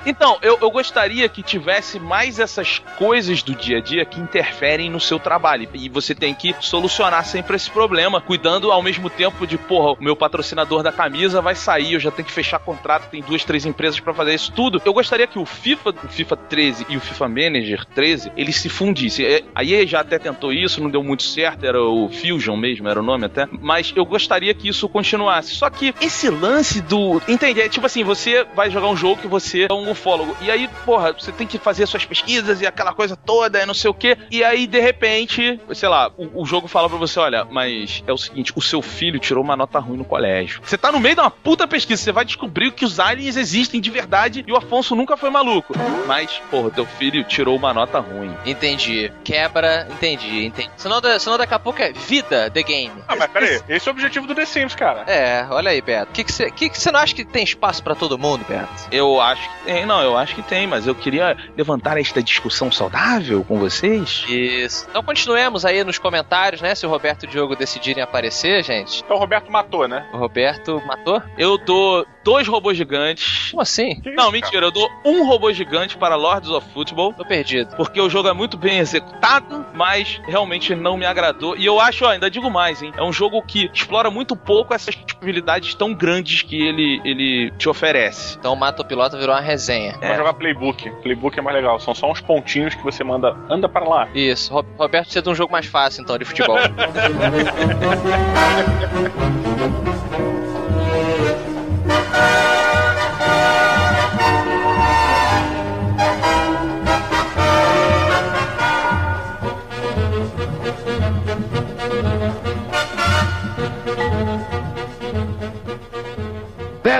Então, 0.06 0.38
eu, 0.42 0.58
eu 0.62 0.72
gostaria 0.72 1.28
que 1.30 1.44
tivesse 1.44 2.00
mais 2.00 2.40
essas 2.40 2.80
coisas 2.98 3.44
do 3.44 3.54
dia 3.56 3.78
a 3.78 3.82
dia 3.82 4.06
que 4.06 4.20
interferem 4.20 4.90
no 4.90 5.00
seu 5.00 5.20
trabalho. 5.20 5.70
E 5.74 5.90
você 5.90 6.14
tem 6.16 6.34
que 6.34 6.56
solucionar 6.60 7.26
sempre 7.26 7.56
esse 7.56 7.70
problema, 7.70 8.22
cuidando 8.22 8.72
ao 8.72 8.82
mesmo 8.82 9.10
tempo 9.10 9.46
de, 9.46 9.58
porra, 9.58 9.94
o 10.00 10.04
meu 10.04 10.16
patrocinador 10.16 10.84
da 10.84 10.92
camisa 10.92 11.42
vai 11.42 11.56
sair, 11.56 11.94
eu 11.94 12.00
já 12.00 12.12
tenho 12.12 12.26
que 12.26 12.32
fechar 12.34 12.60
contrato, 12.60 13.10
tem 13.10 13.22
duas, 13.22 13.44
três 13.44 13.66
empresas 13.66 14.00
pra 14.00 14.14
fazer 14.14 14.34
isso 14.34 14.52
tudo. 14.52 14.82
Eu 14.86 14.94
gostaria 14.94 15.28
que 15.28 15.40
o 15.40 15.46
FIFA, 15.46 15.90
o 16.04 16.08
FIFA 16.08 16.38
13 16.38 16.86
e 16.90 16.98
o 16.98 17.00
FIFA 17.00 17.28
Manager 17.28 17.86
13, 17.86 18.32
eles 18.36 18.56
se 18.58 18.70
fundissem. 18.70 19.26
É, 19.26 19.44
A 19.56 19.64
EA 19.64 19.86
já 19.86 20.00
até 20.02 20.18
tentou 20.20 20.52
isso, 20.52 20.82
não 20.82 20.90
deu 20.90 21.04
muito 21.04 21.24
certo, 21.24 21.66
era 21.66 21.82
o 21.82 22.10
Fusion 22.10 22.56
mesmo, 22.56 22.88
era 22.88 23.00
o 23.00 23.04
nome 23.04 23.26
até. 23.26 23.48
Mas 23.62 23.94
eu 23.96 24.06
gostaria 24.06 24.54
que 24.54 24.68
isso 24.70 24.88
continuasse. 24.90 25.56
Só 25.56 25.70
que 25.70 25.94
esse 26.02 26.30
lance 26.30 26.82
do. 26.82 27.22
Entende? 27.28 27.62
É 27.62 27.70
tipo 27.70 27.86
assim, 27.86 28.04
você 28.04 28.46
vai 28.56 28.70
jogar 28.70 28.88
um 28.88 28.96
jogo 28.96 29.22
que 29.22 29.28
você 29.28 29.68
é 29.70 29.74
um 29.74 29.92
ufólogo. 29.92 30.36
E 30.42 30.50
aí, 30.50 30.70
porra, 30.86 31.16
você 31.20 31.32
tem 31.32 31.48
que 31.48 31.58
fazer 31.58 31.86
suas 31.88 32.06
pesquisas 32.06 32.62
e 32.62 32.68
aquela 32.68 32.94
coisa 32.94 33.16
toda, 33.16 33.62
e 33.62 33.66
não 33.66 33.74
sei 33.74 33.90
o 33.90 33.94
quê. 33.94 34.18
E 34.32 34.44
aí, 34.44 34.66
de 34.68 34.80
repente, 34.80 35.60
sei 35.74 35.90
lá, 35.90 36.12
o, 36.18 36.42
o 36.42 36.46
jogo 36.46 36.68
fala 36.68 36.90
pra 36.90 36.98
você: 36.98 37.20
olha, 37.20 37.46
mas 37.46 38.04
é 38.08 38.14
o 38.14 38.18
seguinte, 38.18 38.52
o 38.56 38.62
seu 38.62 38.82
filho 38.82 39.20
tirou 39.20 39.44
uma 39.44 39.56
nota 39.56 39.80
ruim 39.80 39.98
no 39.98 40.06
colégio. 40.06 40.62
Você 40.64 40.78
tá 40.78 40.92
no 40.92 41.00
meio 41.00 41.16
de 41.16 41.22
uma 41.22 41.32
puta 41.32 41.68
pesquisa, 41.68 42.02
você 42.02 42.12
vai 42.12 42.26
descobrir 42.26 42.72
que 42.72 42.86
os 42.86 43.00
aliens 43.00 43.36
existem 43.38 43.80
de 43.82 43.90
verdade 43.90 44.44
e 44.48 44.52
o 44.52 44.56
Afonso 44.58 44.96
nunca 44.96 45.16
foi 45.18 45.30
maluco. 45.30 45.74
Mas, 46.08 46.42
porra, 46.50 46.70
teu 46.72 46.86
filho 46.86 47.24
tirou 47.24 47.56
uma 47.56 47.74
nota 47.74 48.00
ruim. 48.00 48.34
Entendi. 48.46 49.12
Quebra, 49.24 49.88
entendi, 49.92 50.46
entendi. 50.46 50.70
Senão, 50.78 51.00
da- 51.02 51.20
senão 51.20 51.38
daqui 51.38 51.54
a 51.54 51.60
pouco 51.60 51.82
é 51.82 51.92
vida 51.92 52.50
the 52.52 52.64
game. 52.64 52.92
Ah, 53.08 53.16
mas 53.16 53.30
peraí, 53.32 53.62
esse 53.70 53.88
é 53.88 53.92
o 53.92 53.94
objetivo 53.94 54.28
do 54.28 54.36
The 54.36 54.46
Sims, 54.46 54.76
cara. 54.76 55.04
É, 55.08 55.46
olha 55.50 55.72
aí, 55.72 55.82
Beto. 55.82 56.12
O 56.12 56.14
que 56.14 56.32
você 56.32 56.52
que 56.52 56.70
que 56.70 56.80
você 56.80 56.92
não 56.92 57.00
acha 57.00 57.14
que 57.16 57.24
tem 57.26 57.44
espaço 57.44 57.84
pra 57.84 57.96
todo 57.96 58.18
mundo, 58.18 58.46
Beto? 58.48 58.68
Eu 58.92 59.20
acho 59.22 59.42
que 59.50 59.66
tem, 59.66 59.86
não, 59.86 60.02
eu 60.02 60.18
acho 60.18 60.36
que 60.36 60.42
tem, 60.42 60.68
mas 60.68 60.88
eu 60.88 60.96
queria 61.10 61.36
levantar 61.57 61.97
esta 61.97 62.22
discussão 62.22 62.72
saudável 62.72 63.43
com 63.43 63.57
vocês. 63.57 64.24
Isso. 64.30 64.86
Então 64.89 65.03
continuemos 65.03 65.66
aí 65.66 65.84
nos 65.84 65.97
comentários, 65.97 66.62
né? 66.62 66.76
Se 66.76 66.86
o 66.86 66.89
Roberto 66.89 67.24
e 67.24 67.28
o 67.28 67.30
Diogo 67.30 67.55
decidirem 67.55 68.03
aparecer, 68.03 68.64
gente. 68.64 69.01
Então 69.03 69.18
o 69.18 69.20
Roberto 69.20 69.51
matou, 69.51 69.88
né? 69.88 70.07
O 70.14 70.18
Roberto 70.18 70.82
matou? 70.86 71.22
Eu 71.38 71.57
dou 71.57 72.05
dois 72.24 72.48
robôs 72.48 72.78
gigantes. 72.78 73.50
Como 73.52 73.62
assim? 73.62 74.00
Que 74.02 74.12
Não, 74.12 74.26
isso, 74.26 74.32
mentira, 74.34 74.66
eu 74.66 74.72
dou 74.72 74.90
um 75.06 75.26
robô 75.28 75.52
gigante 75.52 75.98
para 75.98 76.16
Lords 76.16 76.50
of 76.50 76.68
Football. 76.74 77.14
Tô 77.14 77.26
perdido. 77.26 77.76
Porque 77.76 78.00
o 78.00 78.10
jogo 78.10 78.30
é 78.30 78.34
muito 78.34 78.58
bem 78.58 78.80
executado, 78.80 79.66
mas 79.74 80.22
realmente 80.28 80.76
não 80.76 80.98
me 80.98 81.06
agradou. 81.06 81.56
E 81.58 81.66
eu 81.66 81.80
acho, 81.80 82.06
ó, 82.06 82.10
ainda 82.10 82.30
digo 82.30 82.50
mais, 82.50 82.82
hein? 82.82 82.92
É 82.98 83.04
um 83.04 83.14
jogo 83.14 83.42
que 83.42 83.70
explora 83.74 84.10
muito 84.12 84.36
pouco 84.36 84.74
essas 84.74 84.96
possibilidades 84.96 85.74
tão 85.76 85.94
grandes 85.94 86.42
que 86.42 86.60
ele, 86.62 87.02
ele 87.04 87.52
te 87.58 87.68
oferece. 87.70 88.38
Então 88.38 88.54
o 88.54 88.58
Mato 88.58 88.84
Piloto 88.86 89.18
virou 89.18 89.34
uma 89.34 89.42
resenha. 89.42 89.96
Vamos 90.00 90.18
jogar 90.18 90.34
Playbook. 90.34 90.90
Playbook 91.02 91.38
é 91.38 91.42
mais 91.42 91.56
legal. 91.56 91.80
São 91.80 91.94
só 91.96 92.10
uns 92.12 92.22
pontinhos 92.22 92.76
que 92.76 92.84
você 92.84 93.04
manda. 93.04 93.36
Anda 93.50 93.68
para 93.70 93.88
lá. 93.88 94.08
Isso. 94.14 94.54
Ro- 94.54 94.66
Roberto 94.78 95.06
precisa 95.06 95.22
de 95.22 95.30
um 95.30 95.36
jogo 95.36 95.52
mais 95.52 95.66
fácil, 95.66 96.02
então, 96.02 96.18
de 96.18 96.26
futebol. 96.26 96.58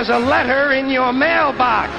There's 0.00 0.08
a 0.08 0.18
letter 0.18 0.72
in 0.72 0.88
your 0.88 1.12
mailbox. 1.12 1.92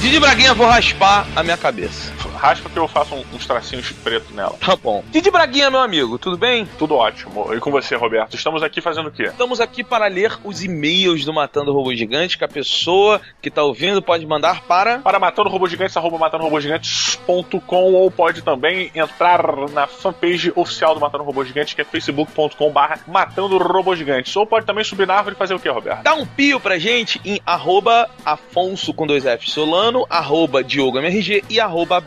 Didi 0.00 0.18
Braguinha, 0.18 0.54
vou 0.54 0.66
raspar 0.66 1.24
a 1.36 1.42
minha 1.44 1.56
cabeça. 1.56 2.19
Raspa 2.40 2.70
que 2.70 2.78
eu 2.78 2.88
faço 2.88 3.14
uns 3.34 3.46
tracinhos 3.46 3.92
pretos 3.92 4.34
nela. 4.34 4.56
Tá 4.58 4.74
bom. 4.74 5.04
Didi 5.10 5.30
Braguinha, 5.30 5.70
meu 5.70 5.80
amigo, 5.80 6.18
tudo 6.18 6.38
bem? 6.38 6.66
Tudo 6.78 6.94
ótimo. 6.94 7.54
E 7.54 7.60
com 7.60 7.70
você, 7.70 7.94
Roberto? 7.94 8.34
Estamos 8.34 8.62
aqui 8.62 8.80
fazendo 8.80 9.08
o 9.08 9.12
quê? 9.12 9.24
Estamos 9.24 9.60
aqui 9.60 9.84
para 9.84 10.06
ler 10.06 10.38
os 10.42 10.64
e-mails 10.64 11.22
do 11.22 11.34
Matando 11.34 11.70
Robô 11.70 11.94
Gigante, 11.94 12.38
que 12.38 12.44
a 12.44 12.48
pessoa 12.48 13.20
que 13.42 13.50
tá 13.50 13.62
ouvindo 13.62 14.00
pode 14.00 14.24
mandar 14.26 14.62
para. 14.62 15.00
Para 15.00 15.18
matando 15.18 15.50
robô 15.50 15.68
gigantes, 15.68 15.94
arroba 15.98 16.16
matandorobogigantes.com 16.16 17.92
ou 17.92 18.10
pode 18.10 18.40
também 18.40 18.90
entrar 18.94 19.44
na 19.70 19.86
fanpage 19.86 20.50
oficial 20.56 20.94
do 20.94 21.00
Matando 21.00 21.24
Robô 21.24 21.44
Gigante, 21.44 21.74
que 21.74 21.82
é 21.82 21.84
facebook.com 21.84 22.70
barra 22.70 23.00
Matando 23.06 23.58
Robô 23.58 23.94
Gigantes. 23.94 24.34
Ou 24.34 24.46
pode 24.46 24.64
também 24.64 24.82
subir 24.82 25.06
na 25.06 25.16
árvore 25.16 25.34
e 25.34 25.38
fazer 25.38 25.52
o 25.52 25.60
quê, 25.60 25.68
Roberto? 25.68 26.02
Dá 26.02 26.14
um 26.14 26.24
pio 26.24 26.58
pra 26.58 26.78
gente 26.78 27.20
em 27.22 27.38
arroba 27.44 28.08
Afonso 28.24 28.94
com 28.94 29.06
dois 29.06 29.26
F 29.26 29.50
Solano, 29.50 30.06
arroba 30.08 30.64
Diogo 30.64 30.98
MRG 30.98 31.44
e 31.50 31.60
arroba 31.60 32.00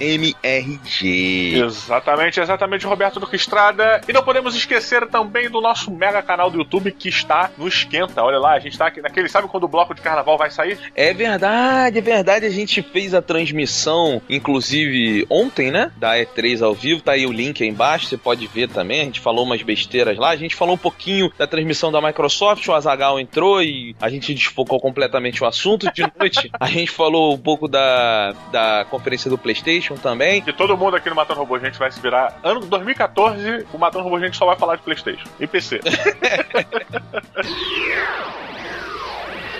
MRG. 0.00 1.60
Exatamente, 1.60 2.40
exatamente, 2.40 2.86
Roberto 2.86 3.18
Duque 3.18 3.36
Estrada. 3.36 4.00
E 4.08 4.12
não 4.12 4.22
podemos 4.22 4.54
esquecer 4.54 5.06
também 5.08 5.50
do 5.50 5.60
nosso 5.60 5.90
mega 5.90 6.22
canal 6.22 6.50
do 6.50 6.58
YouTube 6.58 6.92
que 6.92 7.08
está 7.08 7.50
no 7.58 7.66
Esquenta. 7.66 8.22
Olha 8.22 8.38
lá, 8.38 8.52
a 8.52 8.58
gente 8.58 8.78
tá 8.78 8.86
aqui 8.86 9.00
naquele. 9.00 9.28
Sabe 9.28 9.48
quando 9.48 9.64
o 9.64 9.68
bloco 9.68 9.94
de 9.94 10.00
carnaval 10.00 10.38
vai 10.38 10.50
sair? 10.50 10.78
É 10.94 11.12
verdade, 11.12 11.98
é 11.98 12.00
verdade. 12.00 12.46
A 12.46 12.50
gente 12.50 12.82
fez 12.82 13.14
a 13.14 13.22
transmissão, 13.22 14.22
inclusive 14.28 15.26
ontem, 15.28 15.70
né? 15.70 15.90
Da 15.96 16.16
E3 16.16 16.62
ao 16.62 16.74
vivo. 16.74 17.02
Tá 17.02 17.12
aí 17.12 17.26
o 17.26 17.32
link 17.32 17.62
aí 17.62 17.68
embaixo, 17.68 18.06
você 18.06 18.16
pode 18.16 18.46
ver 18.46 18.68
também. 18.68 19.00
A 19.00 19.04
gente 19.04 19.20
falou 19.20 19.44
umas 19.44 19.62
besteiras 19.62 20.16
lá. 20.16 20.30
A 20.30 20.36
gente 20.36 20.54
falou 20.54 20.74
um 20.74 20.78
pouquinho 20.78 21.32
da 21.36 21.46
transmissão 21.46 21.90
da 21.90 22.00
Microsoft. 22.00 22.66
O 22.68 22.72
Azagal 22.72 23.18
entrou 23.18 23.62
e 23.62 23.96
a 24.00 24.08
gente 24.08 24.32
desfocou 24.34 24.78
completamente 24.78 25.42
o 25.42 25.46
assunto. 25.46 25.92
De 25.92 26.04
noite, 26.18 26.50
a 26.58 26.66
gente 26.66 26.90
falou 26.90 27.34
um 27.34 27.38
pouco 27.38 27.66
da, 27.66 28.34
da 28.52 28.86
conferência 28.88 29.30
do 29.30 29.38
PlayStation 29.38 29.63
também. 29.98 30.42
Que 30.42 30.52
todo 30.52 30.76
mundo 30.76 30.96
aqui 30.96 31.08
no 31.08 31.16
Matando 31.16 31.40
Robô 31.40 31.58
Gente 31.58 31.78
vai 31.78 31.90
se 31.90 32.00
virar. 32.00 32.38
Ano 32.42 32.60
2014, 32.60 33.66
o 33.72 33.78
Matando 33.78 34.04
Robô 34.04 34.20
Gente 34.20 34.36
só 34.36 34.46
vai 34.46 34.56
falar 34.56 34.76
de 34.76 34.82
PlayStation 34.82 35.26
e 35.40 35.46
PC. 35.46 35.80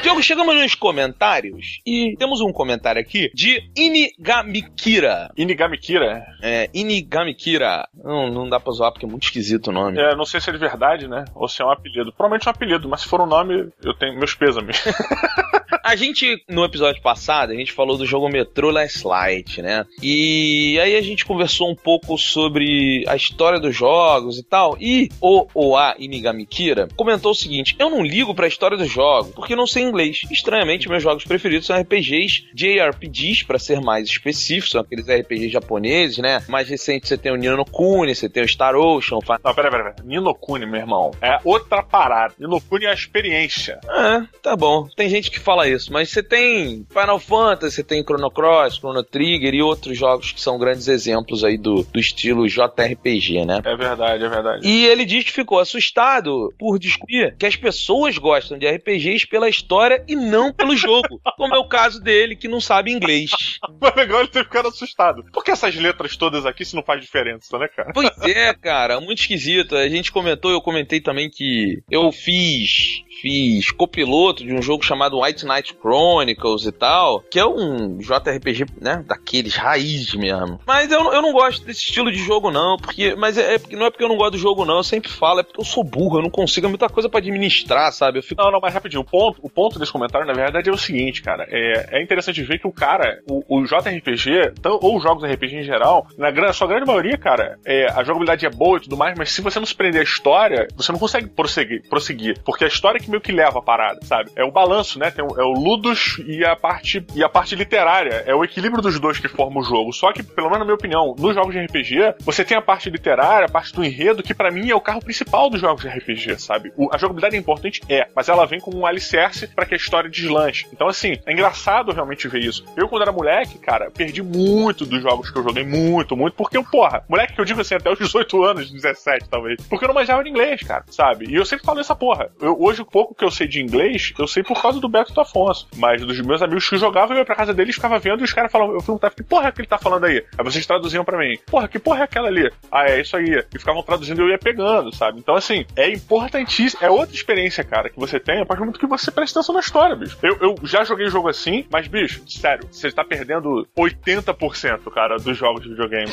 Diogo, 0.05 0.23
chegamos 0.23 0.55
nos 0.55 0.75
comentários 0.75 1.81
e 1.87 2.15
temos 2.19 2.43
um 2.43 2.53
comentário 2.53 3.01
aqui 3.01 3.31
de 3.33 3.71
Inigamikira. 3.75 5.33
Inigamikira? 5.35 6.27
É, 6.43 6.69
Inigamikira. 6.75 7.89
Não, 7.95 8.31
não 8.31 8.47
dá 8.47 8.61
pra 8.61 8.71
zoar 8.75 8.93
porque 8.93 9.07
é 9.07 9.09
muito 9.09 9.23
esquisito 9.23 9.69
o 9.69 9.73
nome. 9.73 9.99
É, 9.99 10.15
não 10.15 10.27
sei 10.27 10.43
se 10.43 10.51
é 10.51 10.53
de 10.53 10.59
verdade, 10.59 11.09
né? 11.09 11.25
Ou 11.35 11.49
se 11.49 11.63
é 11.63 11.65
um 11.65 11.71
apelido. 11.71 12.13
Provavelmente 12.13 12.47
é 12.47 12.51
um 12.51 12.55
apelido, 12.55 12.87
mas 12.87 13.01
se 13.01 13.09
for 13.09 13.23
um 13.23 13.27
nome, 13.27 13.73
eu 13.83 13.95
tenho 13.95 14.19
meus 14.19 14.35
pêsames. 14.35 14.85
A 15.85 15.97
gente, 15.97 16.43
no 16.49 16.65
episódio 16.65 17.03
passado, 17.03 17.53
a 17.53 17.55
gente 17.55 17.71
falou 17.71 17.99
do 17.99 18.07
jogo 18.07 18.27
Metro 18.31 18.71
Last 18.71 19.07
Light, 19.07 19.61
né? 19.61 19.85
E 20.03 20.79
aí 20.81 20.97
a 20.97 21.03
gente 21.03 21.27
conversou 21.27 21.71
um 21.71 21.75
pouco 21.75 22.17
sobre 22.17 23.05
a 23.07 23.15
história 23.15 23.61
dos 23.61 23.77
jogos 23.77 24.39
e 24.39 24.43
tal. 24.43 24.79
E 24.81 25.11
o 25.21 25.47
Oa 25.53 25.95
Inigamikira 25.99 26.89
comentou 26.97 27.33
o 27.33 27.35
seguinte: 27.35 27.77
Eu 27.79 27.91
não 27.91 28.03
ligo 28.03 28.35
pra 28.35 28.47
história 28.47 28.79
dos 28.79 28.91
jogos, 28.91 29.35
porque 29.35 29.55
não 29.55 29.67
sei 29.67 29.83
inglês. 29.95 30.23
Estranhamente, 30.31 30.89
meus 30.89 31.03
jogos 31.03 31.25
preferidos 31.25 31.67
são 31.67 31.81
RPGs 31.81 32.45
JRPGs, 32.53 33.45
para 33.45 33.59
ser 33.59 33.81
mais 33.81 34.09
específico, 34.09 34.69
são 34.69 34.81
aqueles 34.81 35.07
RPGs 35.07 35.51
japoneses, 35.51 36.19
né? 36.19 36.43
Mais 36.49 36.69
recente 36.69 37.09
você 37.09 37.17
tem 37.17 37.33
o 37.33 37.37
Nino 37.37 37.65
Kuni, 37.65 38.15
você 38.15 38.29
tem 38.29 38.43
o 38.43 38.49
Star 38.49 38.75
Ocean. 38.75 39.21
Fa... 39.21 39.39
Não, 39.43 39.55
peraí, 39.55 39.71
peraí, 39.71 39.93
peraí. 39.93 40.09
Nino 40.09 40.35
Kuni, 40.35 40.67
meu 40.67 40.81
irmão, 40.81 41.11
é 41.21 41.39
outra 41.45 41.83
parada. 41.83 42.35
Nino 42.39 42.61
Kuni 42.61 42.87
é 42.87 42.91
a 42.91 42.95
experiência. 42.95 43.79
É, 43.89 44.23
tá 44.43 44.57
bom. 44.57 44.89
Tem 44.97 45.09
gente 45.09 45.31
que 45.31 45.39
fala 45.39 45.69
isso, 45.69 45.93
mas 45.93 46.11
você 46.11 46.23
tem 46.23 46.87
Final 46.91 47.19
Fantasy, 47.19 47.77
você 47.77 47.85
tem 47.85 48.03
Chrono 48.03 48.31
Cross, 48.31 48.77
Chrono 48.79 49.03
Trigger 49.03 49.55
e 49.55 49.63
outros 49.63 49.97
jogos 49.97 50.33
que 50.33 50.41
são 50.41 50.59
grandes 50.59 50.89
exemplos 50.89 51.45
aí 51.45 51.57
do, 51.57 51.83
do 51.85 52.01
estilo 52.01 52.49
JRPG, 52.49 53.45
né? 53.45 53.61
É 53.65 53.77
verdade, 53.77 54.25
é 54.25 54.29
verdade. 54.29 54.67
E 54.67 54.87
ele 54.87 55.05
diz 55.05 55.25
que 55.25 55.33
ficou 55.33 55.59
assustado 55.59 56.53
por 56.59 56.79
descobrir 56.79 57.35
que 57.37 57.47
as 57.47 57.57
pessoas 57.57 58.19
gostam 58.19 58.59
de 58.59 58.67
RPGs 58.67 59.27
pela 59.27 59.49
história 59.49 59.84
e 60.07 60.15
não 60.15 60.53
pelo 60.53 60.77
jogo. 60.77 61.21
como 61.37 61.55
é 61.55 61.59
o 61.59 61.69
caso 61.69 62.01
dele, 62.01 62.37
que 62.37 62.49
não 62.49 62.61
sabe 62.61 62.93
inglês. 62.93 63.31
Mas 63.81 63.95
legal 63.95 64.21
ele 64.21 64.29
ter 64.29 64.45
ficado 64.45 64.69
assustado. 64.69 65.25
Por 65.33 65.45
que 65.45 65.51
essas 65.51 65.75
letras 65.75 66.17
todas 66.17 66.47
aqui 66.47 66.65
se 66.65 66.75
não 66.75 66.83
faz 66.83 67.01
diferença, 67.01 67.59
né, 67.59 67.69
cara? 67.69 67.93
Pois 67.93 68.11
é, 68.23 68.53
cara, 68.55 69.01
muito 69.01 69.21
esquisito. 69.21 69.77
A 69.77 69.89
gente 69.89 70.13
comentou, 70.13 70.51
eu 70.51 70.61
comentei 70.61 71.01
também 71.01 71.31
que 71.31 71.83
eu 71.91 72.11
fiz 72.13 73.03
fiz 73.29 73.71
copiloto 73.71 74.45
de 74.45 74.53
um 74.53 74.61
jogo 74.61 74.85
chamado 74.85 75.19
White 75.23 75.47
Knight 75.47 75.75
Chronicles 75.81 76.67
e 76.67 76.73
tal, 76.73 77.21
que 77.31 77.39
é 77.39 77.47
um 77.47 77.97
JRPG, 77.97 78.67
né, 78.79 79.03
daqueles 79.07 79.57
raiz 79.57 80.13
mesmo. 80.15 80.61
Mas 80.67 80.93
eu, 80.93 81.01
eu 81.11 81.23
não 81.23 81.33
gosto 81.33 81.65
desse 81.65 81.81
estilo 81.81 82.13
de 82.13 82.19
jogo 82.19 82.51
não, 82.51 82.77
porque 82.77 83.15
mas 83.15 83.39
é, 83.39 83.55
é 83.55 83.59
porque 83.59 83.77
não 83.77 83.87
é 83.87 83.91
porque 83.91 84.05
eu 84.05 84.09
não 84.11 84.19
gosto 84.19 84.33
do 84.33 84.39
jogo 84.39 84.67
não, 84.67 84.77
eu 84.77 84.85
sempre 84.85 85.11
falo, 85.11 85.41
é 85.41 85.43
porque 85.43 85.59
eu 85.59 85.65
sou 85.65 85.83
burro, 85.83 86.19
eu 86.19 86.23
não 86.23 86.29
consigo, 86.29 86.67
é 86.67 86.69
muita 86.69 86.87
coisa 86.91 87.09
para 87.09 87.21
administrar, 87.21 87.91
sabe? 87.95 88.19
Eu 88.19 88.23
fico 88.23 88.43
Não, 88.43 88.51
não, 88.51 88.61
mas 88.61 88.75
rapidinho, 88.75 89.01
o 89.01 89.05
ponto, 89.07 89.39
o 89.43 89.49
ponto 89.49 89.79
desse 89.79 89.91
comentário, 89.93 90.27
na 90.27 90.35
verdade, 90.35 90.69
é 90.69 90.73
o 90.73 90.77
seguinte, 90.77 91.23
cara, 91.23 91.47
é, 91.49 91.99
é 91.99 92.03
interessante 92.03 92.43
ver 92.43 92.59
que 92.59 92.67
o 92.67 92.73
cara, 92.73 93.21
o, 93.27 93.43
o 93.61 93.65
JRPG, 93.65 94.53
tão- 94.61 94.79
ou 94.83 94.99
os 94.99 95.03
jogos 95.03 95.25
RPG 95.25 95.57
em 95.61 95.65
geral, 95.65 96.07
na 96.19 96.31
gran- 96.31 96.53
sua 96.53 96.67
grande 96.67 96.85
maioria, 96.87 97.17
cara, 97.17 97.59
é, 97.65 97.87
a 97.91 98.05
jogabilidade 98.05 98.45
é 98.45 98.51
boa 98.51 98.77
e 98.77 98.83
tudo 98.83 98.99
mais, 98.99 99.17
mas 99.17 99.31
se 99.33 99.41
você 99.41 99.59
não 99.59 99.65
se 99.67 99.75
prender 99.75 100.03
à 100.03 100.05
história, 100.05 100.69
você 100.77 100.93
não 100.93 100.99
consegue 100.99 101.29
prosseguir, 101.29 101.89
prosseguir 101.89 102.39
porque 102.45 102.65
a 102.65 102.69
história 102.69 103.01
que 103.01 103.14
meio 103.15 103.21
que 103.21 103.33
leva 103.33 103.59
a 103.59 103.63
parada, 103.63 104.01
sabe? 104.05 104.31
É 104.37 104.45
o 104.45 104.51
balanço, 104.51 104.99
né? 104.99 105.11
Tem 105.11 105.25
o, 105.25 105.39
é 105.41 105.45
o 105.45 105.53
Ludus 105.53 106.19
e 106.27 106.45
a 106.45 106.57
parte 106.57 107.05
e 107.15 107.23
a 107.23 107.29
parte 107.29 107.55
literária, 107.55 108.25
é 108.27 108.35
o 108.35 108.43
equilíbrio 108.45 108.83
dos 108.83 108.99
dois 108.99 109.19
que 109.19 109.29
forma 109.29 109.61
o 109.61 109.65
jogo. 109.65 109.93
Só 109.93 110.13
que, 110.13 110.23
pelo 110.23 110.49
menos 110.49 110.61
na 110.61 110.65
minha 110.65 110.75
opinião, 110.75 111.15
nos 111.19 111.35
jogos 111.35 111.53
de 111.55 111.61
RPG, 111.61 112.17
você 112.21 112.45
tem 112.45 112.57
a 112.57 112.63
parte 112.63 112.91
literária, 112.91 113.47
a 113.47 113.51
parte 113.51 113.73
do 113.73 113.85
enredo, 113.85 114.23
que 114.23 114.35
pra 114.35 114.51
mim 114.51 114.69
é 114.71 114.75
o 114.75 114.81
carro 114.81 115.01
principal 115.01 115.49
dos 115.49 115.61
jogos 115.61 115.83
de 115.83 115.89
RPG, 115.89 116.39
sabe? 116.41 116.73
O- 116.77 116.89
a 116.93 116.99
jogabilidade 116.99 117.37
é 117.37 117.39
importante, 117.39 117.81
é, 117.89 118.09
mas 118.15 118.29
ela 118.29 118.47
vem 118.47 118.59
como 118.61 118.79
um 118.79 118.87
alicerce 118.87 119.47
pra 119.49 119.65
que 119.67 119.75
a 119.75 119.77
história 119.77 120.11
deslanche. 120.11 120.67
Então, 120.73 120.89
assim, 120.89 121.17
é 121.27 121.33
engraçado 121.33 121.93
realmente 121.93 122.27
ver 122.29 122.41
isso. 122.43 122.65
Eu, 122.77 122.89
quando 122.89 123.03
era 123.03 123.13
moleque, 123.13 123.59
cara, 123.59 123.91
perdi 123.91 124.23
muito 124.23 124.85
dos 124.85 125.03
jogos 125.03 125.31
que 125.31 125.39
eu 125.39 125.43
joguei, 125.43 125.65
muito, 125.65 126.17
muito, 126.17 126.35
porque 126.35 126.61
porra, 126.65 127.05
moleque 127.09 127.35
que 127.35 127.41
eu 127.41 127.45
digo 127.45 127.61
assim, 127.61 127.75
até 127.75 127.91
os 127.91 127.99
18 127.99 128.43
anos, 128.43 128.71
17 128.71 129.29
talvez, 129.29 129.61
porque 129.69 129.85
eu 129.85 129.89
não 129.89 129.95
manjava 129.95 130.25
de 130.25 130.31
inglês, 130.31 130.63
cara, 130.63 130.85
sabe? 130.91 131.27
E 131.29 131.35
eu 131.35 131.45
sempre 131.45 131.65
falo 131.65 131.81
essa 131.81 131.95
porra. 131.95 132.31
Eu- 132.41 132.57
hoje, 132.61 132.85
pouco 132.95 133.13
que 133.13 133.25
eu 133.25 133.31
sei 133.31 133.49
de 133.49 133.61
inglês, 133.61 134.15
eu 134.17 134.29
sei 134.29 134.45
por 134.45 134.63
causa 134.63 134.79
do 134.79 134.89
Beto 134.89 135.13
do 135.13 135.21
Afonso. 135.21 135.67
Mas 135.77 136.01
dos 136.01 136.21
meus 136.21 136.41
amigos 136.41 136.69
que 136.69 136.77
jogavam, 136.77 137.17
eu 137.17 137.19
ia 137.19 137.25
pra 137.25 137.35
casa 137.35 137.53
deles, 137.53 137.75
ficava 137.75 137.99
vendo 137.99 138.21
e 138.21 138.23
os 138.23 138.33
caras 138.33 138.53
falavam, 138.53 138.73
eu 138.73 138.81
perguntava, 138.81 139.13
que 139.13 139.25
porra 139.25 139.49
é 139.49 139.53
que 139.53 139.61
ele 139.63 139.67
tá 139.67 139.77
falando 139.77 140.05
aí? 140.05 140.25
Aí 140.39 140.45
vocês 140.45 140.65
traduziam 140.65 141.05
pra 141.05 141.19
mim, 141.19 141.37
porra, 141.45 141.67
que 141.67 141.81
porra 141.81 142.01
é 142.01 142.03
aquela 142.05 142.29
ali? 142.29 142.49
Ah, 142.71 142.89
é 142.89 143.01
isso 143.01 143.17
aí. 143.17 143.45
E 143.53 143.59
ficavam 143.59 143.83
traduzindo 143.83 144.21
e 144.21 144.25
eu 144.25 144.29
ia 144.29 144.39
pegando, 144.39 144.95
sabe? 144.95 145.19
Então, 145.19 145.35
assim, 145.35 145.67
é 145.75 145.91
importantíssimo. 145.91 146.85
É 146.85 146.89
outra 146.89 147.17
experiência, 147.17 147.65
cara, 147.65 147.91
que 147.91 147.99
você 147.99 148.21
tem 148.21 148.41
a 148.41 148.47
partir 148.47 148.61
do 148.61 148.67
momento 148.67 148.79
que 148.79 148.87
você 148.87 149.11
presta 149.11 149.41
atenção 149.41 149.57
na 149.57 149.61
história, 149.61 149.97
bicho. 149.97 150.17
Eu, 150.23 150.39
eu 150.41 150.55
já 150.63 150.85
joguei 150.85 151.09
jogo 151.09 151.29
assim, 151.29 151.67
mas, 151.73 151.89
bicho, 151.89 152.23
sério, 152.29 152.69
você 152.71 152.93
tá 152.93 153.03
perdendo 153.03 153.67
80%, 153.77 154.89
cara, 154.93 155.17
dos 155.17 155.37
jogos 155.37 155.63
de 155.63 155.71
videogame. 155.71 156.13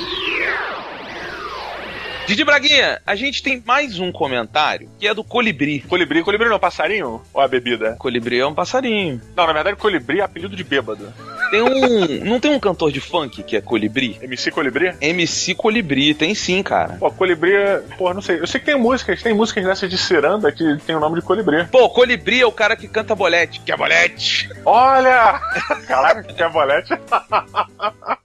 Didi 2.28 2.46
Braguinha, 2.46 3.02
a 3.06 3.16
gente 3.16 3.44
tem 3.44 3.62
mais 3.66 4.00
um 4.00 4.12
comentário, 4.12 4.90
que 5.00 5.08
é 5.08 5.14
do 5.14 5.24
Colibri. 5.24 5.82
Colibri, 5.82 6.24
colibri 6.24 6.46
não 6.48 6.54
é 6.54 6.58
um 6.58 6.60
passarinho? 6.60 7.22
Ou 7.34 7.42
é 7.42 7.46
a 7.46 7.48
bebida? 7.48 7.96
Colibri 8.00 8.40
é 8.40 8.46
um 8.46 8.54
passarinho. 8.54 9.20
Não, 9.36 9.46
na 9.48 9.54
verdade, 9.54 9.76
colibri 9.76 10.20
é 10.20 10.24
apelido 10.24 10.56
de 10.56 10.64
bêbado. 10.64 11.12
Tem 11.50 11.62
um. 11.62 12.24
Não 12.24 12.40
tem 12.40 12.52
um 12.52 12.60
cantor 12.60 12.92
de 12.92 13.02
funk 13.02 13.44
que 13.44 13.58
é 13.58 13.62
Colibri? 13.62 14.18
MC 14.22 14.52
Colibri? 14.52 14.96
MC 15.02 15.54
Colibri, 15.54 16.14
tem 16.14 16.34
sim, 16.34 16.64
cara. 16.64 16.94
Pô, 16.94 17.12
colibri 17.12 17.54
é. 17.54 17.84
Pô, 17.98 18.14
não 18.14 18.22
sei. 18.22 18.40
Eu 18.40 18.48
sei 18.48 18.62
que 18.62 18.68
tem 18.68 18.80
músicas, 18.80 19.22
tem 19.22 19.34
músicas 19.34 19.66
dessas 19.66 19.90
de 19.90 19.98
ciranda 19.98 20.50
que 20.50 20.78
tem 20.88 20.96
o 20.96 21.00
nome 21.02 21.16
de 21.20 21.22
colibri. 21.26 21.66
Pô, 21.66 21.90
Colibri 21.90 22.40
é 22.40 22.46
o 22.46 22.52
cara 22.54 22.78
que 22.78 22.88
canta 22.88 23.14
bolete. 23.14 23.60
Que 23.60 23.74
é 23.74 23.76
bolete? 23.76 24.50
Olha! 24.64 25.42
Caraca, 25.86 26.24
que 26.24 26.42
é 26.42 26.48
bolete. 26.48 26.94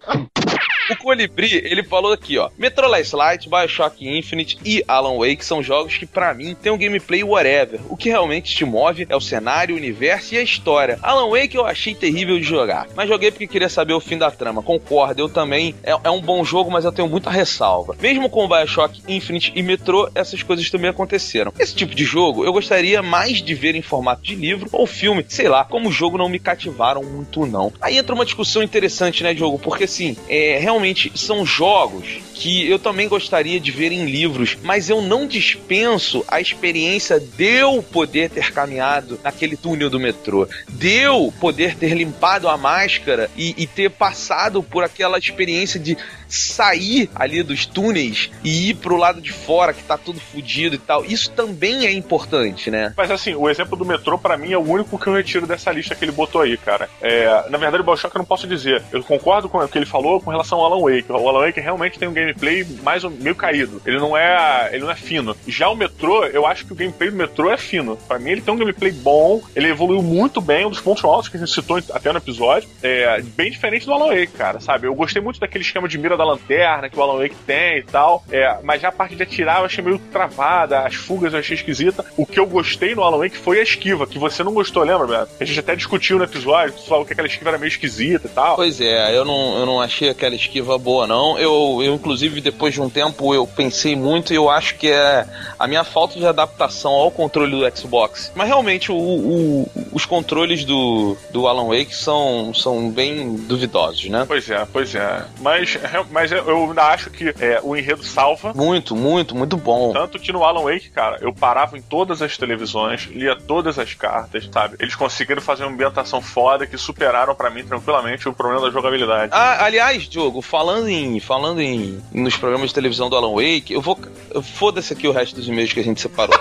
O 0.89 0.97
Colibri, 0.97 1.63
ele 1.65 1.83
falou 1.83 2.13
aqui, 2.13 2.39
ó. 2.39 2.49
Metro 2.57 2.87
Last 2.87 3.17
Light, 3.17 3.49
Bioshock 3.49 4.07
Infinite 4.07 4.57
e 4.65 4.85
Alan 4.87 5.19
Wake 5.19 5.45
são 5.45 5.61
jogos 5.61 5.99
que, 5.99 6.07
pra 6.07 6.33
mim, 6.33 6.55
tem 6.55 6.71
um 6.71 6.79
gameplay 6.79 7.25
whatever. 7.25 7.81
O 7.89 7.97
que 7.97 8.09
realmente 8.09 8.55
te 8.55 8.65
move 8.65 9.05
é 9.09 9.17
o 9.17 9.21
cenário, 9.21 9.75
o 9.75 9.79
universo 9.79 10.35
e 10.35 10.39
a 10.39 10.43
história. 10.43 10.97
Alan 11.03 11.29
Wake 11.29 11.57
eu 11.57 11.67
achei 11.67 11.93
terrível 11.93 12.39
de 12.39 12.45
jogar, 12.45 12.87
mas 12.95 13.09
joguei 13.09 13.33
porque 13.33 13.49
queria 13.49 13.69
saber 13.69 13.95
o 13.95 14.01
fim 14.01 14.17
da 14.17 14.31
trama. 14.31 14.63
Concordo, 14.63 15.21
eu 15.21 15.29
também. 15.29 15.75
É, 15.83 15.91
é 15.91 16.11
um 16.11 16.21
bom 16.21 16.45
jogo, 16.45 16.71
mas 16.71 16.85
eu 16.85 16.93
tenho 16.93 17.09
muita 17.09 17.31
ressalva. 17.31 17.97
Mesmo 18.01 18.31
com 18.31 18.47
Bioshock 18.47 19.03
Infinite 19.09 19.53
e 19.57 19.63
Metro, 19.65 20.09
essas 20.15 20.45
coisas 20.45 20.71
também 20.71 20.91
aconteceram. 20.91 21.53
Esse 21.59 21.75
tipo 21.75 21.97
de 21.97 22.05
jogo 22.05 22.45
eu 22.45 22.53
gostaria 22.53 23.03
mais 23.03 23.43
de 23.43 23.55
ver 23.55 23.75
em 23.75 23.83
formato 23.83 24.23
de 24.23 24.37
livro 24.37 24.69
ou 24.71 24.87
filme, 24.87 25.27
sei 25.29 25.49
lá, 25.49 25.65
como 25.65 25.89
o 25.89 25.93
jogo 25.93 26.17
não 26.17 26.29
me 26.29 26.39
cativaram 26.39 27.03
muito, 27.03 27.45
não. 27.45 27.73
Aí 27.81 27.99
entra 27.99 28.15
uma 28.15 28.25
discussão 28.25 28.63
interessante, 28.63 29.25
né, 29.25 29.35
jogo? 29.35 29.59
Porque 29.59 29.89
assim, 29.97 30.17
é, 30.29 30.59
realmente 30.59 31.11
são 31.15 31.45
jogos 31.45 32.21
que 32.37 32.69
eu 32.71 32.79
também 32.79 33.09
gostaria 33.09 33.59
de 33.59 33.71
ver 33.71 33.91
em 33.93 34.05
livros, 34.05 34.59
mas 34.63 34.91
eu 34.91 35.01
não 35.01 35.27
dispenso 35.27 36.23
a 36.29 36.39
experiência 36.39 37.19
de 37.19 37.57
eu 37.57 37.83
poder 37.83 38.29
ter 38.29 38.53
caminhado 38.53 39.19
naquele 39.25 39.57
túnel 39.57 39.89
do 39.89 39.99
metrô, 39.99 40.47
de 40.69 40.93
eu 40.99 41.33
poder 41.41 41.75
ter 41.77 41.95
limpado 41.95 42.49
a 42.49 42.57
máscara 42.57 43.31
e, 43.37 43.55
e 43.57 43.67
ter 43.67 43.91
passado 43.91 44.63
por 44.63 44.85
aquela 44.85 45.19
experiência 45.19 45.81
de 45.81 45.97
sair 46.29 47.09
ali 47.15 47.43
dos 47.43 47.67
túneis 47.67 48.31
e 48.45 48.71
ir 48.71 48.75
pro 48.75 48.97
lado 48.97 49.21
de 49.21 49.33
fora 49.33 49.73
que 49.73 49.83
tá 49.83 49.97
tudo 49.97 50.21
fudido 50.21 50.75
e 50.75 50.79
tal. 50.79 51.05
Isso 51.05 51.31
também 51.31 51.87
é 51.87 51.93
importante, 51.93 52.71
né? 52.71 52.93
Mas 52.97 53.11
assim, 53.11 53.35
o 53.35 53.49
exemplo 53.49 53.77
do 53.77 53.85
metrô, 53.85 54.19
pra 54.19 54.37
mim, 54.37 54.53
é 54.53 54.59
o 54.59 54.63
único 54.63 54.99
que 54.99 55.07
eu 55.07 55.15
retiro 55.15 55.47
dessa 55.47 55.73
lista 55.73 55.95
que 55.95 56.05
ele 56.05 56.13
botou 56.13 56.43
aí, 56.43 56.57
cara. 56.57 56.89
É, 57.01 57.49
na 57.49 57.59
verdade, 57.59 57.83
o 57.83 57.85
Bioshock 57.85 58.15
eu 58.15 58.19
não 58.19 58.27
posso 58.27 58.47
dizer. 58.47 58.83
Eu 58.93 59.03
concordo 59.03 59.49
com 59.49 59.59
o 59.59 59.69
que 59.69 59.79
ele 59.79 59.87
falou 59.87 60.21
com 60.21 60.31
relação 60.31 60.59
ao 60.59 60.73
Alan 60.73 60.83
Wake. 60.83 61.11
O 61.11 61.29
Alan 61.29 61.47
Wake 61.47 61.61
realmente 61.61 61.99
tem 61.99 62.09
um 62.09 62.13
gameplay 62.27 62.67
mais 62.83 63.03
meio 63.05 63.35
caído. 63.35 63.81
Ele 63.85 63.99
não 63.99 64.17
é. 64.17 64.71
Ele 64.73 64.85
não 64.85 64.91
é 64.91 64.95
fino. 64.95 65.37
Já 65.47 65.69
o 65.69 65.77
metrô, 65.77 66.25
eu 66.25 66.47
acho 66.47 66.67
que 66.67 66.73
o 66.73 66.77
gameplay 66.77 67.11
do 67.11 67.17
metrô 67.17 67.51
é 67.51 67.57
fino. 67.57 67.97
Pra 68.09 68.19
mim, 68.19 68.31
ele 68.31 68.41
tem 68.41 68.53
um 68.53 68.57
gameplay 68.57 68.93
bom, 68.93 69.43
ele 69.55 69.69
evoluiu 69.69 70.03
muito 70.03 70.41
bem, 70.41 70.67
um 70.67 70.71
dos 70.71 70.81
pontos 70.81 71.05
altos 71.05 71.29
que 71.29 71.37
a 71.37 71.41
gente 71.41 71.53
citou 71.53 71.79
até 71.93 72.13
no 72.13 72.19
episódio. 72.19 72.69
É 72.83 73.21
bem 73.23 73.51
diferente 73.51 73.87
do 73.87 73.93
Alan 73.93 74.09
Wake, 74.09 74.33
cara, 74.33 74.61
sabe? 74.61 74.87
Eu 74.87 74.95
gostei 74.95 75.23
muito 75.23 75.41
daquele 75.41 75.65
esquema 75.65 75.89
de 75.89 75.99
mira 75.99 76.17
da 76.17 76.25
lanterna 76.25 76.89
que 76.89 76.99
o 76.99 77.03
Alan 77.03 77.21
Wake 77.21 77.37
tem 77.47 77.79
e 77.79 77.83
tal. 77.83 78.25
É, 78.31 78.59
mas 78.63 78.81
já 78.81 78.89
a 78.89 78.93
parte 78.93 79.17
de 79.17 79.23
atirar 79.23 79.61
eu 79.61 79.67
achei 79.67 79.83
meio 79.83 79.99
travada, 80.11 80.81
as 80.81 80.95
fugas 80.95 81.33
eu 81.33 81.39
achei 81.39 81.57
esquisita. 81.57 82.05
O 82.17 82.27
que 82.27 82.39
eu 82.39 82.47
gostei 82.47 82.95
no 82.95 83.03
Alan 83.03 83.19
Wake 83.19 83.37
foi 83.37 83.61
a 83.61 83.63
esquiva, 83.63 84.07
que 84.07 84.19
você 84.19 84.43
não 84.43 84.53
gostou, 84.53 84.83
lembra, 84.83 85.07
Beto? 85.07 85.33
A 85.41 85.45
gente 85.45 85.61
até 85.61 85.77
discutiu 85.77 86.19
no 86.19 86.25
episódio, 86.25 86.75
tu 86.75 86.87
falou 86.87 87.05
que 87.05 87.13
aquela 87.13 87.29
esquiva 87.29 87.51
era 87.51 87.59
meio 87.59 87.69
esquisita 87.69 88.27
e 88.27 88.31
tal. 88.31 88.57
Pois 88.57 88.81
é, 88.81 89.17
eu 89.17 89.25
não, 89.25 89.59
eu 89.59 89.67
não 89.67 89.81
achei 89.81 90.09
aquela 90.09 90.35
esquiva 90.35 90.79
boa, 90.79 91.07
não. 91.07 91.39
Eu, 91.39 91.81
eu, 91.83 91.95
inclusive, 91.95 92.16
depois 92.41 92.73
de 92.75 92.81
um 92.81 92.89
tempo, 92.91 93.35
eu 93.35 93.47
pensei 93.47 93.95
muito 93.97 94.33
e 94.33 94.37
eu 94.37 94.49
acho 94.51 94.77
que 94.77 94.89
é 94.89 95.27
a 95.59 95.67
minha 95.67 95.85
falta 95.85 96.19
de 96.19 96.27
adaptação 96.27 96.93
ao 96.93 97.11
controle 97.11 97.51
do 97.53 97.77
Xbox. 97.79 98.33
Mas 98.35 98.49
realmente, 98.49 98.91
o, 98.91 98.97
o- 98.97 99.71
os 99.97 100.05
controles 100.05 100.63
do, 100.63 101.17
do 101.31 101.49
Alan 101.49 101.69
Wake 101.69 101.95
são, 101.95 102.53
são 102.53 102.91
bem 102.91 103.35
duvidosos, 103.35 104.11
né? 104.11 104.27
Pois 104.29 104.51
é, 104.51 104.63
pois 104.71 104.95
é. 104.95 105.25
Mas, 105.41 105.79
mas 106.11 106.31
eu 106.31 106.65
ainda 106.69 106.83
acho 106.83 107.09
que 107.09 107.35
é, 107.41 107.61
o 107.63 107.75
enredo 107.75 108.05
salva. 108.05 108.53
Muito, 108.53 108.95
muito, 108.95 109.35
muito 109.35 109.57
bom. 109.57 109.95
Tanto 109.95 110.19
que 110.19 110.35
no 110.35 110.45
Alan 110.45 110.65
Wake, 110.65 110.91
cara, 110.91 111.17
eu 111.23 111.33
parava 111.33 111.79
em 111.79 111.81
todas 111.81 112.21
as 112.21 112.37
televisões, 112.37 113.05
lia 113.07 113.35
todas 113.35 113.79
as 113.79 113.95
cartas, 113.95 114.47
sabe? 114.53 114.77
Eles 114.81 114.95
conseguiram 114.95 115.41
fazer 115.41 115.65
uma 115.65 115.73
ambientação 115.73 116.21
foda 116.21 116.67
que 116.67 116.77
superaram 116.77 117.35
pra 117.35 117.49
mim 117.49 117.65
tranquilamente 117.65 118.29
o 118.29 118.35
problema 118.35 118.67
da 118.67 118.71
jogabilidade. 118.71 119.33
Ah, 119.35 119.65
aliás, 119.65 120.03
Diogo, 120.03 120.43
falando 120.43 120.91
em 120.91 121.19
falando 121.21 121.63
em 121.63 122.03
nos 122.13 122.37
programas 122.37 122.69
de 122.69 122.75
televisão 122.75 123.09
do 123.09 123.17
Alan 123.17 123.33
Wake, 123.33 123.73
eu 123.73 123.81
vou 123.81 123.99
foda-se 124.43 124.93
aqui 124.93 125.09
o 125.09 125.13
resto 125.13 125.37
dos 125.37 125.49
e-mails 125.49 125.73
que 125.73 125.81
a 125.81 125.85
gente 125.85 126.03
separou. 126.03 126.39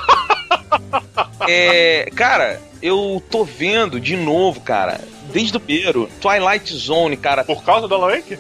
é, 1.48 2.10
cara, 2.14 2.60
eu 2.82 3.22
tô 3.30 3.44
vendo 3.44 4.00
de 4.00 4.16
novo, 4.16 4.62
cara, 4.62 5.02
desde 5.32 5.58
o 5.58 5.60
primeiro, 5.60 6.10
Twilight 6.22 6.74
Zone, 6.74 7.18
cara. 7.18 7.44
Por 7.44 7.64
causa 7.64 7.88
do 7.88 7.96
Alan 7.96 8.16
Wake? 8.16 8.38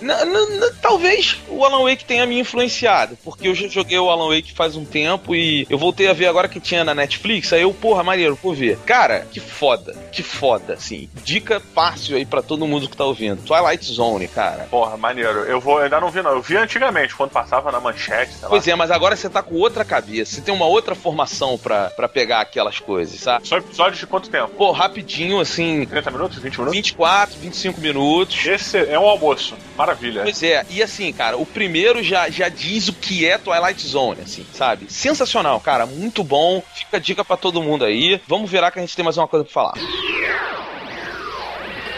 Talvez 0.81 1.37
o 1.49 1.65
Alan 1.65 1.83
Wake 1.83 2.05
tenha 2.05 2.25
me 2.25 2.39
influenciado, 2.39 3.17
porque 3.23 3.47
eu 3.47 3.55
já 3.55 3.67
joguei 3.67 3.99
o 3.99 4.09
Alan 4.09 4.33
Wake 4.33 4.53
faz 4.53 4.75
um 4.75 4.85
tempo 4.85 5.35
e 5.35 5.67
eu 5.69 5.77
voltei 5.77 6.07
a 6.07 6.13
ver 6.13 6.27
agora 6.27 6.47
que 6.47 6.59
tinha 6.59 6.83
na 6.83 6.95
Netflix, 6.95 7.51
aí 7.51 7.63
eu, 7.63 7.73
porra, 7.73 8.03
maneiro, 8.03 8.37
vou 8.41 8.53
ver. 8.53 8.77
Cara, 8.85 9.27
que 9.31 9.39
foda, 9.39 9.93
que 10.11 10.23
foda, 10.23 10.73
assim. 10.73 11.09
Dica 11.23 11.59
fácil 11.59 12.15
aí 12.15 12.25
pra 12.25 12.41
todo 12.41 12.67
mundo 12.67 12.87
que 12.87 12.95
tá 12.95 13.03
ouvindo. 13.03 13.41
Twilight 13.43 13.85
Zone, 13.85 14.27
cara. 14.27 14.67
Porra, 14.69 14.95
maneiro. 14.95 15.39
Eu 15.39 15.59
vou, 15.59 15.79
ainda 15.79 15.99
não 15.99 16.09
vi, 16.09 16.21
não. 16.21 16.31
Eu 16.31 16.41
vi 16.41 16.55
antigamente, 16.57 17.15
quando 17.15 17.31
passava 17.31 17.71
na 17.71 17.79
manchete, 17.79 18.33
sei 18.33 18.43
lá. 18.43 18.49
Pois 18.49 18.67
é, 18.67 18.75
mas 18.75 18.91
agora 18.91 19.15
você 19.15 19.29
tá 19.29 19.41
com 19.41 19.55
outra 19.55 19.83
cabeça, 19.83 20.35
você 20.35 20.41
tem 20.41 20.53
uma 20.53 20.65
outra 20.65 20.95
formação 20.95 21.57
pra, 21.57 21.89
pra 21.89 22.07
pegar 22.07 22.41
aquelas 22.41 22.79
coisas, 22.79 23.19
sabe? 23.19 23.47
Só 23.47 23.57
episódios 23.57 23.99
de 23.99 24.07
quanto 24.07 24.24
tempo? 24.29 24.49
Pô, 24.49 24.71
rapidinho, 24.71 25.39
assim, 25.39 25.85
30 25.85 26.11
minutos? 26.11 26.37
20 26.37 26.53
minutos? 26.59 26.75
24, 26.75 27.39
25 27.39 27.81
minutos. 27.81 28.45
Esse 28.45 28.77
é 28.77 28.99
um 28.99 29.07
almoço. 29.07 29.55
Maravilha. 29.77 30.23
Pois 30.23 30.41
é, 30.43 30.65
e 30.69 30.81
assim, 30.81 31.11
cara, 31.11 31.37
o 31.37 31.45
primeiro 31.45 32.03
já, 32.03 32.29
já 32.29 32.49
diz 32.49 32.87
o 32.87 32.93
que 32.93 33.25
é 33.25 33.37
Twilight 33.37 33.85
Zone, 33.87 34.21
assim, 34.21 34.45
sabe? 34.53 34.91
Sensacional, 34.91 35.59
cara, 35.59 35.85
muito 35.85 36.23
bom. 36.23 36.63
Fica 36.73 36.97
a 36.97 36.99
dica 36.99 37.23
pra 37.23 37.37
todo 37.37 37.61
mundo 37.61 37.85
aí. 37.85 38.21
Vamos 38.27 38.49
virar 38.49 38.71
que 38.71 38.79
a 38.79 38.81
gente 38.81 38.95
tem 38.95 39.03
mais 39.05 39.17
uma 39.17 39.27
coisa 39.27 39.43
pra 39.43 39.53
falar. 39.53 39.73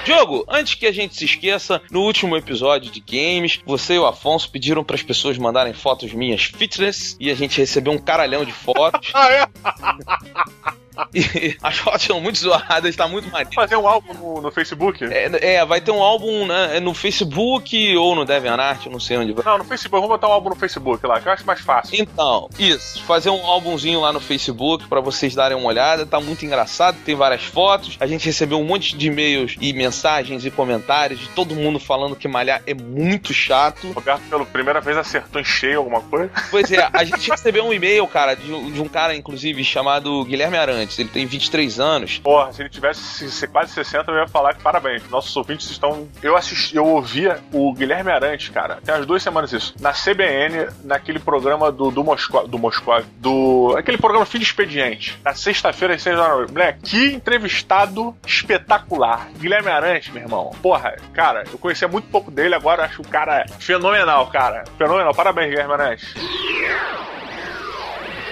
Diogo, 0.07 0.45
antes 0.47 0.75
que 0.75 0.85
a 0.85 0.91
gente 0.93 1.17
se 1.17 1.25
esqueça, 1.25 1.81
no 1.91 1.99
último 1.99 2.37
episódio 2.37 2.89
de 2.89 3.01
games, 3.01 3.59
você 3.65 3.95
e 3.95 3.99
o 3.99 4.05
Afonso 4.05 4.49
pediram 4.49 4.81
para 4.81 4.95
as 4.95 5.03
pessoas 5.03 5.37
mandarem 5.37 5.73
fotos 5.73 6.13
minhas 6.13 6.45
fitness 6.45 7.17
e 7.19 7.29
a 7.29 7.35
gente 7.35 7.57
recebeu 7.57 7.91
um 7.91 7.97
caralhão 7.97 8.45
de 8.45 8.53
fotos. 8.53 9.11
É? 10.97 11.17
E 11.17 11.57
as 11.63 11.77
fotos 11.77 12.03
são 12.03 12.19
muito 12.19 12.39
zoadas, 12.39 12.95
tá 12.95 13.07
muito 13.07 13.29
maneiro. 13.29 13.53
Fazer 13.53 13.75
um 13.75 13.87
álbum 13.87 14.13
no, 14.13 14.41
no 14.41 14.51
Facebook? 14.51 15.03
É, 15.05 15.55
é, 15.55 15.65
vai 15.65 15.81
ter 15.81 15.91
um 15.91 16.01
álbum 16.01 16.45
né, 16.45 16.79
no 16.79 16.93
Facebook 16.93 17.95
ou 17.95 18.15
no 18.15 18.25
DeviantArt, 18.25 18.85
eu 18.85 18.91
não 18.91 18.99
sei 18.99 19.17
onde 19.17 19.33
vai. 19.33 19.43
Não, 19.45 19.57
no 19.59 19.63
Facebook. 19.63 19.91
Vamos 20.01 20.09
botar 20.09 20.27
um 20.27 20.31
álbum 20.31 20.49
no 20.49 20.55
Facebook 20.55 21.05
lá, 21.05 21.19
que 21.19 21.27
eu 21.27 21.31
acho 21.31 21.45
mais 21.45 21.59
fácil. 21.61 21.99
Então, 21.99 22.49
isso, 22.59 23.03
fazer 23.03 23.29
um 23.29 23.45
álbumzinho 23.45 23.99
lá 24.01 24.11
no 24.13 24.19
Facebook 24.19 24.87
pra 24.87 24.99
vocês 25.01 25.33
darem 25.35 25.57
uma 25.57 25.67
olhada, 25.67 26.05
tá 26.05 26.19
muito 26.19 26.45
engraçado, 26.45 26.97
tem 27.05 27.15
várias 27.15 27.43
fotos. 27.43 27.97
A 27.99 28.07
gente 28.07 28.25
recebeu 28.25 28.59
um 28.59 28.63
monte 28.65 28.95
de 28.97 29.07
e-mails 29.07 29.55
e 29.59 29.73
mensagens 29.73 30.45
e 30.45 30.51
comentários 30.51 31.19
de 31.19 31.29
todo 31.29 31.55
mundo 31.55 31.79
falando 31.79 32.15
que 32.15 32.27
malhar 32.27 32.61
é 32.65 32.73
muito 32.73 33.33
chato. 33.33 33.91
Roberto, 33.91 34.21
pela 34.29 34.45
primeira 34.45 34.81
vez, 34.81 34.97
acertou 34.97 35.41
em 35.41 35.45
cheio 35.45 35.79
alguma 35.79 36.01
coisa. 36.01 36.31
Pois 36.51 36.71
é, 36.71 36.89
a 36.91 37.03
gente 37.05 37.29
recebeu 37.29 37.65
um 37.65 37.73
e-mail, 37.73 38.05
cara, 38.07 38.35
de, 38.35 38.51
um- 38.53 38.71
de 38.71 38.81
um 38.81 38.87
cara, 38.87 39.15
inclusive, 39.15 39.63
chamado 39.63 40.23
Guilherme 40.25 40.57
Ele 40.97 41.09
tem 41.09 41.25
23 41.25 41.79
anos. 41.79 42.19
Porra, 42.19 42.51
se 42.53 42.61
ele 42.61 42.69
tivesse 42.69 43.01
se- 43.01 43.31
se 43.31 43.47
quase 43.47 43.71
60, 43.73 44.11
eu 44.11 44.17
ia 44.17 44.27
falar 44.27 44.53
que 44.53 44.61
parabéns. 44.61 45.07
Nossos 45.09 45.35
ouvintes 45.35 45.69
estão. 45.71 46.07
Eu 46.21 46.35
assisti, 46.35 46.75
eu 46.75 46.85
ouvia 46.85 47.39
o 47.51 47.73
Guilherme 47.73 48.11
Arantes, 48.11 48.49
cara, 48.49 48.79
tem 48.83 48.93
umas 48.93 49.05
duas 49.05 49.23
semanas 49.23 49.51
isso. 49.51 49.73
Na 49.79 49.93
CBN, 49.93 50.67
naquele 50.83 51.19
programa 51.19 51.71
do, 51.71 51.89
do 51.91 52.03
Moscou. 52.03 52.47
Do 52.47 52.57
Moscou. 52.59 53.01
Do. 53.17 53.75
Aquele 53.77 53.97
programa 53.97 54.25
de 54.25 54.37
Expediente. 54.43 55.17
Na 55.23 55.33
sexta-feira, 55.33 55.95
às 55.95 56.01
6 56.01 56.17
horas 56.17 56.29
da 56.31 56.35
noite. 56.37 56.51
Moleque, 56.53 56.79
que 56.81 57.05
entrevistado 57.13 58.15
espetacular. 58.25 59.29
Guilherme 59.39 59.69
Arantes, 59.71 60.11
meu 60.13 60.23
irmão. 60.23 60.51
Porra, 60.61 60.95
cara, 61.13 61.43
eu 61.51 61.57
conhecia 61.57 61.87
muito 61.87 62.07
pouco 62.09 62.29
dele, 62.29 62.53
agora 62.55 62.83
acho 62.85 63.01
o 63.01 63.07
cara 63.07 63.45
fenomenal, 63.59 64.27
cara. 64.27 64.63
Fenomenal. 64.77 65.13
Parabéns, 65.13 65.49
Guilherme 65.49 65.73
Arantes. 65.73 66.13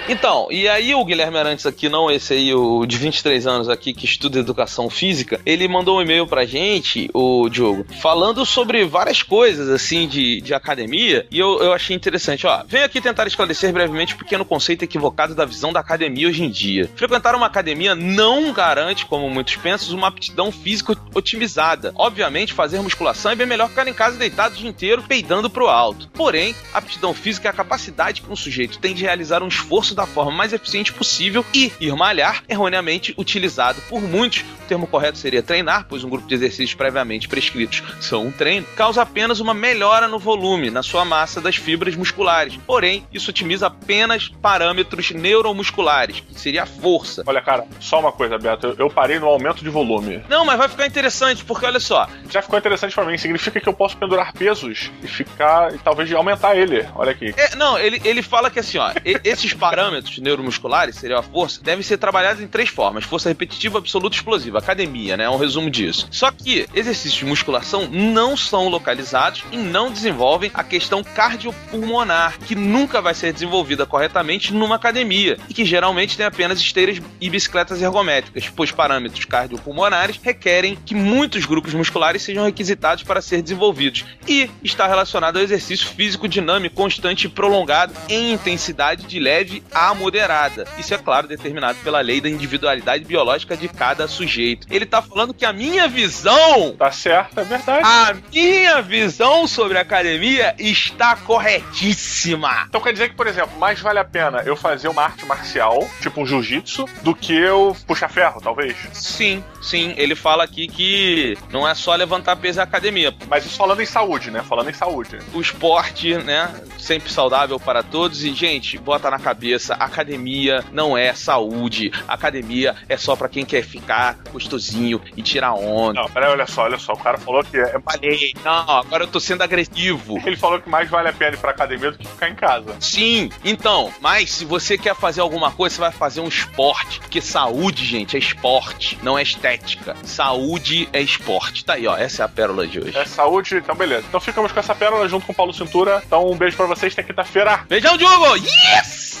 Então, 0.08 0.46
e 0.52 0.68
aí 0.68 0.94
o 0.94 1.04
Guilherme 1.04 1.36
Arantes 1.36 1.66
aqui, 1.66 1.88
não 1.88 2.08
esse 2.08 2.32
aí, 2.32 2.54
o 2.54 2.86
de 2.86 2.96
23 2.96 3.44
anos 3.44 3.68
aqui, 3.68 3.92
que 3.92 4.04
estuda 4.04 4.38
educação 4.38 4.88
física, 4.88 5.40
ele 5.44 5.66
mandou 5.66 5.98
um 5.98 6.02
e-mail 6.02 6.28
pra 6.28 6.44
gente, 6.44 7.10
o 7.12 7.48
Diogo, 7.48 7.84
falando 8.00 8.46
sobre 8.46 8.84
várias 8.84 9.24
coisas, 9.24 9.68
assim, 9.68 10.06
de, 10.06 10.40
de 10.40 10.54
academia, 10.54 11.26
e 11.28 11.40
eu, 11.40 11.58
eu 11.60 11.72
achei 11.72 11.96
interessante, 11.96 12.46
ó. 12.46 12.62
Venho 12.68 12.84
aqui 12.84 13.00
tentar 13.00 13.26
esclarecer 13.26 13.72
brevemente 13.72 14.14
um 14.14 14.18
pequeno 14.18 14.44
conceito 14.44 14.84
equivocado 14.84 15.34
da 15.34 15.44
visão 15.44 15.72
da 15.72 15.80
academia 15.80 16.28
hoje 16.28 16.44
em 16.44 16.50
dia. 16.50 16.88
Frequentar 16.94 17.34
uma 17.34 17.46
academia 17.46 17.96
não 17.96 18.52
garante, 18.52 19.06
como 19.06 19.28
muitos 19.28 19.56
pensam, 19.56 19.96
uma 19.96 20.06
aptidão 20.06 20.52
física 20.52 20.96
otimizada. 21.14 21.92
Obviamente, 21.96 22.52
fazer 22.52 22.80
musculação 22.80 23.32
é 23.32 23.34
bem 23.34 23.46
melhor 23.46 23.64
que 23.64 23.70
ficar 23.70 23.88
em 23.88 23.94
casa 23.94 24.16
deitado 24.16 24.54
o 24.54 24.58
dia 24.58 24.70
inteiro, 24.70 25.02
peidando 25.02 25.50
pro 25.50 25.66
alto. 25.66 26.08
Porém, 26.14 26.54
a 26.72 26.78
aptidão 26.78 27.12
física 27.12 27.48
é 27.48 27.50
a 27.50 27.54
capacidade 27.54 28.22
que 28.22 28.30
um 28.30 28.36
sujeito 28.36 28.78
tem 28.78 28.94
de 28.94 29.02
realizar 29.02 29.42
um 29.42 29.48
esforço 29.48 29.95
da 29.96 30.06
forma 30.06 30.30
mais 30.30 30.52
eficiente 30.52 30.92
possível 30.92 31.44
e 31.52 31.72
ir 31.80 31.94
malhar, 31.96 32.42
erroneamente 32.48 33.14
utilizado 33.18 33.80
por 33.88 34.00
muitos. 34.00 34.42
O 34.42 34.68
termo 34.68 34.86
correto 34.86 35.18
seria 35.18 35.42
treinar, 35.42 35.86
pois 35.88 36.04
um 36.04 36.08
grupo 36.08 36.26
de 36.26 36.34
exercícios 36.34 36.74
previamente 36.74 37.28
prescritos 37.28 37.82
são 38.00 38.26
um 38.26 38.30
treino, 38.32 38.66
causa 38.76 39.02
apenas 39.02 39.40
uma 39.40 39.54
melhora 39.54 40.08
no 40.08 40.18
volume, 40.18 40.70
na 40.70 40.82
sua 40.82 41.04
massa 41.04 41.40
das 41.40 41.56
fibras 41.56 41.94
musculares. 41.96 42.56
Porém, 42.66 43.06
isso 43.12 43.30
otimiza 43.30 43.66
apenas 43.68 44.28
parâmetros 44.28 45.10
neuromusculares, 45.10 46.20
que 46.20 46.38
seria 46.38 46.64
a 46.64 46.66
força. 46.66 47.22
Olha, 47.26 47.40
cara, 47.40 47.64
só 47.80 48.00
uma 48.00 48.12
coisa, 48.12 48.38
Beto. 48.38 48.74
Eu, 48.78 48.90
parei 48.90 49.18
no 49.18 49.26
aumento 49.26 49.62
de 49.62 49.70
volume. 49.70 50.22
Não, 50.28 50.44
mas 50.44 50.58
vai 50.58 50.68
ficar 50.68 50.86
interessante, 50.86 51.44
porque 51.44 51.64
olha 51.64 51.80
só, 51.80 52.08
Já 52.30 52.42
ficou 52.42 52.58
interessante 52.58 52.94
pra 52.94 53.04
mim. 53.04 53.16
Significa 53.16 53.60
que 53.60 53.68
eu 53.68 53.72
posso 53.72 53.96
pendurar 53.96 54.32
pesos 54.32 54.90
e 55.02 55.06
ficar. 55.06 55.74
e 55.74 55.78
talvez 55.78 56.12
aumentar 56.12 56.56
ele. 56.56 56.86
Olha 56.94 57.12
aqui. 57.12 57.34
É, 57.36 57.54
não, 57.56 57.78
ele, 57.78 58.00
ele 58.04 58.22
fala 58.22 58.50
que 58.50 58.58
assim, 58.58 58.78
ó, 58.78 58.90
esses 59.24 59.52
parâmetros 59.54 59.85
neuromusculares, 60.20 60.96
seria 60.96 61.18
a 61.18 61.22
força, 61.22 61.60
devem 61.62 61.82
ser 61.82 61.98
trabalhados 61.98 62.42
em 62.42 62.46
três 62.46 62.68
formas: 62.68 63.04
força 63.04 63.28
repetitiva, 63.28 63.78
absoluta 63.78 64.16
e 64.16 64.18
explosiva. 64.18 64.58
Academia, 64.58 65.16
né? 65.16 65.24
É 65.24 65.30
um 65.30 65.36
resumo 65.36 65.70
disso. 65.70 66.08
Só 66.10 66.30
que 66.30 66.66
exercícios 66.74 67.14
de 67.14 67.24
musculação 67.24 67.88
não 67.90 68.36
são 68.36 68.68
localizados 68.68 69.44
e 69.50 69.56
não 69.56 69.90
desenvolvem 69.90 70.50
a 70.54 70.62
questão 70.62 71.02
cardiopulmonar, 71.02 72.38
que 72.40 72.54
nunca 72.54 73.00
vai 73.00 73.14
ser 73.14 73.32
desenvolvida 73.32 73.86
corretamente 73.86 74.52
numa 74.52 74.76
academia 74.76 75.36
e 75.48 75.54
que 75.54 75.64
geralmente 75.64 76.16
tem 76.16 76.26
apenas 76.26 76.58
esteiras 76.60 77.00
e 77.20 77.30
bicicletas 77.30 77.82
ergométricas, 77.82 78.50
pois 78.54 78.70
parâmetros 78.70 79.24
cardiopulmonares 79.24 80.18
requerem 80.22 80.78
que 80.84 80.94
muitos 80.94 81.44
grupos 81.44 81.74
musculares 81.74 82.22
sejam 82.22 82.44
requisitados 82.44 83.04
para 83.04 83.20
ser 83.20 83.42
desenvolvidos 83.42 84.04
e 84.26 84.50
está 84.62 84.86
relacionado 84.86 85.36
ao 85.36 85.42
exercício 85.42 85.88
físico 85.88 86.28
dinâmico 86.28 86.76
constante 86.76 87.26
e 87.26 87.30
prolongado 87.30 87.92
em 88.08 88.32
intensidade 88.32 89.06
de 89.06 89.18
leve 89.18 89.62
a 89.76 89.94
moderada. 89.94 90.64
Isso 90.78 90.94
é 90.94 90.98
claro 90.98 91.28
determinado 91.28 91.78
pela 91.84 92.00
lei 92.00 92.20
da 92.20 92.28
individualidade 92.30 93.04
biológica 93.04 93.56
de 93.56 93.68
cada 93.68 94.08
sujeito. 94.08 94.66
Ele 94.70 94.86
tá 94.86 95.02
falando 95.02 95.34
que 95.34 95.44
a 95.44 95.52
minha 95.52 95.86
visão 95.86 96.74
Tá 96.78 96.90
certo, 96.90 97.38
é 97.40 97.44
verdade. 97.44 97.82
a 97.84 98.14
minha 98.32 98.80
visão 98.80 99.46
sobre 99.46 99.76
a 99.78 99.82
academia 99.82 100.54
está 100.58 101.16
corretíssima. 101.16 102.64
Então 102.68 102.80
quer 102.80 102.92
dizer 102.92 103.10
que, 103.10 103.14
por 103.16 103.26
exemplo, 103.26 103.58
mais 103.58 103.80
vale 103.80 103.98
a 103.98 104.04
pena 104.04 104.42
eu 104.46 104.56
fazer 104.56 104.88
uma 104.88 105.02
arte 105.02 105.24
marcial, 105.26 105.86
tipo 106.00 106.20
um 106.22 106.26
jiu-jitsu, 106.26 106.86
do 107.02 107.14
que 107.14 107.34
eu 107.36 107.76
puxar 107.86 108.08
ferro, 108.08 108.40
talvez? 108.40 108.76
Sim, 108.92 109.42
sim, 109.60 109.94
ele 109.96 110.14
fala 110.14 110.44
aqui 110.44 110.66
que 110.68 111.36
não 111.50 111.66
é 111.68 111.74
só 111.74 111.94
levantar 111.94 112.36
peso 112.36 112.58
na 112.58 112.64
academia. 112.64 113.14
Mas 113.28 113.44
isso 113.44 113.56
falando 113.56 113.82
em 113.82 113.86
saúde, 113.86 114.30
né? 114.30 114.42
Falando 114.42 114.70
em 114.70 114.74
saúde. 114.74 115.18
O 115.34 115.40
esporte, 115.40 116.14
né, 116.14 116.48
sempre 116.78 117.10
saudável 117.10 117.58
para 117.58 117.82
todos 117.82 118.24
e 118.24 118.32
gente, 118.34 118.78
bota 118.78 119.10
na 119.10 119.18
cabeça, 119.18 119.55
academia 119.70 120.64
não 120.72 120.96
é 120.96 121.12
saúde. 121.14 121.92
Academia 122.06 122.74
é 122.88 122.96
só 122.96 123.16
para 123.16 123.28
quem 123.28 123.44
quer 123.44 123.62
ficar 123.62 124.16
gostosinho 124.32 125.00
e 125.16 125.22
tirar 125.22 125.54
onda. 125.54 126.00
Não, 126.00 126.10
peraí, 126.10 126.30
olha 126.30 126.46
só, 126.46 126.64
olha 126.64 126.78
só. 126.78 126.92
O 126.92 126.98
cara 126.98 127.18
falou 127.18 127.42
que 127.44 127.56
é. 127.56 127.78
Falei, 127.80 128.34
não, 128.44 128.78
agora 128.78 129.04
eu 129.04 129.08
tô 129.08 129.20
sendo 129.20 129.42
agressivo. 129.42 130.18
Ele 130.24 130.36
falou 130.36 130.60
que 130.60 130.68
mais 130.68 130.88
vale 130.88 131.08
a 131.08 131.12
pena 131.12 131.36
ir 131.36 131.38
pra 131.38 131.50
academia 131.50 131.90
do 131.90 131.98
que 131.98 132.06
ficar 132.06 132.28
em 132.28 132.34
casa. 132.34 132.74
Sim, 132.80 133.30
então, 133.44 133.92
mas 134.00 134.30
se 134.30 134.44
você 134.44 134.76
quer 134.76 134.94
fazer 134.94 135.20
alguma 135.20 135.50
coisa, 135.50 135.74
você 135.74 135.80
vai 135.80 135.92
fazer 135.92 136.20
um 136.20 136.28
esporte. 136.28 137.00
Porque 137.00 137.20
saúde, 137.20 137.84
gente, 137.84 138.16
é 138.16 138.18
esporte, 138.18 138.98
não 139.02 139.18
é 139.18 139.22
estética. 139.22 139.96
Saúde 140.02 140.88
é 140.92 141.00
esporte. 141.00 141.64
Tá 141.64 141.74
aí, 141.74 141.86
ó, 141.86 141.96
essa 141.96 142.22
é 142.22 142.24
a 142.24 142.28
pérola 142.28 142.66
de 142.66 142.80
hoje. 142.80 142.96
É 142.96 143.04
saúde, 143.04 143.56
então 143.56 143.74
beleza. 143.74 144.04
Então 144.08 144.20
ficamos 144.20 144.52
com 144.52 144.60
essa 144.60 144.74
pérola 144.74 145.08
junto 145.08 145.26
com 145.26 145.32
o 145.32 145.34
Paulo 145.34 145.52
Cintura. 145.52 146.02
Então 146.06 146.30
um 146.30 146.36
beijo 146.36 146.56
pra 146.56 146.66
vocês, 146.66 146.92
até 146.92 147.02
quinta-feira. 147.02 147.64
Beijão, 147.68 147.96
Diogo! 147.96 148.36
Yes! 148.36 149.20